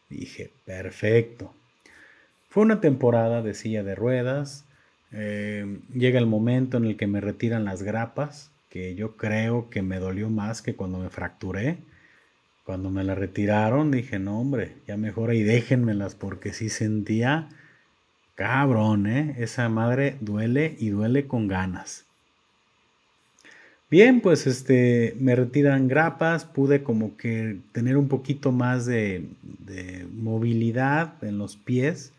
dije, 0.09 0.51
perfecto. 0.65 1.53
Fue 2.49 2.63
una 2.63 2.79
temporada 2.79 3.41
de 3.41 3.53
silla 3.53 3.83
de 3.83 3.95
ruedas, 3.95 4.65
eh, 5.11 5.79
llega 5.93 6.19
el 6.19 6.27
momento 6.27 6.77
en 6.77 6.85
el 6.85 6.97
que 6.97 7.07
me 7.07 7.21
retiran 7.21 7.65
las 7.65 7.83
grapas, 7.83 8.51
que 8.76 8.93
yo 8.93 9.15
creo 9.15 9.69
que 9.69 9.82
me 9.82 9.99
dolió 9.99 10.30
más 10.30 10.61
que 10.61 10.76
cuando 10.76 10.99
me 10.99 11.09
fracturé. 11.09 11.78
Cuando 12.65 12.89
me 12.89 13.05
las 13.05 13.17
retiraron 13.17 13.89
dije, 13.89 14.19
no 14.19 14.38
hombre, 14.41 14.73
ya 14.86 14.97
mejor 14.97 15.30
ahí 15.30 15.43
déjenmelas 15.43 16.13
porque 16.13 16.51
sí 16.51 16.67
sentía 16.67 17.47
cabrón, 18.36 19.07
¿eh? 19.07 19.36
Esa 19.38 19.69
madre 19.69 20.17
duele 20.19 20.76
y 20.78 20.89
duele 20.89 21.26
con 21.26 21.47
ganas. 21.47 22.03
Bien, 23.89 24.19
pues 24.19 24.45
este, 24.45 25.15
me 25.21 25.38
retiran 25.38 25.88
grapas, 25.88 26.43
pude 26.43 26.84
como 26.84 27.15
que 27.15 27.59
tener 27.71 27.95
un 27.95 28.09
poquito 28.09 28.51
más 28.51 28.86
de, 28.86 29.30
de 29.41 30.05
movilidad 30.11 31.23
en 31.23 31.38
los 31.38 31.55
pies 31.55 32.11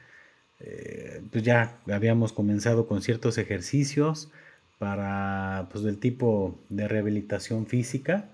eh, 0.61 1.21
pues 1.31 1.45
ya 1.45 1.77
habíamos 1.93 2.33
comenzado 2.33 2.87
con 2.87 3.03
ciertos 3.03 3.37
ejercicios 3.37 4.31
para, 4.79 5.69
pues 5.73 5.85
del 5.85 5.99
tipo 5.99 6.59
de 6.69 6.89
rehabilitación 6.89 7.67
física, 7.67 8.29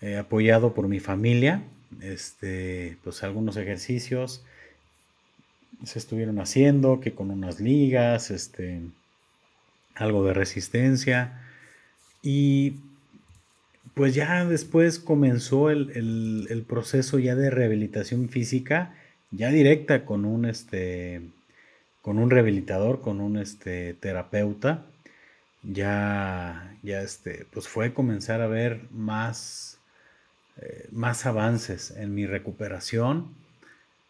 eh, 0.00 0.16
apoyado 0.16 0.74
por 0.74 0.88
mi 0.88 1.00
familia, 1.00 1.62
este, 2.00 2.96
pues 3.02 3.22
algunos 3.22 3.56
ejercicios 3.56 4.44
se 5.84 5.98
estuvieron 5.98 6.38
haciendo, 6.40 7.00
que 7.00 7.12
con 7.12 7.30
unas 7.30 7.60
ligas, 7.60 8.30
este, 8.30 8.80
algo 9.94 10.24
de 10.24 10.34
resistencia, 10.34 11.42
y 12.22 12.74
pues 13.94 14.14
ya 14.14 14.44
después 14.44 14.98
comenzó 14.98 15.70
el, 15.70 16.46
el 16.48 16.62
proceso 16.62 17.18
ya 17.18 17.34
de 17.34 17.50
rehabilitación 17.50 18.28
física, 18.28 18.94
ya 19.30 19.50
directa 19.50 20.04
con 20.04 20.24
un, 20.24 20.44
este, 20.44 21.22
con 22.02 22.18
un 22.18 22.30
rehabilitador, 22.30 23.00
con 23.00 23.20
un 23.20 23.36
este, 23.38 23.94
terapeuta, 23.94 24.86
ya, 25.62 26.76
ya 26.82 27.02
este, 27.02 27.46
pues 27.52 27.68
fue 27.68 27.92
comenzar 27.92 28.40
a 28.40 28.46
ver 28.46 28.88
más, 28.90 29.78
eh, 30.60 30.88
más 30.90 31.26
avances 31.26 31.90
en 31.92 32.14
mi 32.14 32.26
recuperación, 32.26 33.34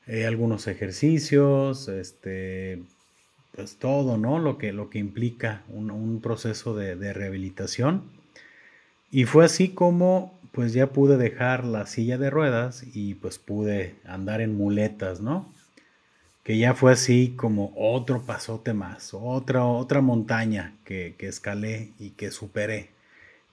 eh, 0.06 0.26
algunos 0.26 0.66
ejercicios, 0.66 1.88
este, 1.88 2.82
pues 3.54 3.76
todo, 3.76 4.16
¿no? 4.16 4.38
Lo 4.38 4.58
que, 4.58 4.72
lo 4.72 4.90
que 4.90 4.98
implica 4.98 5.62
un, 5.68 6.20
proceso 6.20 6.74
de, 6.76 6.96
de, 6.96 7.12
rehabilitación. 7.12 8.04
Y 9.10 9.24
fue 9.24 9.44
así 9.44 9.70
como 9.70 10.38
pues 10.52 10.72
ya 10.72 10.88
pude 10.88 11.16
dejar 11.16 11.64
la 11.64 11.86
silla 11.86 12.18
de 12.18 12.30
ruedas 12.30 12.84
y 12.92 13.14
pues 13.14 13.38
pude 13.38 13.94
andar 14.04 14.40
en 14.40 14.56
muletas, 14.56 15.20
¿no? 15.20 15.52
Que 16.50 16.58
ya 16.58 16.74
fue 16.74 16.90
así 16.90 17.34
como 17.36 17.72
otro 17.76 18.22
pasote 18.22 18.74
más, 18.74 19.14
otra, 19.14 19.64
otra 19.64 20.00
montaña 20.00 20.74
que, 20.84 21.14
escalé 21.20 21.92
y 22.00 22.10
que 22.10 22.32
superé. 22.32 22.88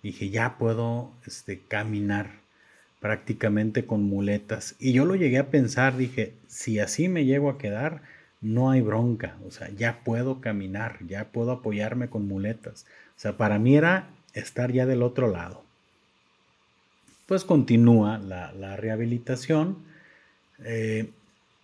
Dije, 0.01 0.31
ya 0.31 0.57
puedo 0.57 1.11
este, 1.27 1.59
caminar 1.59 2.39
prácticamente 2.99 3.85
con 3.85 4.01
muletas. 4.01 4.75
Y 4.79 4.93
yo 4.93 5.05
lo 5.05 5.13
llegué 5.13 5.37
a 5.37 5.51
pensar, 5.51 5.95
dije, 5.95 6.33
si 6.47 6.79
así 6.79 7.07
me 7.07 7.25
llego 7.25 7.51
a 7.51 7.59
quedar, 7.59 8.01
no 8.41 8.71
hay 8.71 8.81
bronca. 8.81 9.37
O 9.45 9.51
sea, 9.51 9.69
ya 9.69 9.99
puedo 10.03 10.41
caminar, 10.41 10.97
ya 11.05 11.25
puedo 11.25 11.51
apoyarme 11.51 12.09
con 12.09 12.27
muletas. 12.27 12.87
O 13.15 13.19
sea, 13.19 13.37
para 13.37 13.59
mí 13.59 13.77
era 13.77 14.09
estar 14.33 14.71
ya 14.71 14.87
del 14.87 15.03
otro 15.03 15.27
lado 15.27 15.61
pues 17.27 17.43
continúa 17.43 18.17
la, 18.17 18.75
rehabilitación. 18.77 19.77
Eh, 20.63 21.11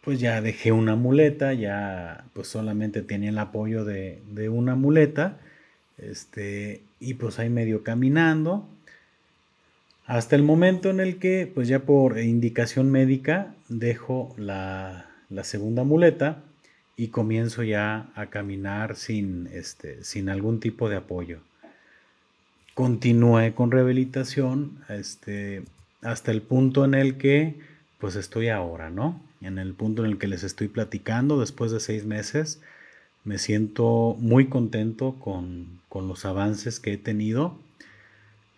pues 0.04 0.20
ya 0.20 0.42
dejé 0.42 0.72
una 0.72 0.96
muleta, 0.96 1.54
ya 1.54 2.26
pues 2.34 2.48
solamente 2.48 3.02
tenía 3.02 3.30
el 3.30 3.38
apoyo 3.38 3.86
de, 3.86 4.20
una 4.50 4.76
muleta, 4.76 5.40
este, 5.98 6.82
y 7.00 7.14
pues 7.14 7.40
ahí 7.40 7.50
medio 7.50 7.84
caminando, 7.84 8.68
hasta 10.06 10.36
el 10.36 10.44
momento 10.44 10.90
en 10.90 11.00
el 11.00 11.20
que 11.20 11.50
pues 11.54 11.70
ya 11.70 11.80
por 11.80 12.20
indicación 12.20 12.92
médica 12.92 13.56
dejo 13.70 14.36
la, 14.38 15.06
segunda 15.44 15.84
muleta 15.84 16.44
y 16.98 17.08
comienzo 17.08 17.64
ya 17.64 18.12
a 18.14 18.28
caminar 18.28 18.96
sin, 18.96 19.48
este, 19.54 20.04
sin 20.04 20.30
algún 20.30 20.60
tipo 20.60 20.90
de 20.90 20.98
apoyo. 20.98 21.40
Continué 22.74 23.54
con 23.54 23.72
rehabilitación 23.72 24.80
este, 24.90 25.64
hasta 26.02 26.32
el 26.32 26.42
punto 26.42 26.84
en 26.84 26.94
el 26.94 27.18
que 27.18 27.56
pues 28.04 28.18
estoy 28.18 28.50
ahora, 28.50 28.90
¿no? 28.90 29.22
En 29.40 29.58
el 29.58 29.76
punto 29.76 30.04
en 30.04 30.12
el 30.12 30.18
que 30.18 30.28
les 30.28 30.44
estoy 30.44 30.68
platicando 30.68 31.40
después 31.40 31.72
de 31.72 31.80
seis 31.80 32.04
meses. 32.04 32.62
Me 33.24 33.38
siento 33.38 34.18
muy 34.20 34.48
contento 34.50 35.16
con, 35.22 35.80
los 35.90 36.26
avances 36.26 36.82
que 36.82 36.92
he 36.92 36.98
tenido. 36.98 37.58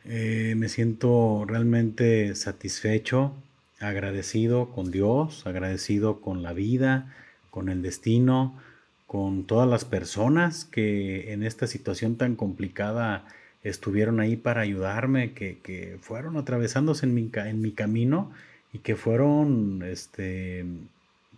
Eh, 0.03 0.55
me 0.57 0.67
siento 0.67 1.45
realmente 1.47 2.33
satisfecho, 2.33 3.33
agradecido 3.79 4.71
con 4.71 4.89
Dios, 4.89 5.45
agradecido 5.45 6.21
con 6.21 6.41
la 6.41 6.51
vida, 6.51 7.13
con 7.51 7.69
el 7.69 7.83
destino, 7.83 8.59
con 9.05 9.45
todas 9.45 9.69
las 9.69 9.85
personas 9.85 10.65
que 10.65 11.33
en 11.33 11.43
esta 11.43 11.67
situación 11.67 12.15
tan 12.15 12.35
complicada 12.35 13.27
estuvieron 13.61 14.19
ahí 14.19 14.37
para 14.37 14.61
ayudarme, 14.61 15.33
que, 15.33 15.99
fueron 16.01 16.35
atravesándose 16.35 17.05
en 17.05 17.13
mi, 17.13 17.29
en 17.31 17.61
mi, 17.61 17.73
camino 17.73 18.31
y 18.75 18.79
que 18.79 18.97
fueron, 18.97 19.83
este, 19.83 20.65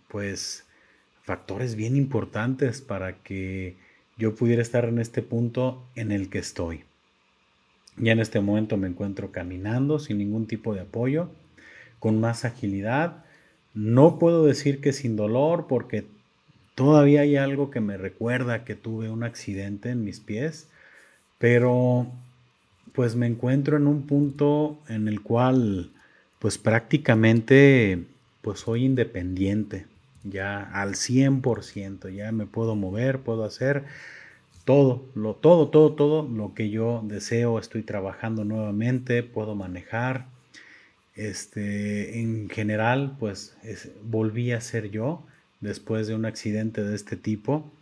pues, 0.08 0.66
factores 1.22 1.76
bien 1.76 1.94
importantes 1.94 2.80
para 2.80 3.22
que 3.22 3.76
yo 4.16 4.34
pudiera 4.34 4.60
estar 4.60 4.86
en 4.86 4.98
este 4.98 5.22
punto 5.22 5.86
en 5.94 6.10
el 6.10 6.30
que 6.30 6.40
estoy. 6.40 6.82
Ya 7.96 8.10
en 8.10 8.18
este 8.18 8.40
momento 8.40 8.76
me 8.76 8.88
encuentro 8.88 9.30
caminando 9.30 10.00
sin 10.00 10.18
ningún 10.18 10.48
tipo 10.48 10.74
de 10.74 10.80
apoyo, 10.80 11.30
con 12.00 12.18
más 12.20 12.44
agilidad. 12.44 13.24
No 13.72 14.18
puedo 14.18 14.44
decir 14.44 14.80
que 14.80 14.92
sin 14.92 15.14
dolor 15.14 15.68
porque 15.68 16.06
todavía 16.74 17.20
hay 17.20 17.36
algo 17.36 17.70
que 17.70 17.80
me 17.80 17.96
recuerda 17.96 18.64
que 18.64 18.74
tuve 18.74 19.10
un 19.10 19.22
accidente 19.22 19.90
en 19.90 20.02
mis 20.04 20.18
pies 20.18 20.68
pero 21.38 22.08
pues 22.92 23.14
me 23.14 23.26
encuentro 23.26 23.76
en 23.76 23.86
un 23.86 24.02
punto 24.06 24.80
en 24.88 25.08
el 25.08 25.22
cual 25.22 25.92
pues 26.38 26.58
prácticamente 26.58 28.04
pues 28.42 28.60
soy 28.60 28.84
independiente, 28.84 29.86
ya 30.24 30.62
al 30.62 30.94
100%, 30.94 32.14
ya 32.14 32.32
me 32.32 32.46
puedo 32.46 32.76
mover, 32.76 33.20
puedo 33.20 33.44
hacer 33.44 33.84
todo, 34.64 35.06
lo, 35.14 35.34
todo, 35.34 35.68
todo, 35.68 35.94
todo 35.94 36.28
lo 36.28 36.54
que 36.54 36.70
yo 36.70 37.02
deseo, 37.04 37.58
estoy 37.58 37.82
trabajando 37.82 38.44
nuevamente, 38.44 39.22
puedo 39.22 39.54
manejar. 39.54 40.26
Este, 41.14 42.20
en 42.20 42.48
general, 42.48 43.16
pues 43.18 43.56
volví 44.04 44.52
a 44.52 44.60
ser 44.60 44.90
yo 44.90 45.24
después 45.60 46.06
de 46.06 46.14
un 46.14 46.26
accidente 46.26 46.84
de 46.84 46.94
este 46.94 47.16
tipo, 47.16 47.72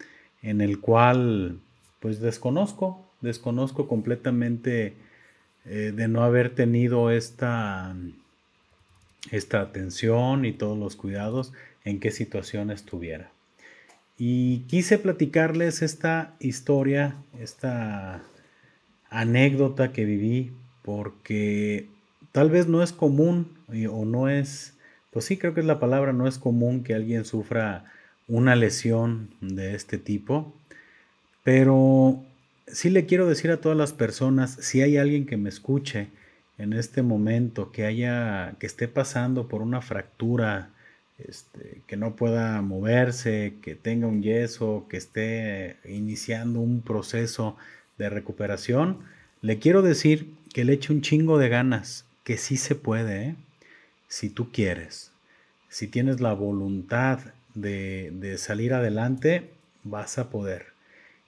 en 0.42 0.60
el 0.60 0.80
cual 0.80 1.58
pues 2.00 2.20
desconozco, 2.20 3.04
desconozco 3.20 3.88
completamente 3.88 4.94
eh, 5.64 5.92
de 5.94 6.08
no 6.08 6.22
haber 6.22 6.54
tenido 6.54 7.10
esta, 7.10 7.94
esta 9.30 9.60
atención 9.60 10.44
y 10.44 10.52
todos 10.52 10.78
los 10.78 10.96
cuidados 10.96 11.52
en 11.84 12.00
qué 12.00 12.10
situación 12.10 12.70
estuviera. 12.70 13.30
Y 14.18 14.60
quise 14.68 14.98
platicarles 14.98 15.82
esta 15.82 16.34
historia, 16.40 17.16
esta 17.38 18.22
anécdota 19.10 19.92
que 19.92 20.04
viví, 20.04 20.52
porque 20.82 21.88
tal 22.32 22.50
vez 22.50 22.66
no 22.66 22.82
es 22.82 22.92
común 22.92 23.58
o 23.90 24.04
no 24.04 24.28
es, 24.28 24.74
pues 25.10 25.26
sí 25.26 25.36
creo 25.36 25.52
que 25.54 25.60
es 25.60 25.66
la 25.66 25.80
palabra, 25.80 26.12
no 26.12 26.26
es 26.26 26.38
común 26.38 26.82
que 26.82 26.94
alguien 26.94 27.24
sufra 27.24 27.84
una 28.28 28.56
lesión 28.56 29.30
de 29.40 29.74
este 29.74 29.98
tipo, 29.98 30.54
pero 31.44 32.24
sí 32.66 32.90
le 32.90 33.06
quiero 33.06 33.28
decir 33.28 33.50
a 33.50 33.60
todas 33.60 33.78
las 33.78 33.92
personas, 33.92 34.56
si 34.60 34.80
hay 34.82 34.96
alguien 34.96 35.26
que 35.26 35.36
me 35.36 35.48
escuche 35.48 36.08
en 36.58 36.72
este 36.72 37.02
momento, 37.02 37.72
que 37.72 37.84
haya, 37.84 38.54
que 38.58 38.66
esté 38.66 38.88
pasando 38.88 39.48
por 39.48 39.62
una 39.62 39.82
fractura, 39.82 40.70
este, 41.18 41.82
que 41.86 41.96
no 41.96 42.16
pueda 42.16 42.60
moverse, 42.62 43.54
que 43.62 43.74
tenga 43.74 44.06
un 44.06 44.22
yeso, 44.22 44.86
que 44.88 44.96
esté 44.96 45.76
iniciando 45.88 46.60
un 46.60 46.82
proceso 46.82 47.56
de 47.98 48.10
recuperación, 48.10 48.98
le 49.42 49.58
quiero 49.58 49.82
decir 49.82 50.34
que 50.52 50.64
le 50.64 50.74
eche 50.74 50.92
un 50.92 51.02
chingo 51.02 51.38
de 51.38 51.48
ganas, 51.48 52.04
que 52.24 52.36
sí 52.36 52.56
se 52.56 52.74
puede, 52.74 53.28
¿eh? 53.28 53.36
si 54.08 54.30
tú 54.30 54.50
quieres. 54.50 55.12
Si 55.68 55.88
tienes 55.88 56.20
la 56.20 56.32
voluntad 56.32 57.20
de, 57.54 58.36
salir 58.38 58.74
adelante, 58.74 59.50
vas 59.84 60.18
a 60.18 60.30
poder. 60.30 60.66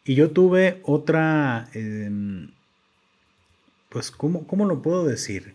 Y 0.05 0.15
yo 0.15 0.31
tuve 0.31 0.81
otra, 0.83 1.69
em, 1.75 2.51
pues, 3.89 4.11
¿cómo, 4.11 4.47
¿cómo, 4.47 4.65
lo 4.67 4.83
puedo 4.83 5.05
decir? 5.05 5.55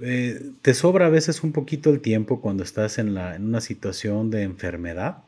Eh, 0.00 0.52
te 0.62 0.74
sobra 0.74 1.06
a 1.06 1.10
veces 1.10 1.42
un 1.42 1.52
poquito 1.52 1.90
el 1.90 2.00
tiempo 2.00 2.40
cuando 2.40 2.62
estás 2.62 2.98
en, 2.98 3.14
la, 3.14 3.36
en 3.36 3.44
una 3.44 3.60
situación 3.60 4.30
de 4.30 4.42
enfermedad. 4.42 5.24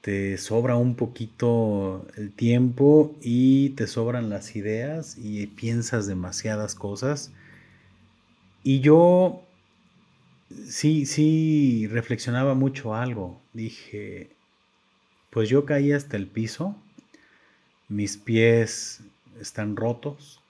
Te 0.00 0.36
sobra 0.38 0.76
un 0.76 0.96
poquito 0.96 2.08
el 2.16 2.32
tiempo 2.32 3.14
y 3.20 3.70
te 3.70 3.86
sobran 3.86 4.30
las 4.30 4.56
ideas 4.56 5.16
y 5.16 5.46
piensas 5.46 6.06
demasiadas 6.08 6.74
cosas. 6.74 7.32
Y 8.64 8.80
yo 8.80 9.42
sí, 10.66 11.06
sí 11.06 11.86
reflexionaba 11.88 12.54
mucho 12.54 12.94
algo. 12.94 13.40
Dije, 13.52 14.30
pues 15.30 15.48
yo 15.48 15.64
caí 15.64 15.92
hasta 15.92 16.16
el 16.16 16.26
piso, 16.26 16.76
mis 17.88 18.16
pies 18.16 19.02
están 19.42 19.76
rotos. 19.76 20.40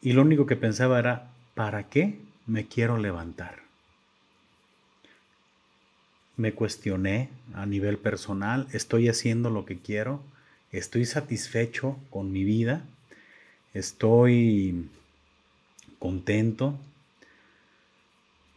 Y 0.00 0.12
lo 0.12 0.22
único 0.22 0.46
que 0.46 0.56
pensaba 0.56 0.98
era, 0.98 1.30
¿para 1.54 1.88
qué 1.88 2.18
me 2.46 2.66
quiero 2.66 2.96
levantar? 2.96 3.60
Me 6.36 6.52
cuestioné 6.54 7.28
a 7.52 7.66
nivel 7.66 7.98
personal, 7.98 8.66
estoy 8.72 9.08
haciendo 9.08 9.50
lo 9.50 9.66
que 9.66 9.78
quiero, 9.78 10.22
estoy 10.72 11.04
satisfecho 11.04 11.98
con 12.08 12.32
mi 12.32 12.44
vida, 12.44 12.82
estoy 13.74 14.88
contento, 15.98 16.78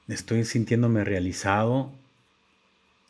estoy 0.08 0.46
sintiéndome 0.46 1.04
realizado, 1.04 1.92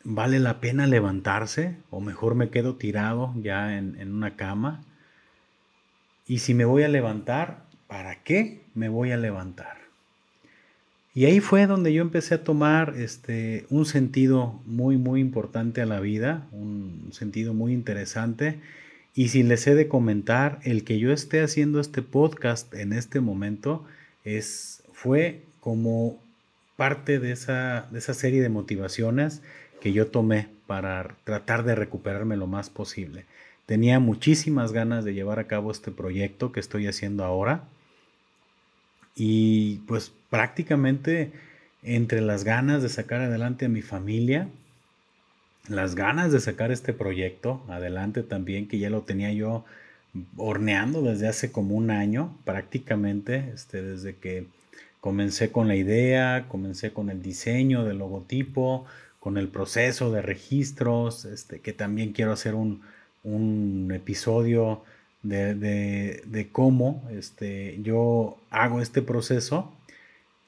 ¿vale 0.04 0.38
la 0.38 0.60
pena 0.60 0.86
levantarse? 0.86 1.76
O 1.90 2.00
mejor 2.00 2.34
me 2.34 2.50
quedo 2.50 2.76
tirado 2.76 3.32
ya 3.42 3.76
en, 3.76 4.12
una 4.12 4.36
cama. 4.36 4.84
Y 6.26 6.38
si 6.38 6.54
me 6.54 6.64
voy 6.64 6.82
a 6.82 6.88
levantar, 6.88 7.64
¿para 7.86 8.22
qué 8.22 8.62
me 8.74 8.88
voy 8.88 9.12
a 9.12 9.16
levantar? 9.16 9.84
Y 11.14 11.26
ahí 11.26 11.38
fue 11.38 11.66
donde 11.66 11.92
yo 11.92 12.02
empecé 12.02 12.34
a 12.34 12.42
tomar 12.42 12.94
este, 12.96 13.66
un 13.70 13.86
sentido 13.86 14.60
muy, 14.66 14.96
muy 14.96 15.20
importante 15.20 15.80
a 15.80 15.86
la 15.86 16.00
vida, 16.00 16.48
un 16.50 17.10
sentido 17.12 17.54
muy 17.54 17.72
interesante. 17.72 18.58
Y 19.14 19.28
si 19.28 19.44
les 19.44 19.64
he 19.68 19.76
de 19.76 19.86
comentar, 19.86 20.58
el 20.64 20.82
que 20.82 20.98
yo 20.98 21.12
esté 21.12 21.40
haciendo 21.40 21.78
este 21.78 22.02
podcast 22.02 22.74
en 22.74 22.92
este 22.92 23.20
momento 23.20 23.84
es, 24.24 24.82
fue 24.92 25.42
como 25.60 26.18
parte 26.76 27.20
de 27.20 27.30
esa, 27.30 27.86
de 27.92 28.00
esa 28.00 28.14
serie 28.14 28.42
de 28.42 28.48
motivaciones 28.48 29.40
que 29.80 29.92
yo 29.92 30.08
tomé 30.08 30.48
para 30.66 31.14
tratar 31.22 31.62
de 31.62 31.76
recuperarme 31.76 32.36
lo 32.36 32.48
más 32.48 32.70
posible. 32.70 33.24
Tenía 33.66 33.98
muchísimas 33.98 34.72
ganas 34.72 35.04
de 35.04 35.14
llevar 35.14 35.38
a 35.38 35.46
cabo 35.46 35.70
este 35.70 35.90
proyecto 35.90 36.52
que 36.52 36.60
estoy 36.60 36.86
haciendo 36.86 37.24
ahora. 37.24 37.64
Y 39.16 39.76
pues 39.86 40.12
prácticamente 40.30 41.32
entre 41.82 42.20
las 42.20 42.44
ganas 42.44 42.82
de 42.82 42.88
sacar 42.88 43.20
adelante 43.20 43.66
a 43.66 43.68
mi 43.68 43.82
familia, 43.82 44.48
las 45.68 45.94
ganas 45.94 46.32
de 46.32 46.40
sacar 46.40 46.72
este 46.72 46.92
proyecto 46.92 47.62
adelante 47.68 48.22
también, 48.22 48.68
que 48.68 48.78
ya 48.78 48.90
lo 48.90 49.02
tenía 49.02 49.32
yo 49.32 49.64
horneando 50.36 51.02
desde 51.02 51.28
hace 51.28 51.52
como 51.52 51.74
un 51.74 51.90
año 51.90 52.36
prácticamente, 52.44 53.50
este, 53.54 53.82
desde 53.82 54.16
que 54.16 54.46
Comencé 55.04 55.52
con 55.52 55.68
la 55.68 55.76
idea, 55.76 56.46
comencé 56.48 56.94
con 56.94 57.10
el 57.10 57.20
diseño 57.20 57.84
del 57.84 57.98
logotipo, 57.98 58.86
con 59.20 59.36
el 59.36 59.48
proceso 59.48 60.10
de 60.10 60.22
registros, 60.22 61.26
este, 61.26 61.60
que 61.60 61.74
también 61.74 62.14
quiero 62.14 62.32
hacer 62.32 62.54
un, 62.54 62.80
episodio 63.24 64.82
de, 65.22 66.48
cómo 66.52 67.02
este, 67.10 67.80
yo 67.82 68.36
hago 68.50 68.80
este 68.80 69.02
proceso 69.02 69.72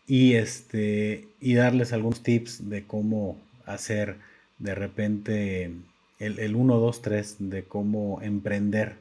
y, 0.07 0.35
este, 0.35 1.27
y 1.41 1.55
darles 1.55 1.93
algunos 1.93 2.23
tips 2.23 2.69
de 2.69 2.85
cómo 2.85 3.39
hacer 3.65 4.17
de 4.59 4.75
repente 4.75 5.73
el, 6.19 6.39
el 6.39 6.55
1, 6.55 6.77
2, 6.77 7.03
3, 7.03 7.37
de 7.39 7.65
cómo 7.65 8.21
emprender, 8.23 8.97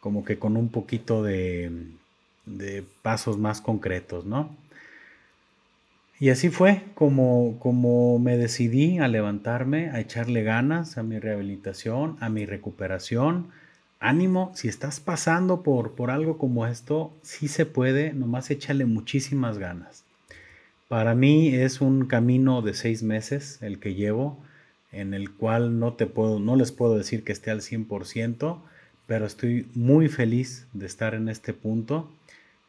como 0.00 0.24
que 0.24 0.38
con 0.38 0.56
un 0.56 0.68
poquito 0.68 1.22
de, 1.22 1.70
de 2.46 2.84
pasos 3.02 3.38
más 3.38 3.60
concretos, 3.60 4.24
¿no? 4.24 4.56
Y 6.18 6.30
así 6.30 6.48
fue 6.48 6.82
como, 6.94 7.58
como 7.58 8.18
me 8.18 8.38
decidí 8.38 8.98
a 8.98 9.08
levantarme, 9.08 9.90
a 9.90 10.00
echarle 10.00 10.42
ganas 10.42 10.96
a 10.96 11.02
mi 11.02 11.18
rehabilitación, 11.18 12.16
a 12.20 12.30
mi 12.30 12.46
recuperación. 12.46 13.48
Ánimo, 14.00 14.50
si 14.54 14.68
estás 14.68 14.98
pasando 14.98 15.62
por, 15.62 15.94
por 15.94 16.10
algo 16.10 16.38
como 16.38 16.66
esto, 16.66 17.12
sí 17.22 17.48
se 17.48 17.66
puede, 17.66 18.14
nomás 18.14 18.50
échale 18.50 18.86
muchísimas 18.86 19.58
ganas. 19.58 20.04
Para 20.88 21.14
mí 21.14 21.48
es 21.54 21.82
un 21.82 22.06
camino 22.06 22.62
de 22.62 22.72
seis 22.72 23.02
meses 23.02 23.58
el 23.60 23.78
que 23.78 23.94
llevo, 23.94 24.38
en 24.92 25.12
el 25.12 25.34
cual 25.34 25.78
no, 25.78 25.94
te 25.94 26.06
puedo, 26.06 26.38
no 26.38 26.56
les 26.56 26.72
puedo 26.72 26.96
decir 26.96 27.24
que 27.24 27.32
esté 27.32 27.50
al 27.50 27.60
100%, 27.60 28.58
pero 29.06 29.26
estoy 29.26 29.68
muy 29.74 30.08
feliz 30.08 30.66
de 30.72 30.86
estar 30.86 31.14
en 31.14 31.28
este 31.28 31.52
punto. 31.52 32.10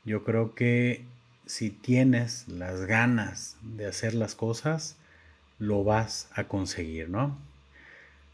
Yo 0.03 0.23
creo 0.23 0.53
que 0.53 1.05
si 1.47 1.69
tienes 1.71 2.47
las 2.47 2.85
ganas 2.85 3.57
de 3.61 3.87
hacer 3.87 4.13
las 4.13 4.35
cosas, 4.35 4.97
lo 5.59 5.83
vas 5.83 6.29
a 6.33 6.43
conseguir, 6.43 7.09
¿no? 7.09 7.37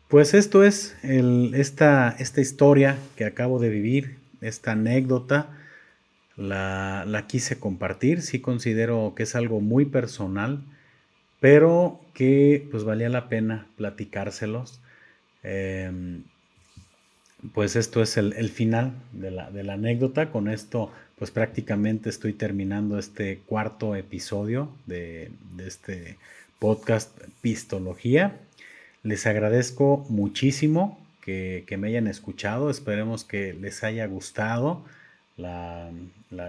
Pues 0.09 0.33
esto 0.33 0.63
es 0.63 0.95
esta, 1.01 2.15
esta, 2.19 2.41
historia 2.41 2.97
que 3.15 3.25
acabo 3.25 3.59
de 3.59 3.69
vivir, 3.69 4.17
esta 4.41 4.73
anécdota, 4.73 5.49
la, 6.35 7.05
la, 7.07 7.25
quise 7.25 7.59
compartir, 7.59 8.21
sí 8.21 8.39
considero 8.39 9.13
que 9.15 9.23
es 9.23 9.35
algo 9.35 9.61
muy 9.61 9.85
personal, 9.85 10.61
pero 11.39 11.99
que 12.13 12.67
pues 12.71 12.83
valía 12.83 13.09
la 13.09 13.29
pena 13.29 13.67
platicárselos. 13.75 14.81
Em, 15.43 16.23
pues 17.53 17.75
esto 17.75 18.01
es 18.01 18.15
el, 18.17 18.49
final 18.49 18.93
de 19.11 19.31
la, 19.31 19.51
de 19.51 19.63
la, 19.63 19.73
anécdota. 19.73 20.29
Con 20.31 20.47
esto, 20.47 20.91
pues 21.23 21.31
prácticamente 21.31 22.09
estoy 22.09 22.33
terminando 22.33 22.99
este 22.99 23.37
cuarto 23.45 23.95
episodio 23.95 24.67
de, 24.87 25.31
este 25.65 26.17
podcast 26.59 27.17
Pistología. 27.39 28.41
Les 29.03 29.25
agradezco 29.25 30.05
muchísimo 30.09 30.99
que, 31.21 31.65
me 31.79 31.87
hayan 31.87 32.07
escuchado. 32.07 32.69
Esperemos 32.69 33.23
que 33.23 33.53
les 33.53 33.85
haya 33.85 34.05
gustado 34.05 34.83
la, 35.37 35.91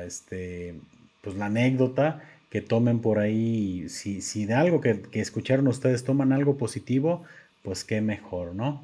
este, 0.04 0.74
pues 1.20 1.36
la 1.36 1.46
anécdota. 1.46 2.24
Que 2.50 2.60
tomen 2.60 2.98
por 2.98 3.20
ahí, 3.20 3.88
si, 3.88 4.22
si 4.22 4.44
de 4.44 4.54
algo 4.54 4.80
que, 4.80 5.02
que 5.02 5.20
escucharon 5.20 5.68
ustedes 5.68 6.02
toman 6.02 6.32
algo 6.32 6.58
positivo, 6.58 7.22
pues 7.62 7.84
qué 7.84 8.00
mejor, 8.00 8.56
¿no? 8.56 8.82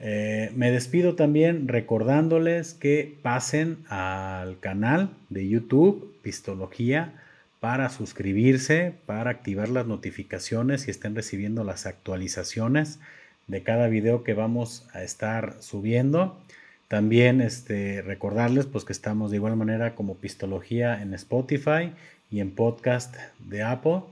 Eh, 0.00 0.52
me 0.54 0.70
despido 0.70 1.16
también 1.16 1.66
recordándoles 1.66 2.74
que 2.74 3.18
pasen 3.22 3.78
al 3.88 4.60
canal 4.60 5.10
de 5.28 5.48
YouTube 5.48 6.14
Pistología 6.22 7.14
para 7.60 7.88
suscribirse, 7.88 8.94
para 9.06 9.30
activar 9.30 9.68
las 9.68 9.86
notificaciones 9.86 10.86
y 10.86 10.92
estén 10.92 11.16
recibiendo 11.16 11.64
las 11.64 11.86
actualizaciones 11.86 13.00
de 13.48 13.62
cada 13.62 13.88
video 13.88 14.22
que 14.22 14.34
vamos 14.34 14.86
a 14.92 15.02
estar 15.02 15.56
subiendo. 15.60 16.38
También 16.86 17.40
este, 17.40 18.02
recordarles 18.02 18.66
pues, 18.66 18.84
que 18.84 18.92
estamos 18.92 19.30
de 19.30 19.38
igual 19.38 19.56
manera 19.56 19.94
como 19.94 20.16
Pistología 20.16 21.02
en 21.02 21.12
Spotify 21.14 21.92
y 22.30 22.40
en 22.40 22.52
podcast 22.52 23.16
de 23.40 23.62
Apple 23.62 24.02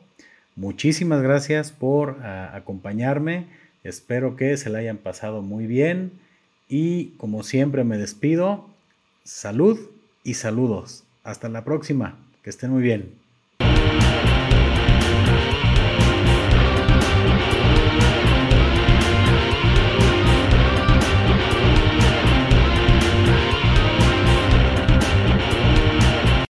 Muchísimas 0.57 1.21
gracias 1.21 1.71
por 1.71 2.17
ah, 2.23 2.51
acompañarme. 2.55 3.45
Espero 3.87 4.37
que 4.37 4.57
se 4.57 4.71
la 4.71 4.79
hayan 4.79 4.99
pasado 4.99 5.43
muy 5.43 5.67
bien. 5.67 6.13
Y 6.69 7.11
como 7.19 7.43
siempre 7.43 7.85
me 7.85 7.99
despido. 7.99 8.67
Salud 9.25 9.79
y 10.25 10.35
saludos. 10.35 11.05
Hasta 11.23 11.49
la 11.49 11.65
próxima. 11.65 12.19
Que 12.43 12.51
estén 12.51 12.71
muy 12.71 12.83
bien. 12.83 13.26